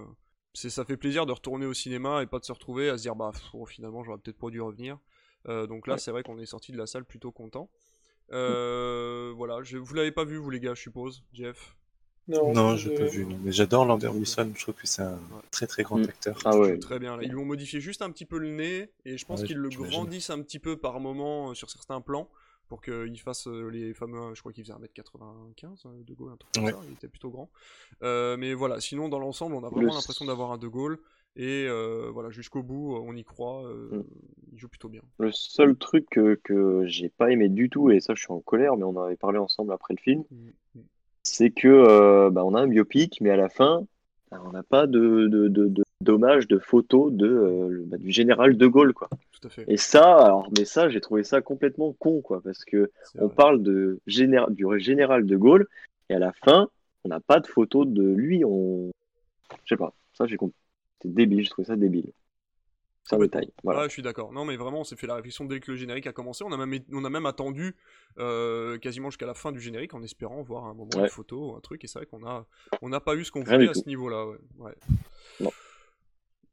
[0.53, 3.03] C'est, ça fait plaisir de retourner au cinéma et pas de se retrouver à se
[3.03, 3.31] dire bah
[3.67, 4.97] finalement j'aurais peut-être pas dû revenir.
[5.47, 7.69] Euh, donc là, c'est vrai qu'on est sorti de la salle plutôt content.
[8.31, 11.75] Euh, voilà, je, vous l'avez pas vu, vous les gars, je suppose, Jeff?
[12.27, 13.25] Non, non je pas vu.
[13.43, 14.51] Mais j'adore Lambert Wilson.
[14.55, 16.03] Je trouve que c'est un très très grand mm.
[16.03, 16.39] acteur.
[16.45, 16.77] Ah ouais.
[16.77, 17.19] Très bien.
[17.21, 19.69] Ils lui ont modifié juste un petit peu le nez et je pense qu'ils le
[19.69, 22.29] grandissent un petit peu par moment euh, sur certains plans
[22.67, 24.35] pour qu'il fasse les fameux.
[24.35, 26.79] Je crois qu'il faisait 1m95 de Gaulle, un truc comme ça.
[26.87, 27.49] Il était plutôt grand.
[28.01, 30.99] mais voilà, sinon dans l'ensemble, on a vraiment l'impression d'avoir un de Gaulle.
[31.35, 33.65] Et euh, voilà, jusqu'au bout, on y croit.
[33.65, 34.03] Euh, mm.
[34.51, 35.01] Il joue plutôt bien.
[35.19, 38.39] Le seul truc que, que j'ai pas aimé du tout, et ça je suis en
[38.39, 40.81] colère, mais on en avait parlé ensemble après le film, mm, mm.
[41.23, 43.85] c'est que euh, bah, on a un biopic, mais à la fin,
[44.31, 48.67] bah, on n'a pas de, de, de, d'hommage, de photos de, bah, du général de
[48.67, 48.93] Gaulle.
[48.93, 49.07] Quoi.
[49.31, 49.65] Tout à fait.
[49.67, 53.63] Et ça, alors, mais ça, j'ai trouvé ça complètement con, quoi, parce que on parle
[53.63, 55.67] de du général de Gaulle,
[56.09, 56.69] et à la fin,
[57.05, 58.43] on n'a pas de photo de lui.
[58.43, 58.91] On...
[59.63, 60.58] Je sais pas, ça j'ai compris
[61.01, 62.11] c'était débile, je trouvais ça débile.
[63.03, 63.51] C'est un détail.
[63.63, 63.87] Voilà.
[63.87, 64.31] je suis d'accord.
[64.33, 66.43] Non, mais vraiment, on s'est fait la réflexion dès que le générique a commencé.
[66.43, 67.75] On a même, on a même attendu
[68.19, 71.55] euh, quasiment jusqu'à la fin du générique en espérant voir un moment de photo ou
[71.55, 71.83] un truc.
[71.83, 72.45] Et c'est vrai qu'on a,
[72.83, 74.27] on n'a pas eu ce qu'on voulait à ce niveau-là.
[74.57, 74.75] Ouais.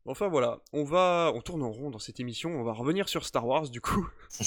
[0.09, 2.60] Enfin voilà, on va, on tourne en rond dans cette émission.
[2.60, 4.09] On va revenir sur Star Wars du coup,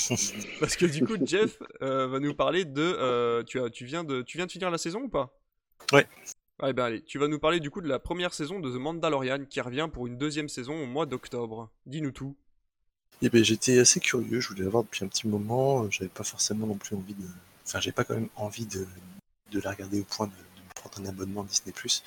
[0.59, 2.81] parce que du coup Jeff euh, va nous parler de.
[2.81, 5.37] Euh, tu as, tu viens de, tu viens de finir la saison ou pas?
[5.91, 6.07] Ouais.
[6.61, 8.79] Ouais, ben allez, tu vas nous parler du coup de la première saison de The
[8.79, 11.69] Mandalorian qui revient pour une deuxième saison au mois d'octobre.
[11.85, 12.35] Dis-nous tout.
[13.21, 16.23] Eh ben, j'étais assez curieux, je voulais la voir depuis un petit moment, j'avais pas
[16.23, 17.25] forcément non plus envie de.
[17.65, 18.85] Enfin, j'ai pas quand même envie de,
[19.51, 21.73] de la regarder au point de, me prendre un abonnement Disney.
[21.73, 22.01] Puis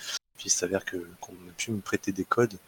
[0.45, 2.59] il s'avère que qu'on a pu me prêter des codes,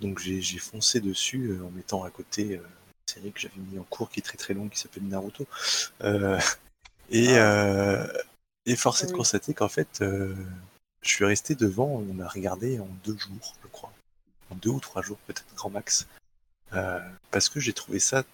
[0.00, 3.78] donc j'ai foncé dessus euh, en mettant à côté euh, une série que j'avais mis
[3.78, 5.46] en cours qui est très très longue qui s'appelle Naruto.
[6.02, 6.38] Euh,
[7.10, 8.06] et, ah.
[8.66, 10.02] et forcé de ah constater qu'en fait
[11.04, 13.92] je suis resté devant, on a regardé en deux jours, je crois.
[14.50, 16.06] En deux ou trois jours, peut-être grand max.
[16.72, 16.98] Euh,
[17.30, 18.24] parce que j'ai trouvé ça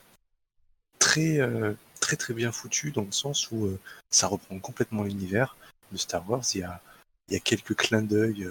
[0.98, 3.78] très, euh, très, très bien foutu dans le sens où euh,
[4.10, 5.56] ça reprend complètement l'univers
[5.90, 6.44] de Star Wars.
[6.54, 8.48] Il y a, quelques clins d'œil,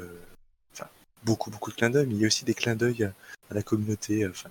[0.73, 0.87] enfin,
[1.23, 3.13] beaucoup, beaucoup de clins d'œil, mais il y a aussi des clins d'œil à,
[3.53, 4.49] la communauté, enfin,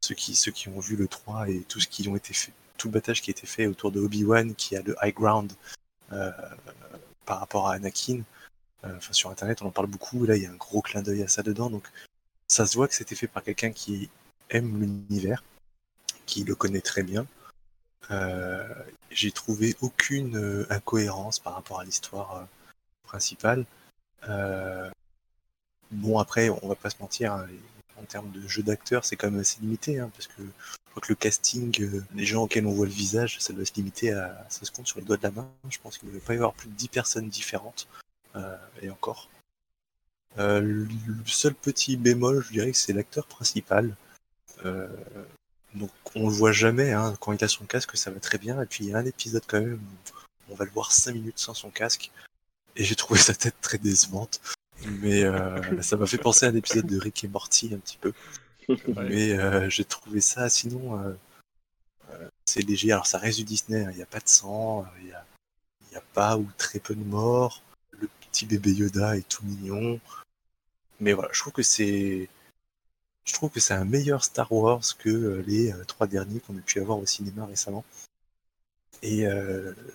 [0.00, 2.52] ceux qui, ceux qui ont vu le 3 et tout ce qui ont été fait,
[2.76, 5.52] tout le battage qui a été fait autour de Obi-Wan, qui a le high ground
[7.24, 8.22] par rapport à Anakin.
[8.84, 10.24] Euh, sur Internet, on en parle beaucoup.
[10.24, 11.70] Là, il y a un gros clin d'œil à ça dedans.
[11.70, 11.88] Donc,
[12.48, 14.08] ça se voit que c'était fait par quelqu'un qui
[14.50, 15.42] aime l'univers,
[16.26, 17.26] qui le connaît très bien.
[18.10, 18.68] Euh,
[19.10, 22.46] j'ai trouvé aucune euh, incohérence par rapport à l'histoire
[23.04, 23.64] principale.
[25.90, 27.46] bon, après, on va pas se mentir, hein,
[28.00, 31.00] en termes de jeu d'acteur, c'est quand même assez limité, hein, parce que je crois
[31.00, 34.46] que le casting, les gens auxquels on voit le visage, ça doit se limiter à,
[34.48, 35.48] ça se compte sur les doigts de la main.
[35.68, 37.88] Je pense qu'il ne devait pas y avoir plus de 10 personnes différentes,
[38.82, 39.28] et encore.
[40.38, 40.88] Euh, le
[41.26, 43.96] seul petit bémol, je dirais que c'est l'acteur principal.
[45.74, 48.60] donc on le voit jamais, hein, quand il a son casque, ça va très bien,
[48.62, 49.74] et puis il y a un épisode quand même
[50.48, 52.10] où on va le voir 5 minutes sans son casque,
[52.76, 54.40] et j'ai trouvé sa tête très décevante.
[54.84, 57.98] Mais euh, ça m'a fait penser à un épisode de Rick et Morty un petit
[57.98, 58.12] peu.
[58.88, 62.92] Mais euh, j'ai trouvé ça, sinon, euh, c'est léger.
[62.92, 63.90] Alors ça reste du Disney, hein.
[63.90, 67.04] il n'y a pas de sang, il n'y a, a, pas ou très peu de
[67.04, 67.62] morts.
[68.36, 69.98] Petit bébé Yoda est tout mignon.
[71.00, 72.28] Mais voilà, je trouve que c'est.
[73.24, 76.80] Je trouve que c'est un meilleur Star Wars que les trois derniers qu'on a pu
[76.80, 77.82] avoir au cinéma récemment.
[79.02, 79.24] Et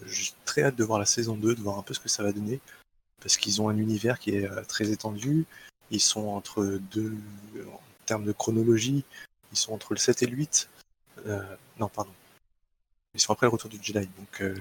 [0.08, 2.24] j'ai très hâte de voir la saison 2, de voir un peu ce que ça
[2.24, 2.60] va donner
[3.22, 5.46] parce qu'ils ont un univers qui est euh, très étendu.
[5.92, 7.14] Ils sont entre deux,
[7.68, 9.06] en termes de chronologie,
[9.52, 10.70] ils sont entre le 7 et le 8.
[11.28, 11.42] Euh,
[11.80, 12.12] non, pardon.
[13.14, 14.56] Ils sont après le retour du Jedi, donc euh,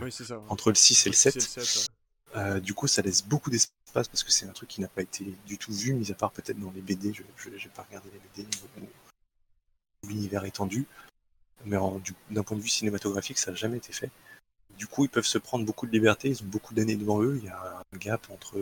[0.48, 1.99] entre le 6 et le 7.
[2.62, 5.34] Du coup, ça laisse beaucoup d'espace parce que c'est un truc qui n'a pas été
[5.46, 7.12] du tout vu, mis à part peut-être dans les BD.
[7.12, 8.48] Je n'ai pas regardé les BD,
[10.06, 10.86] l'univers étendu.
[11.64, 11.76] Mais
[12.30, 14.10] d'un point de vue cinématographique, ça n'a jamais été fait
[14.80, 17.36] du coup, ils peuvent se prendre beaucoup de liberté, ils ont beaucoup d'années devant eux.
[17.36, 18.56] Il y a un gap entre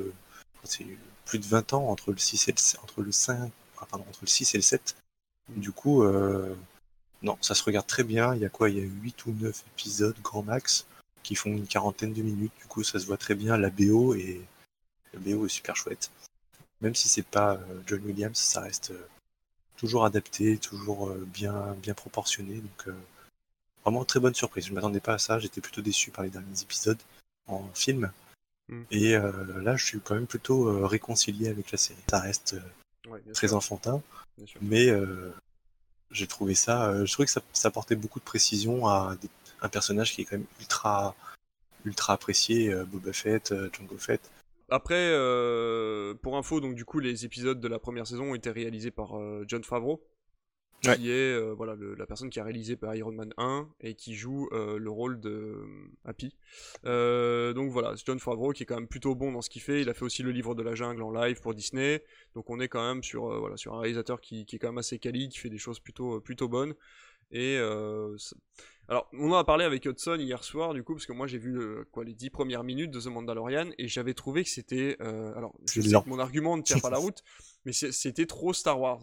[1.25, 3.53] plus de 20 ans entre le 6 et le, entre le 5,
[3.89, 4.97] pardon, entre le 6 et le 7.
[5.51, 6.57] Du coup, euh,
[7.23, 8.35] non, ça se regarde très bien.
[8.35, 8.69] Il y a quoi?
[8.69, 10.87] Il y a 8 ou 9 épisodes grand max
[11.29, 12.53] qui font une quarantaine de minutes.
[12.59, 13.57] Du coup, ça se voit très bien.
[13.57, 14.41] La BO et
[15.13, 16.11] le BO est super chouette.
[16.81, 19.09] Même si c'est pas euh, John Williams, ça reste euh,
[19.77, 22.57] toujours adapté, toujours bien bien proportionné.
[22.57, 22.95] Donc
[23.85, 24.67] vraiment très bonne surprise.
[24.67, 25.39] Je m'attendais pas à ça.
[25.39, 26.99] J'étais plutôt déçu par les derniers épisodes
[27.47, 28.11] en film.
[28.69, 28.83] Hmm.
[28.91, 29.33] Et euh,
[29.63, 31.99] là, je suis quand même plutôt euh, réconcilié avec la série.
[32.09, 34.03] Ça reste euh, très enfantin,
[34.61, 34.91] mais
[36.11, 37.05] j'ai trouvé ça.
[37.05, 39.17] je trouvais que ça, ça, apportait beaucoup de précision à
[39.63, 41.15] un personnage qui est quand même ultra,
[41.85, 44.31] ultra apprécié, Boba Fett, Jango Fett.
[44.71, 45.13] Après,
[46.23, 49.19] pour info, donc du coup, les épisodes de la première saison ont été réalisés par
[49.47, 50.03] John Favreau,
[50.83, 54.15] qui est euh, voilà la personne qui a réalisé par Iron Man 1 et qui
[54.15, 56.37] joue euh, le rôle de euh, Happy.
[56.85, 59.83] donc voilà, John Favreau qui est quand même plutôt bon dans ce qu'il fait.
[59.83, 62.05] Il a fait aussi le livre de la jungle en live pour Disney.
[62.35, 64.79] Donc on est quand même sur voilà sur un réalisateur qui, qui, est quand même
[64.79, 66.75] assez quali, qui fait des choses plutôt plutôt bonnes.
[67.31, 67.59] Et
[68.89, 71.37] alors, on en a parlé avec Hudson hier soir, du coup, parce que moi j'ai
[71.37, 71.61] vu
[71.93, 74.97] quoi, les 10 premières minutes de The Mandalorian et j'avais trouvé que c'était.
[75.01, 77.23] alors, je sais que mon argument ne tient pas la route,
[77.67, 79.03] mais c'était trop Star Wars.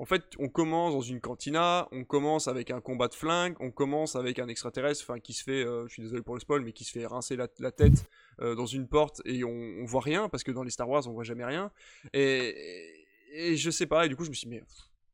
[0.00, 3.70] En fait, on commence dans une cantina, on commence avec un combat de flingue, on
[3.70, 6.62] commence avec un extraterrestre, enfin qui se fait, euh, je suis désolé pour le spoil,
[6.62, 8.04] mais qui se fait rincer la, tête
[8.40, 11.12] euh, dans une porte et on, voit rien parce que dans les Star Wars on
[11.12, 11.70] voit jamais rien.
[12.12, 14.62] Et, et, je sais pas, et du coup je me suis dit, mais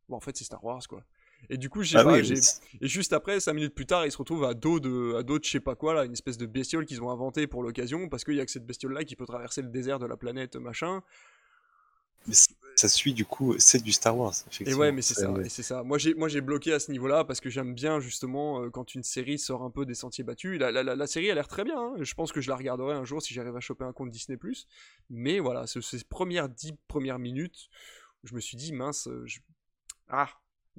[0.08, 1.04] bon, en fait c'est Star Wars quoi.
[1.48, 4.44] Et du coup, j'ai ah et juste après, 5 minutes plus tard, ils se retrouvent
[4.44, 6.86] à dos de, à dos de je sais pas quoi là, une espèce de bestiole
[6.86, 9.26] qu'ils ont inventé pour l'occasion parce qu'il y a que cette bestiole là qui peut
[9.26, 11.02] traverser le désert de la planète machin
[12.76, 14.34] ça suit du coup, c'est du Star Wars.
[14.64, 15.82] Et ouais, mais c'est ça, c'est ça.
[15.82, 18.94] Moi j'ai, moi j'ai bloqué à ce niveau-là parce que j'aime bien justement euh, quand
[18.94, 20.58] une série sort un peu des sentiers battus.
[20.58, 21.78] La, la, la, série a l'air très bien.
[21.78, 21.94] Hein.
[22.00, 24.38] Je pense que je la regarderai un jour si j'arrive à choper un compte Disney+.
[25.10, 27.68] Mais voilà, ces premières dix premières minutes,
[28.24, 29.26] je me suis dit mince, euh,
[30.08, 30.30] ah,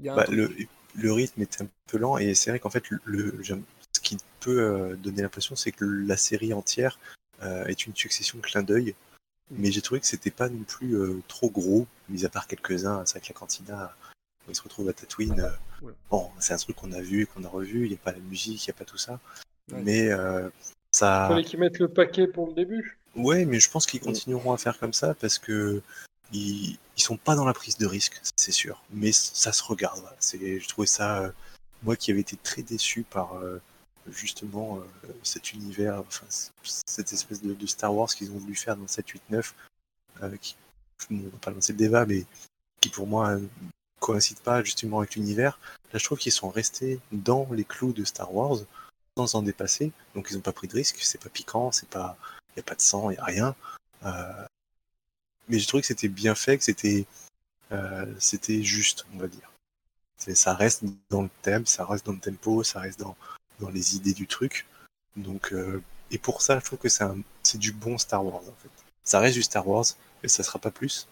[0.02, 0.53] y a bah, le,
[0.95, 4.60] le, rythme est un peu lent et c'est vrai qu'en fait le, ce qui peut
[4.60, 6.99] euh, donner l'impression, c'est que la série entière
[7.65, 8.94] est une succession de clins d'œil
[9.52, 13.06] mais j'ai trouvé que c'était pas non plus euh, trop gros, mis à part quelques-uns.
[13.06, 13.95] C'est vrai que la cantina,
[14.48, 17.26] où il se retrouve à Tatooine, euh, bon, c'est un truc qu'on a vu et
[17.26, 19.19] qu'on a revu, il n'y a pas la musique, il n'y a pas tout ça.
[19.73, 20.49] Mais euh,
[20.91, 21.28] ça.
[21.30, 22.98] Il fallait qu'ils mettent le paquet pour le début.
[23.15, 25.82] Ouais, mais je pense qu'ils continueront à faire comme ça parce que
[26.32, 28.82] ils, ils sont pas dans la prise de risque, c'est sûr.
[28.91, 29.99] Mais ça se regarde.
[29.99, 30.18] Voilà.
[30.34, 31.32] Je trouvais ça,
[31.84, 33.36] moi qui avais été très déçu par
[34.08, 36.03] justement euh, cet univers,
[36.64, 39.56] cette espèce de, Star Wars qu'ils ont voulu faire dans 7, 8, 9,
[40.41, 40.56] qui,
[41.12, 42.26] on va pas lancer le débat, mais
[42.82, 43.38] qui pour moi
[43.99, 45.60] coïncide pas justement avec l'univers.
[45.94, 48.58] Là, je trouve qu'ils sont restés dans les clous de Star Wars
[49.18, 49.91] sans en dépasser.
[50.16, 50.98] Donc, ils n'ont pas pris de risque.
[51.02, 52.18] C'est pas piquant, c'est pas,
[52.56, 53.56] n'y a pas de sang, n'y a rien.
[54.06, 54.45] Euh,
[55.48, 57.06] mais j'ai trouvé que c'était bien fait, que c'était,
[57.72, 59.52] euh, c'était juste, on va dire.
[60.18, 63.16] Ça reste dans le thème, ça reste dans le tempo, ça reste dans,
[63.60, 64.68] dans les idées du truc.
[65.16, 65.82] Donc, euh,
[66.12, 68.70] et pour ça, je trouve que c'est du bon Star Wars en fait.
[69.04, 69.86] Ça reste du Star Wars,
[70.22, 71.08] mais ça sera pas plus.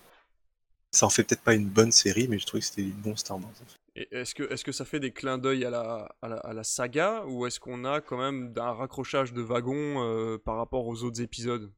[0.92, 3.16] Ça en fait peut-être pas une bonne série, mais je trouve que c'était du bon
[3.16, 3.52] Star Wars.
[3.96, 7.46] Est-ce que, est que ça fait des clins d'œil à la, à, la, saga ou
[7.46, 11.72] est-ce qu'on a quand même un raccrochage de wagon euh, par rapport aux autres épisodes?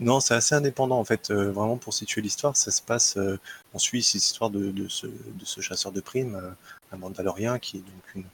[0.00, 1.30] Non, c'est assez indépendant en fait.
[1.30, 3.16] Euh, vraiment pour situer l'histoire, ça se passe.
[3.16, 3.38] Euh,
[3.74, 6.50] on suit cette histoire de, de, ce, de ce chasseur de primes, euh,
[6.92, 8.24] un Mandalorien qui est donc une,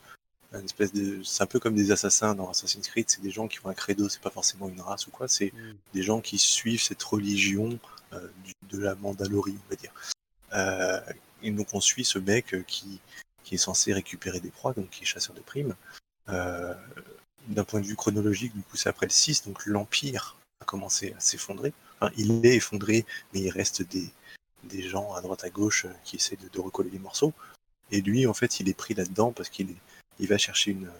[0.52, 1.22] une espèce de.
[1.22, 3.06] C'est un peu comme des assassins dans Assassin's Creed.
[3.08, 4.08] C'est des gens qui ont un credo.
[4.10, 5.26] C'est pas forcément une race ou quoi.
[5.26, 5.74] C'est mm.
[5.94, 7.78] des gens qui suivent cette religion
[8.70, 11.10] de la Mandalorie, on va dire.
[11.42, 13.00] et donc on suit ce mec qui
[13.42, 15.74] qui est censé récupérer des proies, donc qui est chasseur de primes.
[16.28, 21.14] D'un point de vue chronologique, du coup, c'est après le 6, donc l'Empire a commencé
[21.16, 21.72] à s'effondrer.
[22.16, 24.10] il est effondré, mais il reste des,
[24.64, 27.32] des gens à droite à gauche euh, qui essaient de, recoller les morceaux.
[27.90, 29.74] Et lui, en fait, il est pris là-dedans parce qu'il
[30.18, 30.90] il va chercher une.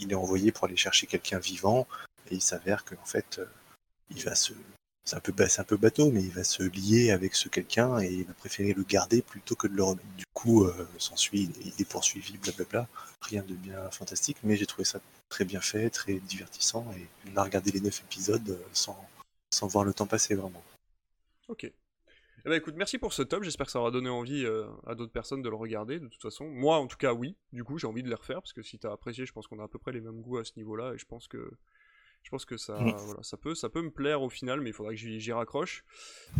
[0.00, 1.86] Il, est envoyé pour aller chercher quelqu'un vivant,
[2.30, 3.46] et il s'avère qu'en fait, euh,
[4.10, 4.52] il va se.
[5.04, 8.32] C'est un, peu, bateau, mais il va se lier avec ce quelqu'un et il va
[8.32, 10.08] préférer le garder plutôt que de le remettre.
[10.16, 12.88] Du coup, euh, s'ensuit, il est poursuivi, blablabla.
[13.20, 17.36] Rien de bien fantastique, mais j'ai trouvé ça très bien fait, très divertissant, et on
[17.36, 18.98] a regardé les 9 épisodes euh, sans,
[19.50, 20.62] sans voir le temps passer vraiment.
[21.48, 21.64] Ok.
[22.46, 23.42] Eh ben écoute, merci pour ce top.
[23.42, 25.98] J'espère que ça aura donné envie euh, à d'autres personnes de le regarder.
[25.98, 27.36] De toute façon, moi en tout cas, oui.
[27.52, 29.58] Du coup, j'ai envie de les refaire parce que si t'as apprécié, je pense qu'on
[29.60, 31.50] a à peu près les mêmes goûts à ce niveau-là et je pense que
[32.24, 32.96] je pense que ça, mm.
[32.96, 35.84] voilà, ça, peut, ça peut me plaire au final, mais il faudra que j'y raccroche.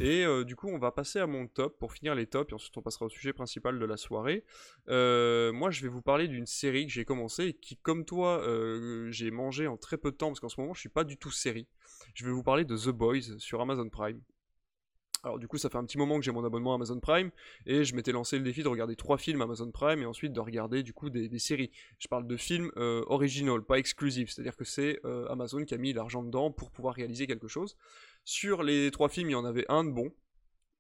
[0.01, 2.55] Et euh, du coup, on va passer à mon top pour finir les tops, et
[2.55, 4.45] ensuite on passera au sujet principal de la soirée.
[4.89, 8.41] Euh, moi, je vais vous parler d'une série que j'ai commencé et qui, comme toi,
[8.41, 11.05] euh, j'ai mangé en très peu de temps, parce qu'en ce moment, je suis pas
[11.05, 11.69] du tout série.
[12.15, 14.23] Je vais vous parler de The Boys sur Amazon Prime.
[15.25, 17.31] Alors du coup, ça fait un petit moment que j'ai mon abonnement Amazon Prime
[17.65, 20.41] et je m'étais lancé le défi de regarder trois films Amazon Prime et ensuite de
[20.41, 21.71] regarder du coup des, séries.
[21.99, 25.79] Je parle de films euh, original, pas exclusifs, c'est-à-dire que c'est euh, Amazon qui a
[25.79, 27.77] mis l'argent dedans pour pouvoir réaliser quelque chose.
[28.25, 30.13] Sur les trois films, il y en avait un de bon.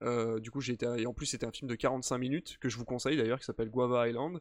[0.03, 2.69] Euh, du coup, j'ai été et en plus c'était un film de 45 minutes que
[2.69, 4.41] je vous conseille d'ailleurs qui s'appelle Guava Island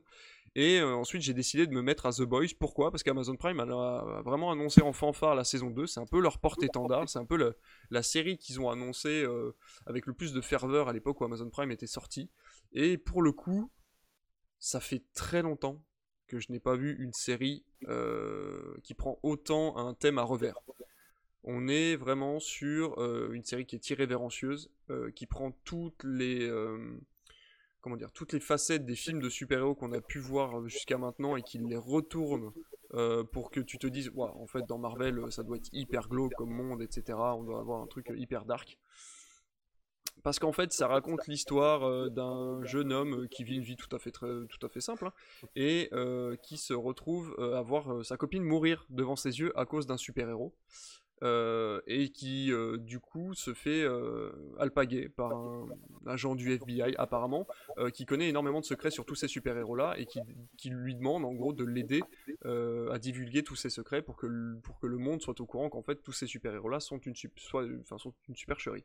[0.56, 2.50] et euh, ensuite, j'ai décidé de me mettre à The Boys.
[2.60, 2.92] Pourquoi?
[2.92, 5.88] Parce qu'Amazon Prime a vraiment annoncé en fanfare la saison 2.
[5.88, 7.10] C'est un peu leur porte-étendard.
[7.10, 7.56] C'est un peu
[7.90, 9.56] la série qu'ils ont annoncé euh,
[9.88, 12.30] avec le plus de ferveur à l'époque où Amazon Prime était sorti.
[12.72, 13.72] Et pour le coup,
[14.60, 15.84] ça fait très longtemps
[16.28, 17.66] que je n'ai pas vu une série
[18.84, 20.58] qui prend autant un thème à revers.
[21.44, 23.02] On est vraiment sur
[23.32, 24.72] une série qui est irrévérencieuse,
[25.16, 26.50] qui prend toutes les
[27.84, 31.36] comment dire, toutes les facettes des films de super-héros qu'on a pu voir jusqu'à maintenant
[31.36, 32.54] et qu'il les retourne
[32.94, 36.08] euh, pour que tu te dises, ouais, en fait, dans Marvel, ça doit être hyper
[36.08, 37.18] glauque comme monde, etc.
[37.18, 38.78] On doit avoir un truc hyper dark.
[40.24, 43.94] Parce qu'en fait, ça raconte l'histoire euh, d'un jeune homme qui vit une vie tout
[43.94, 45.14] à fait, simple hein,
[45.58, 49.88] et euh, qui se retrouve à voir sa copine mourir devant ses yeux à cause
[49.88, 50.56] d'un super-héros.
[51.24, 55.70] Euh, et qui euh, du coup se fait euh, alpaguer par un,
[56.06, 57.48] agent du FBI apparemment
[57.94, 61.24] qui connaît énormément de secrets sur tous ces super héros là et qui, lui demande
[61.24, 62.02] en gros de l'aider
[62.44, 66.12] à divulguer tous ces secrets pour que, le monde soit au courant qu'en fait tous
[66.12, 67.66] ces super héros là sont une, soit,
[67.98, 68.84] sont une supercherie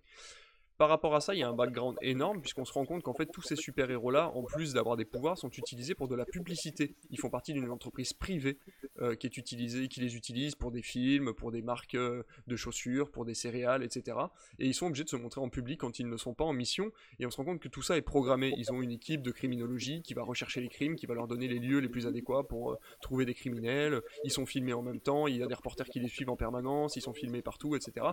[0.78, 3.12] par rapport à ça, il y a un background énorme, puisqu'on se rend compte qu'en
[3.12, 6.94] fait, tous ces super-héros-là, en plus d'avoir des pouvoirs, sont utilisés pour de la publicité.
[7.10, 8.58] Ils font partie d'une entreprise privée
[9.00, 12.54] euh, qui est utilisée, qui les utilise pour des films, pour des marques euh, de
[12.54, 14.18] chaussures, pour des céréales, etc.
[14.60, 16.52] Et ils sont obligés de se montrer en public quand ils ne sont pas en
[16.52, 16.92] mission.
[17.18, 18.54] Et on se rend compte que tout ça est programmé.
[18.56, 21.48] Ils ont une équipe de criminologie qui va rechercher les crimes, qui va leur donner
[21.48, 24.00] les lieux les plus adéquats pour euh, trouver des criminels.
[24.22, 26.36] Ils sont filmés en même temps, il y a des reporters qui les suivent en
[26.36, 28.06] permanence, ils sont filmés partout, etc.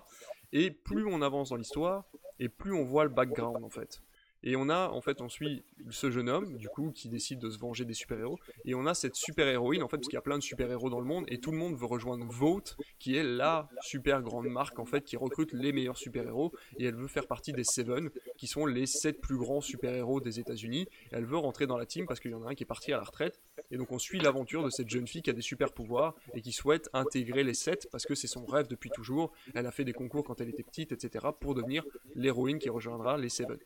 [0.52, 2.06] Et plus on avance dans l'histoire,
[2.40, 4.02] et plus on voit le background en fait.
[4.46, 7.50] Et on a, en fait, on suit ce jeune homme, du coup, qui décide de
[7.50, 8.40] se venger des super-héros.
[8.64, 11.00] Et on a cette super-héroïne, en fait, parce qu'il y a plein de super-héros dans
[11.00, 14.78] le monde, et tout le monde veut rejoindre Vote, qui est la super grande marque,
[14.78, 16.54] en fait, qui recrute les meilleurs super-héros.
[16.78, 20.40] Et elle veut faire partie des Seven, qui sont les sept plus grands super-héros des
[20.40, 20.88] États-Unis.
[21.12, 22.94] Elle veut rentrer dans la team parce qu'il y en a un qui est parti
[22.94, 23.42] à la retraite.
[23.72, 26.52] Et donc, on suit l'aventure de cette jeune fille qui a des super-pouvoirs et qui
[26.52, 29.32] souhaite intégrer les sept parce que c'est son rêve depuis toujours.
[29.56, 33.18] Elle a fait des concours quand elle était petite, etc., pour devenir l'héroïne qui rejoindra
[33.18, 33.58] les Seven.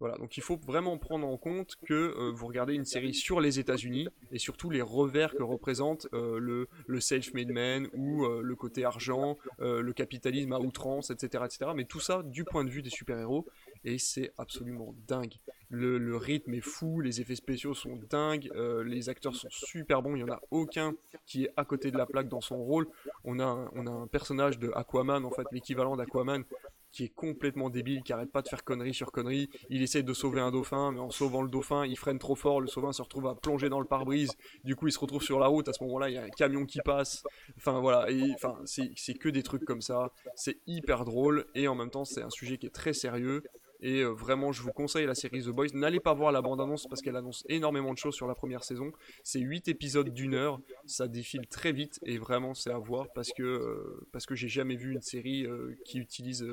[0.00, 3.40] Voilà, donc il faut vraiment prendre en compte que euh, vous regardez une série sur
[3.40, 8.40] les États-Unis et surtout les revers que représente euh, le, le self-made man ou euh,
[8.40, 11.72] le côté argent, le capitalisme à outrance, etc., etc.
[11.74, 13.46] Mais tout ça du point de vue des super-héros
[13.84, 15.34] et c'est absolument dingue.
[15.68, 18.50] Le, le, rythme est fou, les effets spéciaux sont dingues,
[18.84, 20.94] les acteurs sont super bons, il n'y en a aucun
[21.26, 22.88] qui est à côté de la plaque dans son rôle.
[23.24, 26.44] On a un, on a un personnage de Aquaman, en fait, l'équivalent d'Aquaman,
[26.92, 29.48] qui est complètement débile, qui arrête pas de faire connerie sur connerie.
[29.70, 32.60] Il essaie de sauver un dauphin, mais en sauvant le dauphin, il freine trop fort,
[32.60, 34.32] le sauvin se retrouve à plonger dans le pare-brise.
[34.64, 35.68] Du coup, il se retrouve sur la route.
[35.68, 37.22] À ce moment-là, il y a un camion qui passe.
[37.56, 40.12] Enfin voilà, et enfin c'est que des trucs comme ça.
[40.34, 43.42] C'est hyper drôle et en même temps, c'est un sujet qui est très sérieux.
[43.80, 45.68] Et vraiment, je vous conseille la série The Boys.
[45.74, 48.90] N'allez pas voir la bande-annonce parce qu'elle annonce énormément de choses sur la première saison.
[49.22, 53.32] C'est 8 épisodes d'une heure, ça défile très vite et vraiment c'est à voir parce
[53.32, 55.46] que, parce que j'ai jamais vu une série
[55.84, 56.44] qui utilise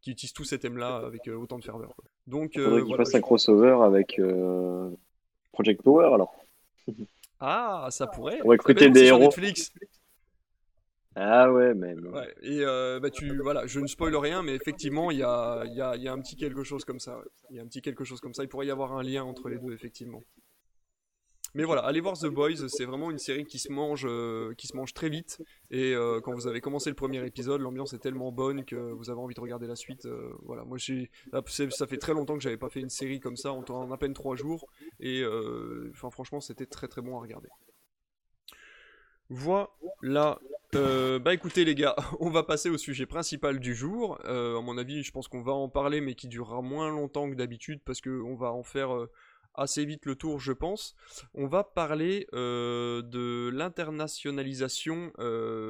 [0.00, 1.94] qui utilise tous ces thèmes-là avec autant de ferveur.
[2.26, 4.20] Donc, il faudrait qu'il fasse un crossover avec
[5.52, 6.34] Project Power alors.
[7.40, 8.40] Ah, ça pourrait.
[8.42, 9.20] On va recruter des héros.
[9.20, 9.72] Netflix.
[11.16, 12.12] Ah ouais, même.
[12.42, 15.80] Et euh, bah tu, voilà, je ne spoil rien, mais effectivement, il y a, y,
[15.80, 17.20] a, y a, un petit quelque chose comme ça.
[17.50, 18.42] Il y a un petit quelque chose comme ça.
[18.42, 20.22] Il pourrait y avoir un lien entre les deux, effectivement.
[21.56, 24.66] Mais voilà, allez voir The Boys, c'est vraiment une série qui se mange, euh, qui
[24.66, 25.40] se mange très vite.
[25.70, 29.08] Et euh, quand vous avez commencé le premier épisode, l'ambiance est tellement bonne que vous
[29.08, 30.08] avez envie de regarder la suite.
[30.42, 31.12] voilà, moi j'ai,
[31.68, 34.14] ça fait très longtemps que j'avais pas fait une série comme ça en, à peine
[34.14, 34.66] trois jours.
[34.98, 35.22] Et
[35.92, 37.48] franchement, c'était très très bon à regarder.
[39.28, 40.40] Voilà.
[40.74, 44.18] Euh, bah écoutez les gars, on va passer au sujet principal du jour.
[44.24, 47.30] Euh, à mon avis, je pense qu'on va en parler, mais qui durera moins longtemps
[47.30, 49.10] que d'habitude parce qu'on va en faire euh,
[49.54, 50.96] assez vite le tour, je pense.
[51.34, 55.12] On va parler de l'internationalisation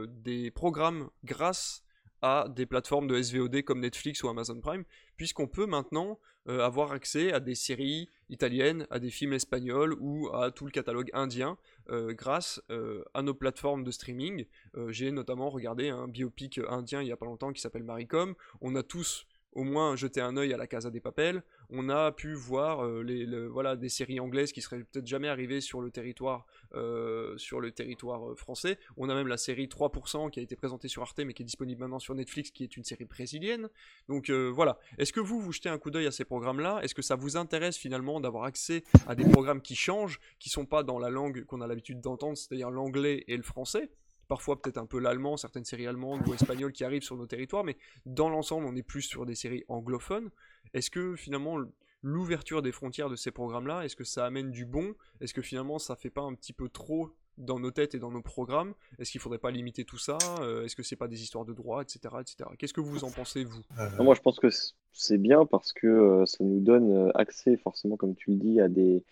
[0.08, 1.83] des programmes grâce
[2.24, 4.84] à des plateformes de SVOD comme Netflix ou Amazon Prime,
[5.18, 10.50] puisqu'on peut maintenant avoir accès à des séries italiennes, à des films espagnols ou à
[10.50, 11.56] tout le catalogue indien
[11.90, 14.46] euh, grâce euh, à nos plateformes de streaming.
[14.76, 18.34] Euh, j'ai notamment regardé un biopic indien il y a pas longtemps qui s'appelle Maricom.
[18.60, 21.42] On a tous au moins jeter un œil à la Casa des Papels.
[21.70, 25.80] On a pu voir euh, voilà, des séries anglaises qui seraient peut-être jamais arrivées sur
[25.80, 28.78] le territoire, euh, euh, français.
[28.96, 31.44] On a même la série 3% qui a été présentée sur Arte mais qui est
[31.44, 33.68] disponible maintenant sur Netflix, qui est une série brésilienne.
[34.08, 34.78] Donc voilà.
[34.98, 36.80] Est-ce que vous, vous jetez un coup d'œil à ces programmes-là?
[36.82, 40.66] Est-ce que ça vous intéresse finalement d'avoir accès à des programmes qui changent, qui sont
[40.66, 43.90] pas dans la langue qu'on a l'habitude d'entendre, c'est-à-dire l'anglais et le français?
[44.28, 47.64] Parfois peut-être un peu l'allemand, certaines séries allemandes ou espagnoles qui arrivent sur nos territoires,
[47.64, 47.76] mais
[48.06, 50.30] dans l'ensemble, on est plus sur des séries anglophones.
[50.72, 51.58] Est-ce que finalement
[52.02, 54.94] l'ouverture des frontières de ces programmes-là, est-ce que ça amène du bon?
[55.20, 58.10] Est-ce que finalement ça fait pas un petit peu trop dans nos têtes et dans
[58.10, 58.74] nos programmes?
[58.98, 60.18] Est-ce qu'il faudrait pas limiter tout ça?
[60.40, 62.50] Euh, Est-ce que c'est pas des histoires de droit, etc., etc.
[62.58, 63.62] Qu'est-ce que vous en pensez vous?
[63.78, 64.02] Euh.
[64.02, 64.48] Moi, je pense que
[64.92, 68.68] c'est bien parce que euh, ça nous donne accès, forcément, comme tu le dis, à
[68.68, 69.02] des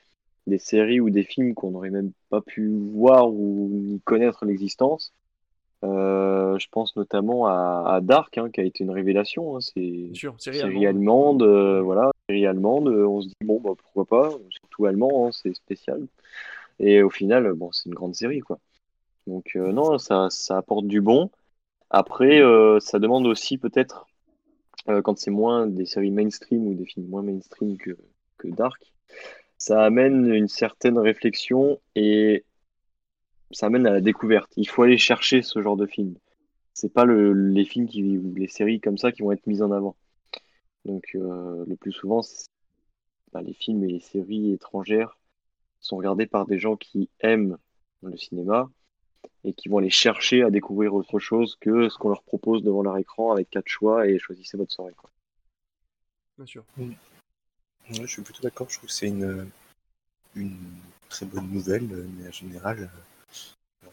[0.46, 5.12] des séries ou des films qu'on n'aurait même pas pu voir ou ni connaître l'existence.
[5.84, 9.56] Euh, je pense notamment à, Dark, hein, qui a été une révélation.
[9.56, 9.60] Hein.
[9.60, 12.88] C'est série, allemande, euh, voilà, série allemande.
[12.88, 16.06] Euh, on se dit bon, bah, pourquoi pas, surtout allemand, hein, c'est spécial.
[16.78, 18.58] Et au final, bon, c'est une grande série, quoi.
[19.26, 21.30] Donc non, ça, ça apporte du bon.
[21.90, 22.40] Après,
[22.80, 24.06] ça demande aussi peut-être,
[25.04, 27.96] quand c'est moins des séries mainstream ou des films moins mainstream que,
[28.38, 28.92] que Dark,
[29.62, 32.44] ça amène une certaine réflexion et
[33.52, 34.52] ça amène à la découverte.
[34.56, 36.16] Il faut aller chercher ce genre de film.
[36.74, 39.70] C'est pas les films qui, ou les séries comme ça qui vont être mises en
[39.70, 39.94] avant.
[40.84, 42.22] Donc euh, le plus souvent,
[43.32, 45.16] bah, les films et les séries étrangères
[45.78, 47.56] sont regardés par des gens qui aiment
[48.02, 48.68] le cinéma
[49.44, 52.82] et qui vont aller chercher à découvrir autre chose que ce qu'on leur propose devant
[52.82, 54.94] leur écran avec quatre choix et choisissez votre soirée.
[56.36, 56.64] Bien sûr
[57.94, 58.68] je suis plutôt d'accord.
[58.70, 59.50] Je trouve que c'est une,
[60.34, 60.58] une
[61.08, 62.90] très bonne nouvelle, mais en général,
[63.84, 63.88] euh,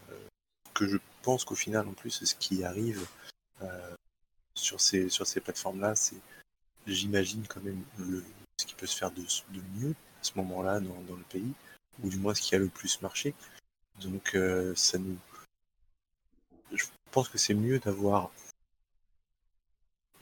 [0.73, 3.05] que je pense qu'au final, en plus, ce qui arrive
[3.61, 3.95] euh,
[4.53, 6.19] sur ces, sur ces plateformes-là, c'est,
[6.87, 8.23] j'imagine, quand même le,
[8.57, 9.23] ce qui peut se faire de,
[9.75, 11.53] mieux à ce moment-là dans, dans, le pays,
[12.03, 13.33] ou du moins ce qui a le plus marché.
[14.01, 15.17] Donc, euh, ça nous.
[16.71, 18.31] Je pense que c'est mieux d'avoir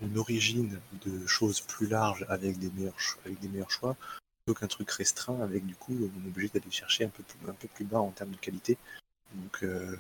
[0.02, 2.96] une origine de choses plus larges avec des meilleurs,
[3.26, 3.96] avec des meilleurs choix,
[4.46, 7.50] plutôt qu'un truc restreint avec du coup on est obligé d'aller chercher un peu, plus,
[7.50, 8.78] un peu plus bas en termes de qualité.
[9.34, 9.98] Donc euh,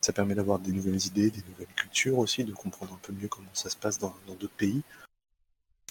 [0.00, 3.28] ça permet d'avoir des nouvelles idées, des nouvelles cultures aussi, de comprendre un peu mieux
[3.28, 4.82] comment ça se passe dans d'autres pays.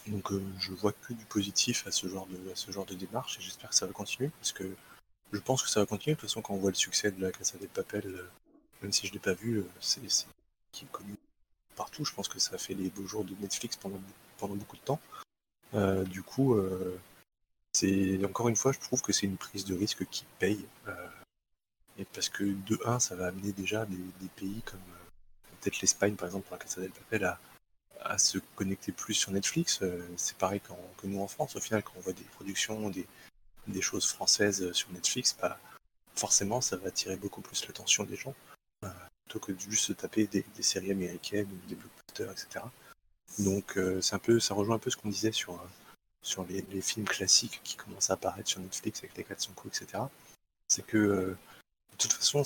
[0.08, 2.96] Donc euh, je vois que du positif à ce genre de, à ce genre de
[2.96, 4.70] démarche et j'espère que ça va continuer parce que
[5.34, 6.16] je pense que ça va continuer.
[6.16, 8.30] De toute façon, quand on voit le succès de la Casa des Papel, euh,
[8.82, 10.02] même si je ne l'ai pas vu, c'est
[10.72, 11.16] qui est connu
[11.78, 12.04] partout.
[12.04, 14.02] Je pense que ça a fait les beaux jours de Netflix pendant,
[14.38, 15.00] pendant beaucoup de temps.
[15.74, 17.00] Euh, du coup, euh,
[18.26, 20.66] encore une fois, je trouve que c'est une prise de risque qui paye.
[20.88, 21.08] Euh,
[21.98, 24.80] et parce que de 1, ça va amener déjà des, pays comme
[25.62, 27.40] peut-être l'Espagne, par exemple, pour la Casa del Papel, à,
[28.02, 29.82] à se connecter plus sur Netflix.
[30.16, 31.56] c'est pareil que nous en France.
[31.56, 33.08] Au final, quand on voit des productions, des,
[33.68, 35.60] des choses françaises sur Netflix, bah,
[36.16, 38.36] forcément, ça va attirer beaucoup plus l'attention des gens
[39.28, 42.66] plutôt que de juste se taper des, séries américaines ou des blockbusters, etc.
[43.40, 45.68] Donc euh, c'est un peu, ça rejoint un peu ce qu'on disait sur, euh,
[46.22, 50.04] sur les, films classiques qui commencent à apparaître sur Netflix avec les 400 coups, etc.
[50.70, 51.38] C'est que euh,
[51.92, 52.44] de toute façon,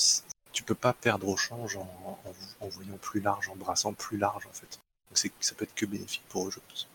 [0.51, 2.19] tu peux pas perdre au change en,
[2.61, 4.79] voyant plus large, en brassant plus large en fait.
[5.09, 6.87] Donc ça peut être que bénéfique pour eux, je pense.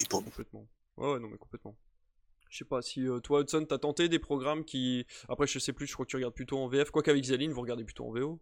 [0.00, 0.64] Et pour complètement.
[0.96, 1.74] Ouais, ouais, non, mais complètement.
[2.52, 5.06] Je sais pas si euh, toi, Hudson, t'as tenté des programmes qui.
[5.30, 6.90] Après, je sais plus, je crois que tu regardes plutôt en VF.
[6.90, 8.40] Quoi qu'avec Zaline, vous regardez plutôt en VO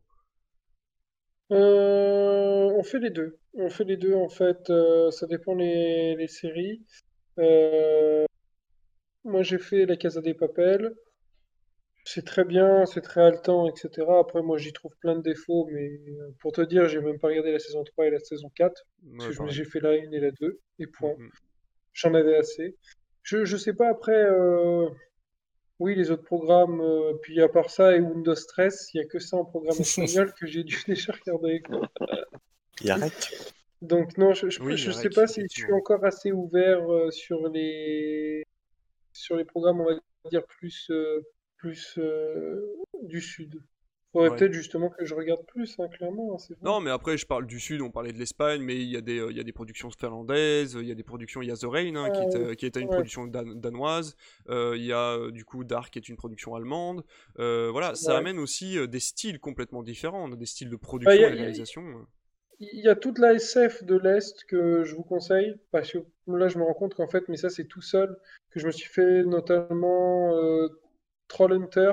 [1.53, 3.39] euh, On fait les deux.
[3.55, 4.69] On fait les deux, en fait.
[4.69, 6.83] Euh, ça dépend les, les séries.
[9.23, 10.93] Moi, j'ai fait La Casa des Papels.
[12.05, 14.09] C'est très bien, c'est très haletant, etc.
[14.19, 15.89] Après, moi, j'y trouve plein de défauts, mais
[16.41, 18.89] pour te dire, j'ai même pas regardé la saison 3 et la saison 4.
[19.19, 21.15] parce que j'ai fait la 1 et la 2, et point.
[21.17, 21.31] Mm, mm.
[21.93, 22.77] J'en avais assez.
[23.23, 24.25] Je, je sais pas après.
[24.25, 24.89] Euh,
[25.79, 29.09] oui, les autres programmes, euh, puis à part ça et Windows Stress, il n'y a
[29.09, 31.63] que ça en programme espagnol que j'ai dû déjà regarder.
[32.81, 33.55] Il y a REC.
[33.83, 38.47] Donc non, je ne sais pas si je suis encore assez ouvert euh, sur les
[39.13, 39.99] sur les programmes, on va
[40.31, 40.91] dire plus
[41.57, 41.99] plus
[43.03, 43.63] du sud.
[44.13, 46.35] Faudrait peut-être justement que je regarde plus, hein, clairement.
[46.35, 48.97] Hein, non, mais après, je parle du Sud, on parlait de l'Espagne, mais il y,
[48.97, 51.49] a des, euh, il y a des productions finlandaises, il y a des productions, il
[51.49, 54.17] y a The Rain, hein, qui, est, euh, qui, est, une production danoise,
[54.49, 57.05] euh, il y a du coup Dark, qui est une production allemande.
[57.37, 61.37] voilà, ça amène aussi des styles complètement différents, des styles de bah, production et de
[61.37, 62.07] réalisation.
[62.59, 66.49] Il y a toute la SF de l'Est que je vous conseille, parce que là,
[66.49, 68.19] je me rends compte qu'en fait, mais ça, c'est tout seul,
[68.51, 70.33] que je me suis fait notamment
[71.29, 71.93] Trollhunter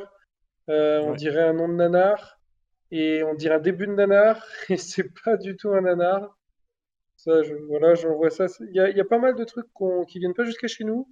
[0.70, 2.40] euh, on dirait un nom de nanar
[2.92, 6.38] et on dirait un début de nanar et c'est pas du tout un nanar.
[7.16, 8.46] Ça, je, voilà, j'en vois ça.
[8.60, 9.66] Il y, a, pas mal de trucs
[10.08, 11.10] qui viennent pas jusqu'à chez nous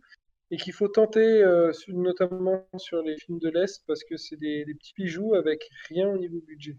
[0.51, 4.65] et qu'il faut tenter, euh, notamment sur les films de l'Est, parce que c'est des,
[4.65, 6.77] petits bijoux avec rien au niveau budget.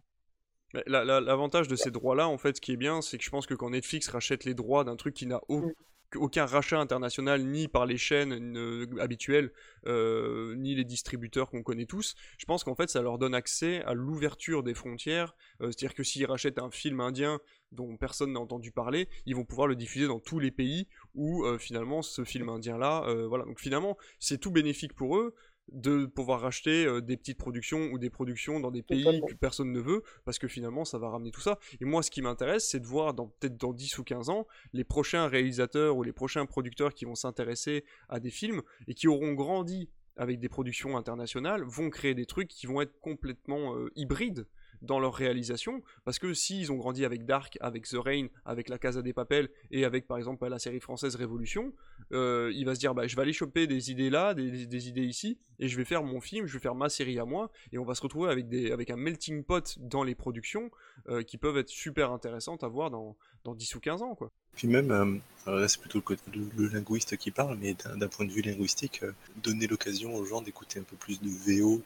[0.87, 3.55] L'avantage de ces droits-là, en fait, ce qui est bien, c'est que je pense que
[3.55, 5.73] quand Netflix rachète les droits d'un truc qui n'a aucun
[6.15, 9.53] aucun rachat international ni par les chaînes euh, habituelles
[9.87, 12.15] euh, ni les distributeurs qu'on connaît tous.
[12.39, 15.35] Je pense qu'en fait ça leur donne accès à l'ouverture des frontières.
[15.61, 17.41] Euh, c'est-à-dire que s'ils rachètent un film indien
[17.73, 21.45] dont personne n'a entendu parler, ils vont pouvoir le diffuser dans tous les pays où
[21.59, 23.45] finalement ce film indien là, voilà.
[23.45, 25.35] Donc finalement c'est tout bénéfique pour eux
[25.73, 29.73] de pouvoir racheter euh, des petites productions ou des productions dans des pays que personne
[29.73, 31.59] ne veut, parce que finalement ça va ramener tout ça.
[31.81, 34.47] Et moi ce qui m'intéresse, c'est de voir dans peut-être dans 10 ou 15 ans,
[34.73, 39.09] les prochains réalisateurs ou les prochains producteurs qui vont s'intéresser à des films et qui
[39.09, 43.91] auront grandi avec des productions internationales, vont créer des trucs qui vont être complètement euh,
[43.97, 44.47] hybrides
[44.83, 48.79] dans leur réalisation, parce que s'ils ont grandi avec Dark, avec The Rain, avec La
[48.79, 51.73] Casa des Papel et avec par exemple la série française Révolution,
[52.13, 55.05] euh, il va se dire bah, je vais aller choper des idées là, des, idées
[55.05, 57.79] ici, et je vais faire mon film, je vais faire ma série à moi, et
[57.79, 60.71] on va se retrouver avec, un melting pot dans les productions
[61.09, 64.17] euh, qui peuvent être super intéressantes à voir dans, dans 10 ou 15 ans.
[64.55, 66.03] Puis même, euh, c'est plutôt
[66.35, 69.03] le, linguiste qui parle, mais d'un point de vue linguistique,
[69.43, 71.83] donner l'occasion aux gens d'écouter un peu plus de VO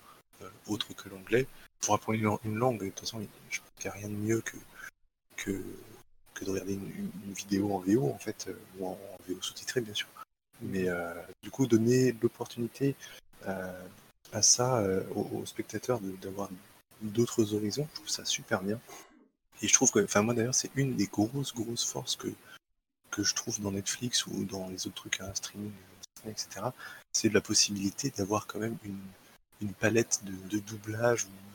[0.69, 1.47] autre que l'anglais,
[1.81, 3.21] pour apprendre une, langue, de toute façon,
[3.51, 4.57] je pense qu'il n'y a rien de mieux que,
[5.37, 5.51] que,
[6.45, 8.99] de regarder une, vidéo en VO, en fait, euh, ou en,
[9.29, 10.09] VO sous-titré, bien sûr.
[10.63, 12.95] Mais euh, du coup, donner l'opportunité
[13.47, 13.87] euh,
[14.33, 14.83] à ça
[15.15, 16.51] aux, spectateurs d'avoir
[17.01, 18.79] d'autres horizons, je trouve ça super bien.
[19.63, 22.29] Et je trouve que, enfin, moi d'ailleurs, c'est une des grosses, grosses forces que,
[23.11, 25.73] que je trouve dans Netflix ou dans les autres trucs à streaming,
[26.27, 26.67] etc.
[27.13, 29.01] C'est la possibilité d'avoir quand même une,
[29.61, 31.50] une palette de, de doublage ou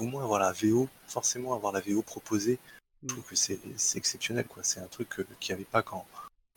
[0.00, 2.58] au moins avoir la VO, forcément avoir la VO proposée,
[3.02, 3.60] je trouve que c'est
[3.96, 4.46] exceptionnel.
[4.46, 4.62] quoi.
[4.62, 5.08] C'est un truc
[5.40, 6.06] qu'il n'y avait pas quand,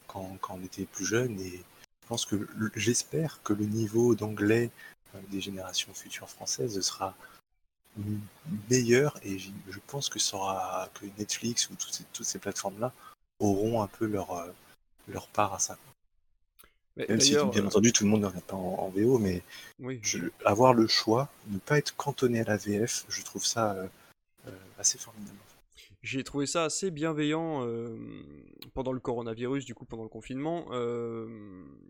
[0.08, 1.40] quand, quand, on était plus jeune.
[1.40, 1.64] Et
[2.02, 4.72] je pense que j'espère que le niveau d'anglais
[5.16, 7.16] euh, des générations futures françaises sera
[8.70, 9.18] meilleur.
[9.24, 12.94] Et je pense que, que Netflix ou toutes ces, toutes ces plateformes-là
[13.40, 14.52] auront un peu leur, euh,
[15.08, 15.78] leur part à ça.
[17.10, 19.42] Même si, bien euh, entendu, tout le monde ne regarde pas en, VO, mais
[20.46, 23.88] avoir le choix, ne pas être cantonné à la VF, je trouve ça euh,
[24.48, 25.38] euh, assez formidable.
[26.04, 27.96] J'ai trouvé ça assez bienveillant euh,
[28.74, 30.66] pendant le coronavirus, du coup pendant le confinement.
[30.72, 31.28] Euh,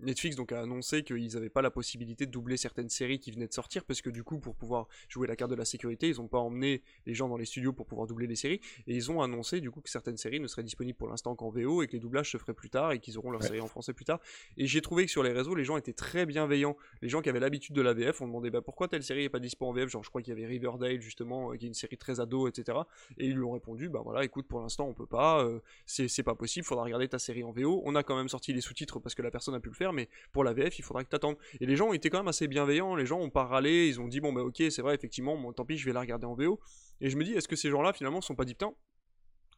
[0.01, 3.47] Netflix donc a annoncé qu'ils n'avaient pas la possibilité de doubler certaines séries qui venaient
[3.47, 6.17] de sortir parce que du coup pour pouvoir jouer la carte de la sécurité, ils
[6.17, 9.09] n'ont pas emmené les gens dans les studios pour pouvoir doubler les séries et ils
[9.09, 11.87] ont annoncé du coup que certaines séries ne seraient disponibles pour l'instant qu'en VO et
[11.87, 14.05] que les doublages se feraient plus tard et qu'ils auront leur série en français plus
[14.05, 14.19] tard.
[14.57, 16.75] Et j'ai trouvé que sur les réseaux les gens étaient très bienveillants.
[17.01, 19.29] Les gens qui avaient l'habitude de la VF ont demandé bah, pourquoi telle série est
[19.29, 21.69] pas dispo en VF, genre je crois qu'il y avait Riverdale justement euh, qui est
[21.69, 22.77] une série très ado etc.
[23.17, 26.23] Et ils lui ont répondu bah voilà écoute pour l'instant on peut pas, euh, c'est
[26.23, 27.81] pas possible, faudra regarder ta série en VO.
[27.85, 29.93] On a quand même sorti les sous-titres parce que la personne a pu le faire,
[29.93, 31.37] mais pour la VF il faudra que t'attendes.
[31.59, 33.99] Et les gens ont été quand même assez bienveillants, les gens ont pas râlé, ils
[33.99, 36.25] ont dit bon bah ok c'est vrai effectivement, bon, tant pis je vais la regarder
[36.25, 36.59] en VO.
[36.99, 38.73] Et je me dis est-ce que ces gens-là finalement sont pas dit putain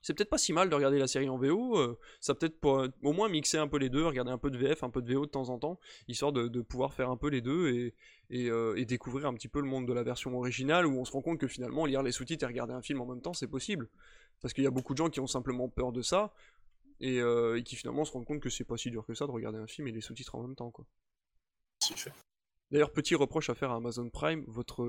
[0.04, 2.82] c'est peut-être pas si mal de regarder la série en VO, euh, ça peut-être pour
[2.82, 5.02] euh, au moins mixer un peu les deux, regarder un peu de VF, un peu
[5.02, 7.94] de VO de temps en temps, histoire de, pouvoir faire un peu les deux
[8.30, 11.06] et, euh, et, découvrir un petit peu le monde de la version originale où on
[11.06, 13.34] se rend compte que finalement lire les sous-titres et regarder un film en même temps
[13.34, 13.90] c'est possible.
[14.42, 16.34] Parce qu'il y a beaucoup de gens qui ont simplement peur de ça.
[17.00, 17.22] et,
[17.64, 19.68] qui finalement se rendent compte que c'est pas si dur que ça de regarder un
[19.68, 20.86] film et les sous-titres en même temps quoi.
[22.72, 24.84] D'ailleurs, petit reproche à faire à Amazon Prime, votre,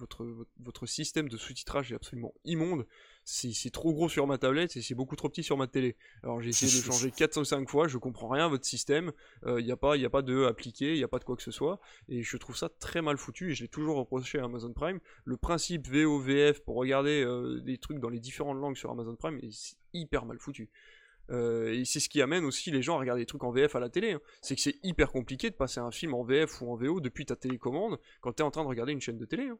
[0.00, 0.26] votre,
[0.58, 2.86] votre, système de sous-titrage est absolument immonde.
[3.24, 5.96] C'est trop gros sur ma tablette et c'est beaucoup trop petit sur ma télé.
[6.22, 9.12] Alors j'ai essayé de changer 4 ou 5 fois, je comprends rien à votre système.
[9.42, 11.36] Il euh, n'y a, pas, a pas de appliqué, il n'y a pas de quoi
[11.36, 11.80] que ce soit.
[12.08, 14.98] Et je trouve ça très mal foutu et je l'ai toujours reproché à Amazon Prime.
[15.24, 19.38] Le principe VOVF pour regarder euh, des trucs dans les différentes langues sur Amazon Prime
[19.42, 20.70] est hyper mal foutu.
[21.30, 23.76] Euh, et c'est ce qui amène aussi les gens à regarder des trucs en VF
[23.76, 24.12] à la télé.
[24.12, 24.20] Hein.
[24.42, 27.24] C'est que c'est hyper compliqué de passer un film en VF ou en VO depuis
[27.24, 29.48] ta télécommande quand t'es en train de regarder une chaîne de télé.
[29.48, 29.58] Hein.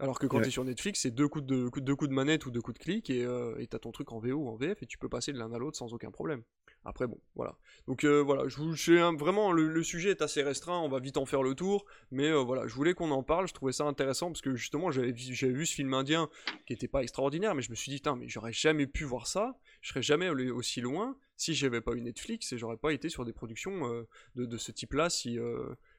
[0.00, 2.50] Alors que quand t'es sur Netflix, c'est deux coups de, deux coups de manette ou
[2.50, 4.86] deux coups de clic et euh, t'as ton truc en VO ou en VF et
[4.86, 6.42] tu peux passer de l'un à l'autre sans aucun problème.
[6.84, 7.56] Après, bon, voilà.
[7.86, 8.72] Donc euh, voilà, je vous,
[9.18, 12.38] vraiment, le, sujet est assez restreint, on va vite en faire le tour, mais euh,
[12.38, 15.66] voilà, je voulais qu'on en parle, je trouvais ça intéressant, parce que justement, j'avais vu
[15.66, 16.28] ce film indien,
[16.66, 19.58] qui était pas extraordinaire, mais je me suis dit, mais j'aurais jamais pu voir ça,
[19.80, 23.08] je serais jamais allé aussi loin si j'avais pas eu Netflix, et j'aurais pas été
[23.08, 25.38] sur des productions euh, de, ce type-là si,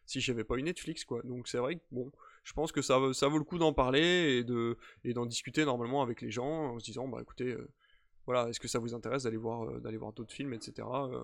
[0.06, 1.22] si j'avais pas eu Netflix, quoi.
[1.24, 2.12] Donc c'est vrai que, bon,
[2.50, 4.44] je pense que ça, vaut le coup d'en parler,
[5.04, 7.56] et d'en discuter normalement avec les gens, en se disant, bah écoutez
[8.30, 10.88] voilà, est-ce que ça vous intéresse d'aller voir, euh, d'aller voir d'autres films, etc.
[10.88, 11.24] Euh,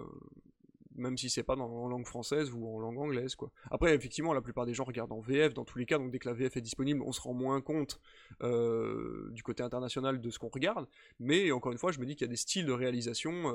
[0.96, 3.52] même si c'est pas en langue française ou en langue anglaise, quoi.
[3.70, 6.18] Après, effectivement, la plupart des gens regardent en VF, dans tous les cas, donc dès
[6.20, 8.00] que la VF est disponible, on se rend moins compte
[8.42, 10.88] euh, du côté international de ce qu'on regarde,
[11.20, 13.54] mais encore une fois, je me dis qu'il y a des styles de réalisation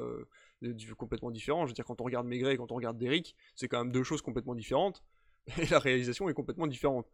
[0.97, 1.67] complètement différents.
[1.67, 3.93] Je veux dire, quand on regarde Maigret et quand on regarde Derrick, c'est quand même
[3.93, 5.03] deux choses complètement différentes,
[5.59, 7.11] et la réalisation est complètement différente.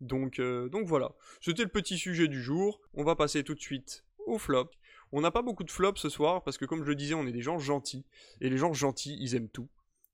[0.00, 4.04] Donc, donc voilà, c'était le petit sujet du jour, on va passer tout de suite
[4.26, 4.70] au flop.
[5.12, 7.26] On n'a pas beaucoup de flops ce soir parce que comme je le disais, on
[7.26, 8.04] est des gens gentils
[8.40, 9.68] et les gens gentils, ils aiment tout.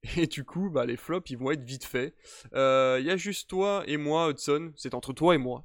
[0.16, 2.14] Et du coup, bah, les flops, ils vont être vite faits.
[2.52, 4.72] Il euh, y a juste toi et moi, Hudson.
[4.76, 5.64] C'est entre toi et moi.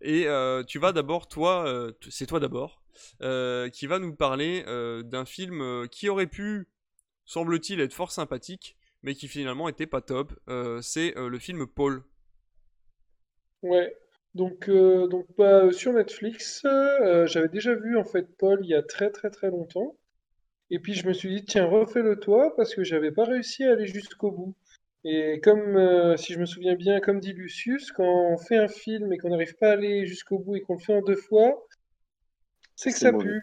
[0.00, 2.82] Et euh, tu vas d'abord, toi, euh, c'est toi d'abord,
[3.72, 4.64] qui va nous parler
[5.04, 6.68] d'un film qui aurait pu,
[7.24, 10.32] semble-t-il, être fort sympathique, mais qui finalement était pas top.
[10.82, 12.02] c'est le film Paul.
[13.62, 13.96] Ouais,
[14.34, 18.74] donc, euh, donc bah, sur Netflix, euh, j'avais déjà vu en fait Paul il y
[18.74, 19.96] a très très très longtemps.
[20.70, 23.72] Et puis je me suis dit, tiens, refais-le toi, parce que j'avais pas réussi à
[23.72, 24.54] aller jusqu'au bout.
[25.02, 28.68] Et comme, euh, si je me souviens bien, comme dit Lucius, quand on fait un
[28.68, 31.16] film et qu'on n'arrive pas à aller jusqu'au bout et qu'on le fait en deux
[31.16, 31.66] fois,
[32.76, 33.42] c'est que ça pue.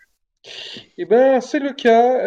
[0.98, 2.20] Eh ben, c'est le cas.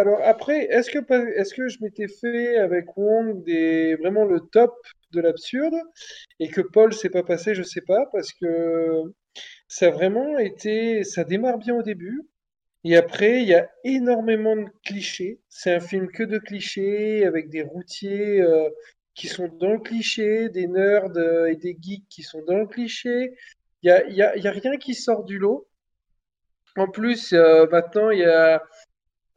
[0.00, 4.74] alors après, est-ce que, je m'étais fait avec Wong des, vraiment le top
[5.12, 5.76] de l'absurde
[6.40, 9.02] et que Paul s'est pas passé, je sais pas, parce que
[9.68, 12.22] ça a vraiment été, ça démarre bien au début.
[12.84, 15.40] Et après, il y a énormément de clichés.
[15.48, 18.70] C'est un film que de clichés, avec des routiers euh,
[19.14, 22.66] qui sont dans le cliché, des nerds euh, et des geeks qui sont dans le
[22.66, 23.34] cliché.
[23.82, 25.67] Il n'y y a, rien qui sort du lot.
[26.78, 28.62] En plus, euh, maintenant, il y a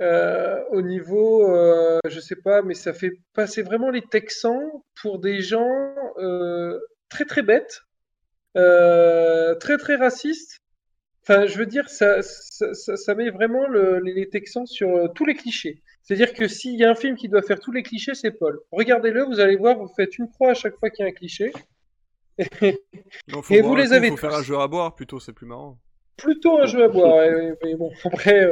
[0.01, 5.19] euh, au niveau, euh, je sais pas, mais ça fait passer vraiment les Texans pour
[5.19, 5.69] des gens
[6.17, 7.81] euh, très très bêtes,
[8.55, 10.57] très très racistes.
[11.21, 15.35] Enfin, je veux dire, ça, ça, ça, met vraiment le, les Texans sur tous les
[15.35, 15.83] clichés.
[16.01, 18.59] C'est-à-dire que s'il y a un film qui doit faire tous les clichés, c'est Paul.
[18.71, 21.13] Regardez-le, vous allez voir, vous faites une croix à chaque fois qu'il y a un
[21.13, 21.53] cliché.
[22.39, 24.07] et vous les avez.
[24.07, 25.77] Il faut faire un jeu à boire plutôt, c'est plus marrant.
[26.21, 27.25] Plutôt un jeu à boire.
[27.63, 28.47] mais bon, après,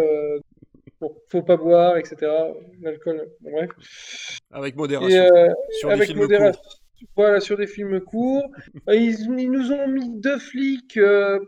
[1.02, 2.30] Bon, faut pas boire, etc.
[2.82, 3.70] L'alcool, bref.
[4.52, 5.18] Avec modération.
[5.18, 6.62] Euh, sur des films modération.
[6.62, 6.80] Courts.
[7.16, 8.52] Voilà, sur des films courts.
[8.90, 11.40] Euh, ils, nous ont mis deux flics, euh,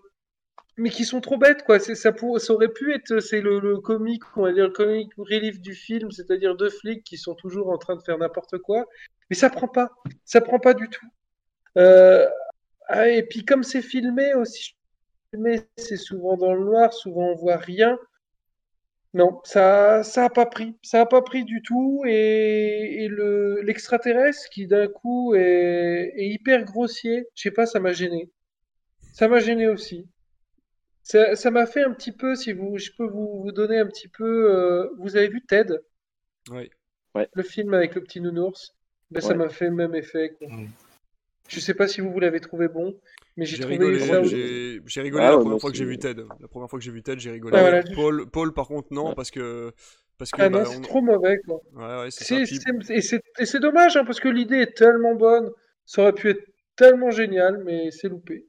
[0.78, 1.80] mais qui sont trop bêtes, quoi.
[1.80, 2.14] Ça, ça
[2.54, 6.12] aurait pu être, c'est le, le, comique, on va dire le comic relief du film,
[6.12, 8.86] c'est-à-dire deux flics qui sont toujours en train de faire n'importe quoi.
[9.30, 9.90] Mais ça prend pas.
[10.24, 11.08] Ça prend pas du tout.
[12.94, 14.76] Ah, et puis comme c'est filmé aussi,
[15.78, 17.98] c'est souvent dans le noir, souvent on voit rien.
[19.14, 20.76] Non, ça ça a pas pris.
[20.82, 27.28] Ça a pas pris du tout et, le l'extraterrestre qui d'un coup est, hyper grossier,
[27.36, 28.30] je sais pas, ça m'a gêné.
[29.14, 30.08] Ça m'a gêné aussi.
[31.04, 34.08] Ça m'a fait un petit peu, si vous, je peux vous, vous donner un petit
[34.08, 34.54] peu.
[34.54, 35.78] Euh, vous avez vu Ted?
[36.50, 36.70] Oui.
[37.16, 37.28] Ouais.
[37.34, 38.74] Le film avec le petit nounours?
[39.10, 40.36] Ben, ça m'a fait le même effet.
[40.38, 40.48] Quoi.
[40.48, 40.70] Mmh.
[41.50, 42.98] Je sais pas si vous, vous l'avez trouvé bon.
[43.38, 44.00] Mais j'ai rigolé,
[44.86, 46.24] j'ai rigolé la première fois que j'ai vu Ted.
[46.40, 47.58] La première fois que j'ai vu Ted, j'ai rigolé.
[47.58, 49.72] Ah, Paul, Paul, par contre, non, parce que.
[50.18, 51.62] Parce que ah bah, c'est trop mauvais, quoi.
[51.74, 52.44] Ouais, ouais, c'est
[53.40, 55.50] Et c'est dommage, hein, parce que l'idée est tellement bonne.
[55.86, 56.44] Ça aurait pu être
[56.76, 58.46] tellement génial, mais c'est loupé.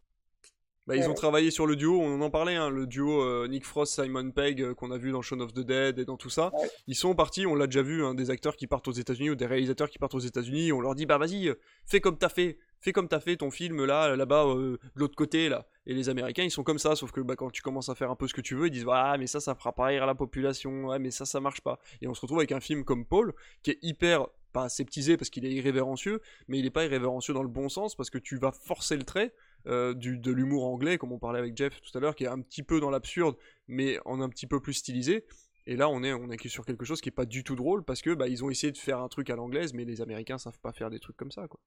[0.88, 3.64] Bah, ils ont travaillé sur le duo, on en parlait, hein, le duo euh, Nick
[3.64, 6.28] Frost, Simon Pegg euh, qu'on a vu dans Shaun of the Dead et dans tout
[6.28, 6.50] ça.
[6.88, 9.34] Ils sont partis, on l'a déjà vu, hein, des acteurs qui partent aux États-Unis ou
[9.36, 11.54] des réalisateurs qui partent aux États-Unis, on leur dit bah vas-y,
[11.86, 15.48] fais comme t'as fait, fais comme t'as fait ton film là, là-bas, de l'autre côté,
[15.48, 15.68] là.
[15.86, 18.10] Et les Américains, ils sont comme ça, sauf que bah, quand tu commences à faire
[18.10, 20.04] un peu ce que tu veux, ils disent Ah, mais ça, ça fera pas rire
[20.04, 21.78] la population, ouais, mais ça, ça marche pas.
[22.00, 25.30] Et on se retrouve avec un film comme Paul, qui est hyper, pas sceptisé parce
[25.30, 28.36] qu'il est irrévérencieux, mais il est pas irrévérencieux dans le bon sens, parce que tu
[28.36, 29.32] vas forcer le trait
[29.66, 32.28] euh, du, de l'humour anglais, comme on parlait avec Jeff tout à l'heure, qui est
[32.28, 33.36] un petit peu dans l'absurde,
[33.68, 35.24] mais en un petit peu plus stylisé.
[35.66, 37.84] Et là, on est, on est sur quelque chose qui est pas du tout drôle,
[37.84, 40.38] parce que bah, ils ont essayé de faire un truc à l'anglaise, mais les Américains
[40.38, 41.60] savent pas faire des trucs comme ça, quoi.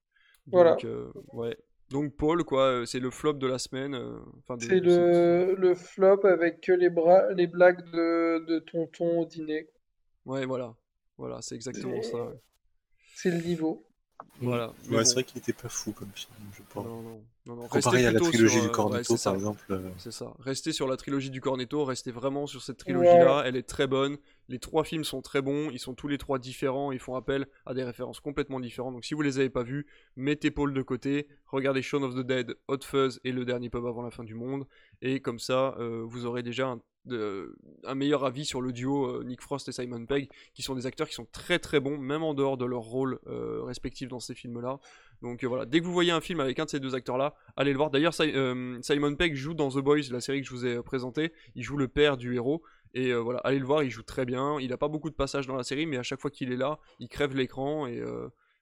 [0.47, 0.77] voilà.
[0.83, 1.57] Euh, ouais.
[1.89, 3.93] Donc Paul, quoi, euh, c'est le flop de la semaine.
[3.93, 4.19] Euh,
[4.59, 9.69] c'est le, le, flop avec que les, bras, les blagues de, de tonton au dîner.
[10.25, 10.75] Ouais, voilà.
[11.17, 12.33] Voilà, c'est exactement ça.
[13.15, 13.85] C'est le niveau.
[14.41, 14.73] Voilà.
[14.89, 16.85] Ouais, c'est vrai qu'il était pas fou comme film, je pense.
[16.85, 17.21] Non, non.
[17.45, 17.67] non, non.
[17.67, 19.61] Comparé à la trilogie du euh, Cornetto, par exemple.
[19.69, 19.89] Euh.
[19.97, 20.33] C'est ça.
[20.39, 23.43] Restez sur la trilogie du Cornetto, restez vraiment sur cette trilogie-là.
[23.45, 24.17] Elle est très bonne.
[24.49, 25.69] Les trois films sont très bons.
[25.71, 26.91] Ils sont tous les trois différents.
[26.91, 28.93] Ils font appel à des références complètement différentes.
[28.93, 31.27] Donc si vous les avez pas vus, mettez Paul de côté.
[31.47, 34.35] Regardez Shaun of the Dead, Hot Fuzz et Le Dernier Pub avant la fin du
[34.35, 34.65] monde.
[35.05, 37.55] Et comme ça, euh, vous aurez déjà un de,
[37.93, 41.07] meilleur avis sur le duo euh, Nick Frost et Simon Pegg, qui sont des acteurs
[41.07, 44.33] qui sont très très bons, même en dehors de leur rôle euh, respectif dans ces
[44.33, 44.79] films-là.
[45.21, 47.35] Donc euh, voilà, dès que vous voyez un film avec un de ces deux acteurs-là,
[47.55, 47.91] allez le voir.
[47.91, 51.31] D'ailleurs, Simon Pegg joue dans The Boys, la série que je vous ai présentée.
[51.55, 52.63] Il joue le père du héros.
[52.93, 54.57] Et voilà, allez le voir, il joue très bien.
[54.61, 56.57] Il n'a pas beaucoup de passages dans la série, mais à chaque fois qu'il est
[56.57, 57.87] là, il crève l'écran.
[57.87, 58.01] Et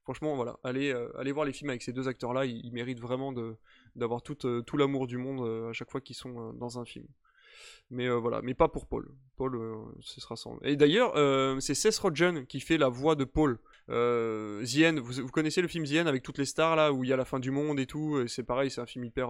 [0.03, 0.91] franchement, voilà, allez,
[1.31, 2.45] voir les films avec ces deux acteurs-là.
[2.45, 3.31] Ils, méritent vraiment
[3.95, 7.07] d'avoir tout, tout l'amour du monde à chaque fois qu'ils sont dans un film.
[7.89, 9.07] Mais euh, voilà, mais pas pour Paul.
[9.35, 10.57] Paul, euh, ce sera sans.
[10.63, 13.59] Et d'ailleurs, euh, c'est Seth Rogen qui fait la voix de Paul.
[13.89, 14.63] Euh,
[15.01, 17.25] vous, connaissez le film The avec toutes les stars là où il y a la
[17.25, 18.27] fin du monde et tout.
[18.27, 19.29] C'est pareil, c'est un film hyper.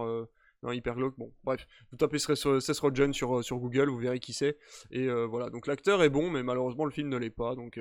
[0.62, 1.14] Non, hyper glauque.
[1.18, 4.56] Bon, bref, vous tapez Seth Rogen sur, sur Google, vous verrez qui c'est.
[4.90, 7.54] Et voilà, donc l'acteur est bon, mais malheureusement le film ne l'est pas.
[7.54, 7.78] Donc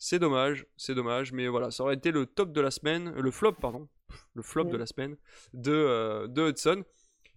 [0.00, 1.32] c'est dommage, c'est dommage.
[1.32, 3.88] Mais voilà, ça aurait été le top de la semaine, le flop, pardon,
[4.34, 5.16] le flop de la semaine
[5.54, 6.82] de, de Hudson.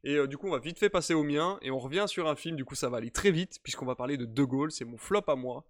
[0.06, 2.28] Et euh, du coup, on va vite fait passer au mien et on revient sur
[2.28, 2.56] un film.
[2.56, 4.72] Du coup, ça va aller très vite puisqu'on va parler de De Gaulle.
[4.72, 5.66] C'est mon flop à moi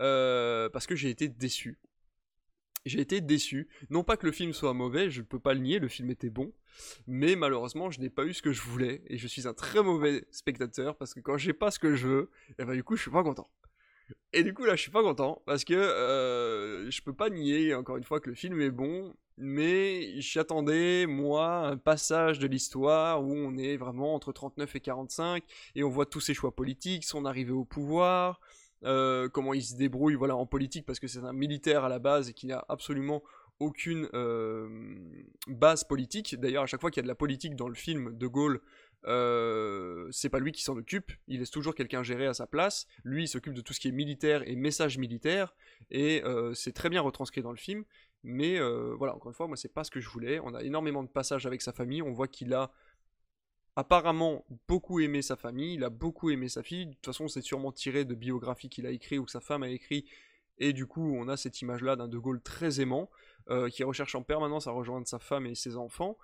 [0.00, 1.78] euh, parce que j'ai été déçu.
[2.86, 3.68] J'ai été déçu.
[3.90, 6.10] Non pas que le film soit mauvais, je ne peux pas le nier, le film
[6.10, 6.52] était bon.
[7.06, 9.02] Mais malheureusement, je n'ai pas eu ce que je voulais.
[9.08, 12.06] Et je suis un très mauvais spectateur parce que quand j'ai pas ce que je
[12.06, 13.50] veux, et eh ben, du coup, je suis pas content.
[14.32, 17.74] Et du coup, là, je suis pas content parce que euh, je peux pas nier,
[17.74, 23.22] encore une fois, que le film est bon mais j'attendais, moi, un passage de l'histoire
[23.22, 25.44] où on est vraiment entre 39 et 45,
[25.76, 28.40] et on voit tous ses choix politiques, son arrivée au pouvoir,
[28.84, 32.00] euh, comment il se débrouille voilà, en politique, parce que c'est un militaire à la
[32.00, 33.22] base et qui n'a absolument
[33.60, 34.68] aucune euh,
[35.46, 36.38] base politique.
[36.38, 38.60] D'ailleurs, à chaque fois qu'il y a de la politique dans le film de Gaulle,
[39.06, 42.86] euh, c'est pas lui qui s'en occupe, il laisse toujours quelqu'un gérer à sa place.
[43.04, 45.54] Lui, il s'occupe de tout ce qui est militaire et message militaire,
[45.90, 46.22] et
[46.54, 47.84] c'est très bien retranscrit dans le film.
[48.24, 50.40] Mais euh, voilà, encore une fois, moi, c'est pas ce que je voulais.
[50.40, 52.02] On a énormément de passages avec sa famille.
[52.02, 52.72] On voit qu'il a
[53.76, 55.74] apparemment beaucoup aimé sa famille.
[55.74, 56.86] Il a beaucoup aimé sa fille.
[56.86, 59.62] De toute façon, c'est sûrement tiré de biographies qu'il a écrit ou que sa femme
[59.62, 60.04] a écrit.
[60.58, 63.08] Et du coup, on a cette image-là d'un De Gaulle très aimant,
[63.48, 66.18] euh, qui recherche en permanence à rejoindre sa femme et ses enfants.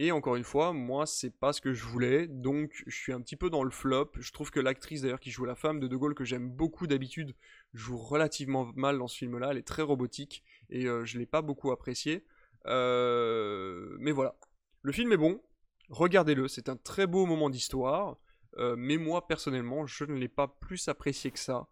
[0.00, 3.20] Et encore une fois, moi, c'est pas ce que je voulais, donc je suis un
[3.20, 4.10] petit peu dans le flop.
[4.18, 6.88] Je trouve que l'actrice d'ailleurs qui joue la femme de De Gaulle, que j'aime beaucoup
[6.88, 7.34] d'habitude,
[7.74, 9.48] joue relativement mal dans ce film-là.
[9.52, 12.24] Elle est très robotique et euh, je l'ai pas beaucoup apprécié.
[12.66, 14.36] Euh, mais voilà,
[14.82, 15.40] le film est bon,
[15.90, 18.16] regardez-le, c'est un très beau moment d'histoire.
[18.56, 21.68] Euh, mais moi personnellement, je ne l'ai pas plus apprécié que ça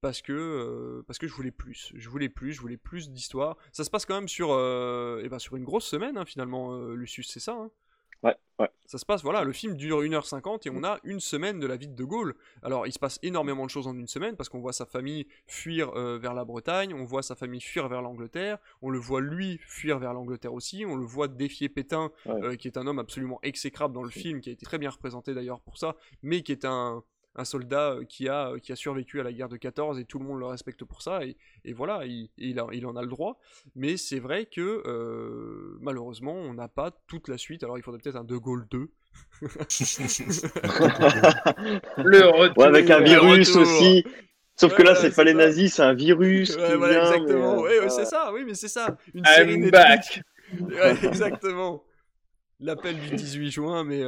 [0.00, 3.56] parce que euh, parce que je voulais plus, je voulais plus, je voulais plus d'histoire.
[3.72, 6.74] Ça se passe quand même sur euh, eh ben sur une grosse semaine hein, finalement,
[6.74, 7.70] euh, Lucius, c'est ça hein?
[8.22, 8.70] Ouais, ouais.
[8.86, 11.76] Ça se passe, voilà, le film dure 1h50 et on a une semaine de la
[11.76, 12.34] vie de De Gaulle.
[12.62, 15.26] Alors, il se passe énormément de choses en une semaine parce qu'on voit sa famille
[15.46, 19.60] fuir vers la Bretagne, on voit sa famille fuir vers l'Angleterre, on le voit lui
[19.66, 22.10] fuir vers l'Angleterre aussi, on le voit défier Pétain,
[22.58, 25.34] qui est un homme absolument exécrable dans le film, qui a été très bien représenté
[25.34, 27.04] d'ailleurs pour ça, mais qui est un,
[27.36, 30.04] un soldat euh, qui a, euh, qui a survécu à la guerre de 14 et
[30.04, 33.08] tout le monde le respecte pour ça et, et voilà, il, il, en a le
[33.08, 33.38] droit.
[33.74, 37.62] Mais c'est vrai que euh, malheureusement, on n'a pas toute la suite.
[37.62, 38.90] Alors il faudrait peut-être un De Gaulle 2.
[41.98, 42.58] le retour.
[42.58, 44.04] Ouais, avec un virus aussi.
[44.58, 46.56] Sauf que là, c'est pas les nazis, c'est un virus.
[46.56, 47.60] Ouais, voilà, exactement.
[47.60, 48.96] oui, c'est ça, oui, mais c'est ça.
[49.12, 50.22] Une I'm back.
[51.02, 51.84] exactement.
[52.60, 54.02] L'appel du 18 juin, mais,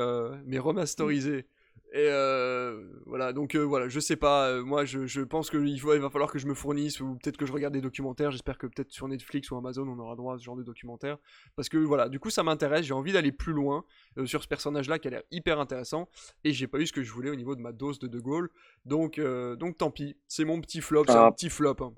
[0.46, 1.46] mais remasterisé.
[1.92, 5.66] Et euh, voilà, donc euh, voilà, je sais pas, euh, moi je, je pense qu'il
[5.66, 8.58] il va falloir que je me fournisse, ou peut-être que je regarde des documentaires, j'espère
[8.58, 11.16] que peut-être sur Netflix ou Amazon on aura droit à ce genre de documentaire,
[11.56, 13.86] parce que voilà, du coup ça m'intéresse, j'ai envie d'aller plus loin
[14.26, 16.10] sur ce personnage-là qui a l'air hyper intéressant,
[16.44, 18.20] et j'ai pas eu ce que je voulais au niveau de ma dose de De
[18.20, 18.50] Gaulle,
[18.84, 21.32] donc, donc tant pis, c'est mon petit flop, c'est un ah.
[21.32, 21.76] petit flop.
[21.80, 21.94] Hein.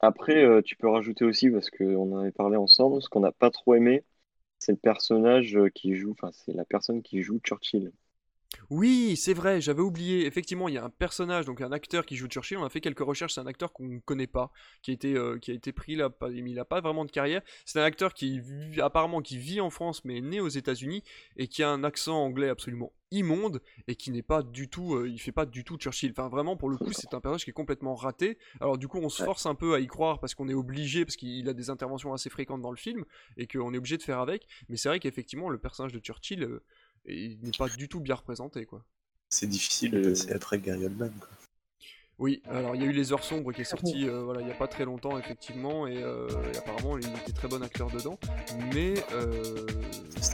[0.00, 3.50] Après, tu peux rajouter aussi, parce qu'on en avait parlé ensemble, ce qu'on n'a pas
[3.50, 4.04] trop aimé,
[4.58, 7.90] c'est le personnage qui joue, enfin c'est la personne qui joue Churchill.
[8.74, 10.24] Oui, c'est vrai, j'avais oublié.
[10.24, 12.56] Effectivement, il y a un personnage, donc un acteur qui joue Churchill.
[12.56, 13.34] On a fait quelques recherches.
[13.34, 14.50] C'est un acteur qu'on ne connaît pas,
[14.80, 16.08] qui a été, euh, qui a été pris là.
[16.30, 17.42] il n'a pas vraiment de carrière.
[17.66, 18.40] C'est un acteur qui
[18.80, 21.04] apparemment qui vit en France, mais est né aux États-Unis
[21.36, 25.06] et qui a un accent anglais absolument immonde et qui n'est pas du tout, euh,
[25.06, 26.12] il fait pas du tout Churchill.
[26.12, 28.38] Enfin, vraiment, pour le coup, c'est un personnage qui est complètement raté.
[28.62, 31.04] Alors, du coup, on se force un peu à y croire parce qu'on est obligé,
[31.04, 33.04] parce qu'il a des interventions assez fréquentes dans le film
[33.36, 34.46] et qu'on est obligé de faire avec.
[34.70, 36.44] Mais c'est vrai qu'effectivement, le personnage de Churchill.
[36.44, 36.64] Euh,
[37.04, 38.84] et il n'est pas du tout bien représenté, quoi.
[39.28, 41.28] C'est difficile passer après Gary Oldman, quoi.
[42.22, 44.46] Oui, alors il y a eu Les Heures Sombres qui est sorti euh, voilà, il
[44.46, 48.16] n'y a pas très longtemps, effectivement, et, euh, apparemment il était très bon acteur dedans.
[48.72, 49.66] Mais euh,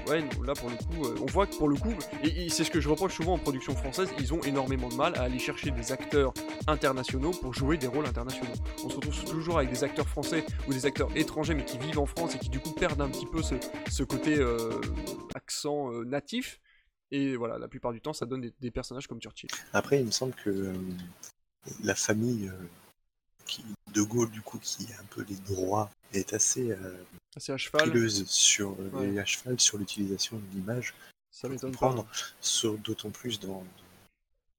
[0.06, 2.78] ouais, là pour le coup, on voit que pour le coup, et, c'est ce que
[2.80, 5.90] je reproche souvent en production française, ils ont énormément de mal à aller chercher des
[5.90, 6.34] acteurs
[6.66, 8.52] internationaux pour jouer des rôles internationaux.
[8.84, 12.00] On se retrouve toujours avec des acteurs français ou des acteurs étrangers mais qui vivent
[12.00, 14.36] en France et qui du coup perdent un petit peu ce, côté
[15.48, 16.60] accent natif.
[17.10, 19.48] Et voilà, la plupart du temps, ça donne des, des, personnages comme Churchill.
[19.72, 20.74] Après, il me semble que
[21.82, 22.66] la famille euh,
[23.46, 23.64] qui,
[23.94, 27.04] de Gaulle, du coup, qui a un peu les droits, est assez, euh,
[27.36, 28.10] assez à cheval.
[28.10, 28.76] sur,
[29.18, 30.94] à cheval sur l'utilisation de l'image.
[31.30, 31.94] Ça m'étonne pas.
[32.84, 33.64] D'autant plus dans,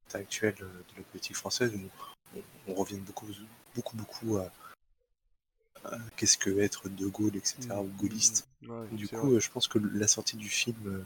[0.06, 0.68] l'état actuel de
[0.98, 3.28] la politique française où on, revient beaucoup,
[3.76, 4.52] beaucoup, beaucoup à,
[6.16, 8.48] qu'est-ce que être de Gaulle, etc., mmh, ou gaulliste.
[8.62, 11.06] Mmh, du coup, je pense que la sortie du film,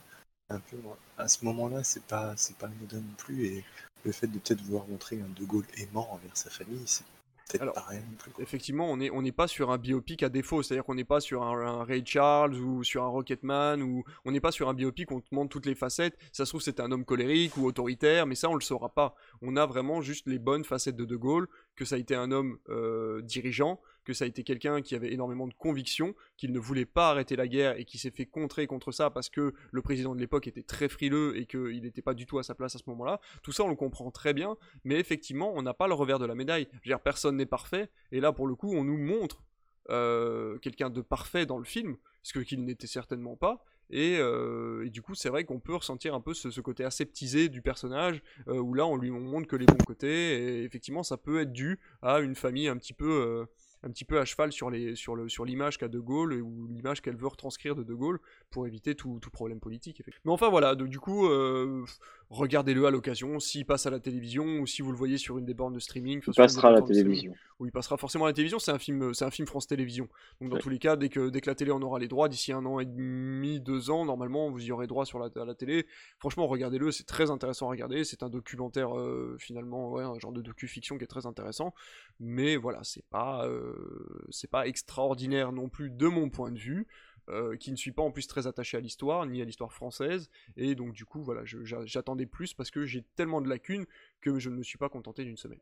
[0.49, 0.77] un peu,
[1.17, 3.65] à ce moment-là, c'est pas, c'est pas anodin non plus, et
[4.03, 7.05] le fait de peut-être vouloir montrer un De Gaulle aimant envers sa famille, c'est
[7.49, 8.31] peut-être pas rien non plus.
[8.39, 11.43] Effectivement, on n'est on pas sur un biopic à défaut, c'est-à-dire qu'on n'est pas sur
[11.43, 15.15] un, Ray Charles ou sur un Rocketman, ou on n'est pas sur un biopic où
[15.15, 16.17] on te montre toutes les facettes.
[16.31, 19.15] Ça se trouve, c'était un homme colérique ou autoritaire, mais ça, on le saura pas.
[19.41, 22.31] On a vraiment juste les bonnes facettes de De Gaulle, que ça a été un
[22.31, 26.59] homme euh, dirigeant, que ça a été quelqu'un qui avait énormément de conviction, qu'il ne
[26.59, 29.81] voulait pas arrêter la guerre et qui s'est fait contrer contre ça parce que le
[29.81, 32.75] président de l'époque était très frileux et qu'il n'était pas du tout à sa place
[32.75, 33.19] à ce moment-là.
[33.41, 36.25] Tout ça, on le comprend très bien, mais effectivement, on n'a pas le revers de
[36.25, 36.67] la médaille.
[36.71, 39.43] Je veux dire, personne n'est parfait, et là, pour le coup, on nous montre
[39.89, 45.01] euh, quelqu'un de parfait dans le film, ce qu'il n'était certainement pas, euh, et, du
[45.01, 48.73] coup, c'est vrai qu'on peut ressentir un peu ce, côté aseptisé du personnage, euh, où
[48.73, 52.19] là, on lui montre que les bons côtés, et effectivement, ça peut être dû à
[52.19, 53.45] une famille un petit peu
[53.83, 57.01] un petit peu à cheval sur les sur sur l'image qu'a De Gaulle ou l'image
[57.01, 58.19] qu'elle veut retranscrire de De Gaulle
[58.53, 60.03] pour éviter tout, tout problème politique.
[60.23, 61.83] Mais enfin voilà, du coup, euh,
[62.29, 65.45] regardez-le à l'occasion, s'il passe à la télévision ou si vous le voyez sur une
[65.45, 66.21] des bornes de streaming.
[66.25, 67.33] Il passera à la télévision.
[67.59, 68.59] Oui, il passera forcément à la télévision.
[68.59, 70.07] C'est un film, c'est un film France Télévisions.
[70.39, 72.29] Donc dans tous les cas, dès que dès que la télé en aura les droits,
[72.29, 75.45] d'ici un an et demi, deux ans, normalement, vous y aurez droit sur la, à
[75.45, 75.87] la télé.
[76.19, 78.03] Franchement, regardez-le, c'est très intéressant à regarder.
[78.03, 81.73] C'est un documentaire euh, finalement, ouais, un genre de docu-fiction qui est très intéressant.
[82.19, 86.87] Mais voilà, c'est pas euh, c'est pas extraordinaire non plus de mon point de vue.
[87.29, 90.29] Euh, qui ne suis pas en plus très attaché à l'histoire, ni à l'histoire française,
[90.57, 93.85] et donc du coup, voilà, j'attendais plus parce que j'ai tellement de lacunes
[94.19, 95.61] que je ne me suis pas contenté d'une semaine.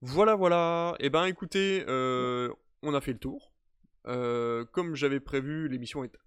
[0.00, 2.52] Voilà, voilà, et eh ben écoutez, euh,
[2.82, 3.52] on a fait le tour.
[4.08, 6.18] Euh, comme j'avais prévu, l'émission est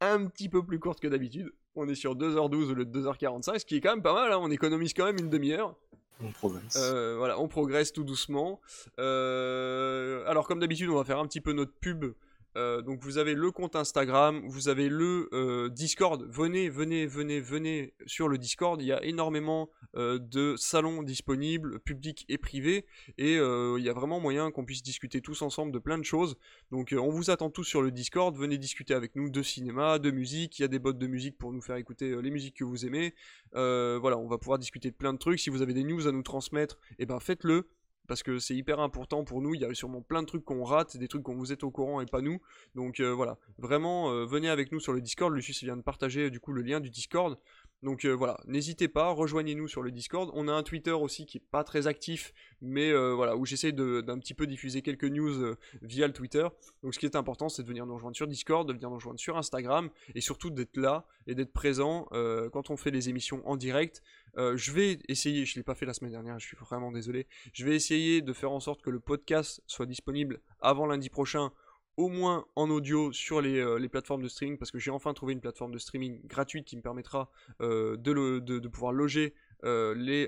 [0.00, 1.52] un petit peu plus courte que d'habitude.
[1.74, 4.32] On est sur 2h12 au lieu de 2h45, ce qui est quand même pas mal,
[4.32, 4.38] hein.
[4.40, 5.74] on économise quand même une demi-heure.
[6.22, 6.76] On progresse.
[7.16, 8.60] voilà, on progresse tout doucement.
[8.98, 12.14] alors comme d'habitude, on va faire un petit peu notre pub
[12.56, 16.26] euh, donc vous avez le compte Instagram, vous avez le euh, Discord.
[16.28, 18.80] Venez, venez, venez, venez sur le Discord.
[18.82, 22.86] Il y a énormément euh, de salons disponibles, publics et privés,
[23.18, 26.36] et il y a vraiment moyen qu'on puisse discuter tous ensemble de plein de choses.
[26.70, 28.36] Donc on vous attend tous sur le Discord.
[28.36, 30.58] Venez discuter avec nous de cinéma, de musique.
[30.58, 32.84] Il y a des bots de musique pour nous faire écouter les musiques que vous
[32.84, 33.14] aimez.
[33.52, 35.40] voilà, on va pouvoir discuter de plein de trucs.
[35.40, 37.68] Si vous avez des news à nous transmettre, eh ben faites-le
[38.10, 39.54] parce que c'est hyper important pour nous.
[39.54, 41.70] Il y a sûrement plein de trucs qu'on rate, des trucs qu'on vous êtes au
[41.70, 42.40] courant et pas nous.
[42.74, 45.32] Donc euh, voilà, vraiment, euh, venez avec nous sur le Discord.
[45.32, 47.38] Lucius vient de partager du coup le lien du Discord.
[47.82, 50.30] Donc euh, voilà, n'hésitez pas, rejoignez-nous sur le Discord.
[50.34, 53.72] On a un Twitter aussi qui est pas très actif, mais euh, voilà, où j'essaie
[53.72, 56.46] d'un petit peu diffuser quelques news euh, via le Twitter.
[56.82, 58.96] Donc ce qui est important, c'est de venir nous rejoindre sur Discord, de venir nous
[58.96, 62.08] rejoindre sur Instagram, et surtout d'être là et d'être présent
[62.52, 64.02] quand on fait les émissions en direct.
[64.36, 67.26] je vais essayer, je l'ai pas fait la semaine dernière, je suis vraiment désolé.
[67.52, 71.52] Je vais essayer de faire en sorte que le podcast soit disponible avant lundi prochain
[72.00, 75.34] au moins en audio sur euh, les, plateformes de streaming, parce que j'ai enfin trouvé
[75.34, 80.26] une plateforme de streaming gratuite qui me permettra euh, de, pouvoir loger euh, les,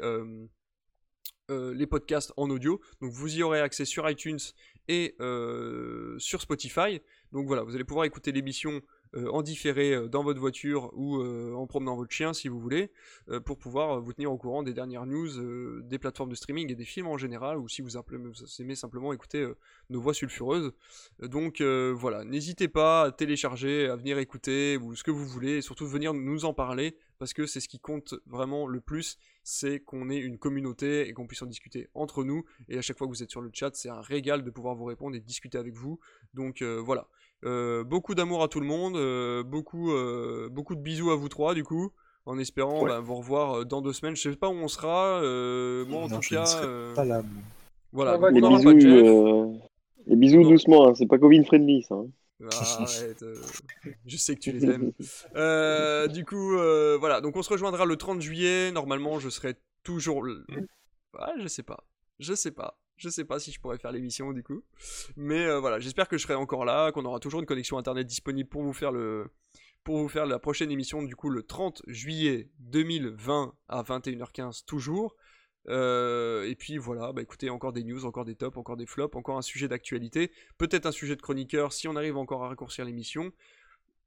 [1.48, 2.78] les podcasts en audio.
[3.00, 4.38] Donc vous y aurez accès sur iTunes
[4.88, 5.16] et
[6.18, 7.00] sur Spotify.
[7.32, 8.82] Donc voilà, vous allez pouvoir écouter l'émission
[9.14, 12.90] en différé dans votre voiture ou en promenant votre chien si vous voulez,
[13.44, 16.84] pour pouvoir vous tenir au courant des dernières news des plateformes de streaming et des
[16.84, 17.96] films en général, ou si vous,
[18.60, 19.46] aimez simplement écouter
[19.90, 20.72] nos voix sulfureuses.
[21.20, 25.62] Donc voilà, n'hésitez pas à télécharger, à venir écouter, ou ce que vous voulez, et
[25.62, 29.80] surtout venir nous en parler, parce que c'est ce qui compte vraiment le plus, c'est
[29.80, 32.44] qu'on ait une communauté et qu'on puisse en discuter entre nous.
[32.68, 34.74] Et à chaque fois que vous êtes sur le chat, c'est un régal de pouvoir
[34.74, 36.00] vous répondre et discuter avec vous.
[36.34, 37.08] Donc euh, voilà.
[37.44, 39.90] Euh, beaucoup d'amour à tout le monde, euh, beaucoup,
[40.50, 41.90] beaucoup de bisous à vous trois du coup,
[42.26, 44.16] en espérant bah, vous revoir dans deux semaines.
[44.16, 45.20] Je sais pas où on sera,
[45.88, 46.44] moi en tout cas.
[46.94, 47.22] Pas là.
[47.94, 49.60] Voilà, les, bisous,
[50.06, 50.94] les bisous doucement, hein.
[50.94, 51.94] c'est pas Covid friendly ça.
[51.94, 52.06] Hein.
[52.50, 53.40] Arrête, euh,
[54.06, 54.92] je sais que tu les aimes.
[55.36, 57.20] Euh, du coup, euh, voilà.
[57.20, 58.72] Donc on se rejoindra le 30 juillet.
[58.72, 59.54] Normalement, je serai
[59.84, 60.26] toujours.
[61.18, 61.84] Ah, je sais pas.
[62.18, 62.78] Je sais pas.
[63.02, 64.62] Je sais pas si je pourrais faire l'émission du coup.
[65.16, 68.48] Mais voilà, j'espère que je serai encore là, qu'on aura toujours une connexion internet disponible
[68.48, 69.28] pour vous faire le
[69.82, 75.16] pour vous faire la prochaine émission du coup le 30 juillet 2020 à 21h15 toujours.
[75.68, 79.16] Euh, et puis voilà, bah écoutez, encore des news, encore des tops, encore des flops,
[79.16, 82.84] encore un sujet d'actualité, peut-être un sujet de chroniqueur si on arrive encore à raccourcir
[82.84, 83.32] l'émission.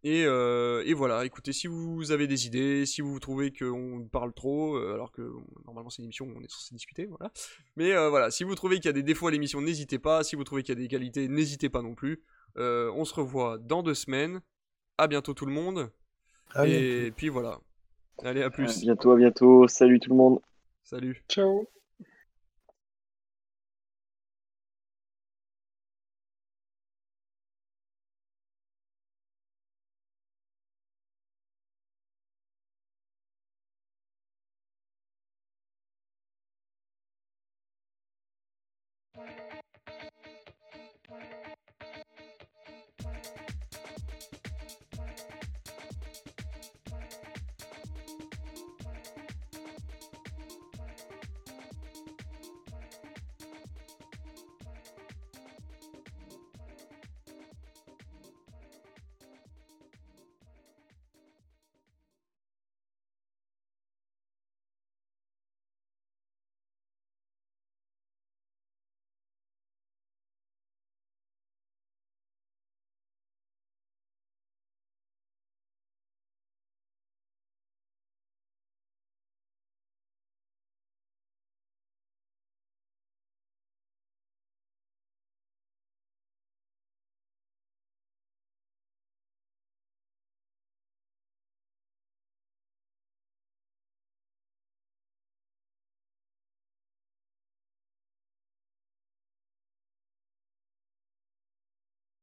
[0.08, 4.34] Et, euh, et, voilà, écoutez, si vous avez des idées, si vous trouvez qu'on parle
[4.34, 5.34] trop, euh, alors que
[5.66, 7.32] normalement c'est une émission où on est censé discuter, voilà.
[7.76, 10.24] Mais voilà, si vous trouvez qu'il y a des défauts à l'émission, n'hésitez pas.
[10.24, 12.22] Si vous trouvez qu'il y a des qualités, n'hésitez pas non plus.
[12.56, 14.42] on se revoit dans deux semaines.
[15.00, 15.90] À bientôt tout le monde.
[16.64, 17.60] et puis voilà.
[18.24, 18.78] Allez, à plus.
[18.78, 19.68] À bientôt, à bientôt.
[19.68, 20.40] Salut tout le monde.
[20.84, 21.24] Salut.
[21.28, 21.68] Ciao.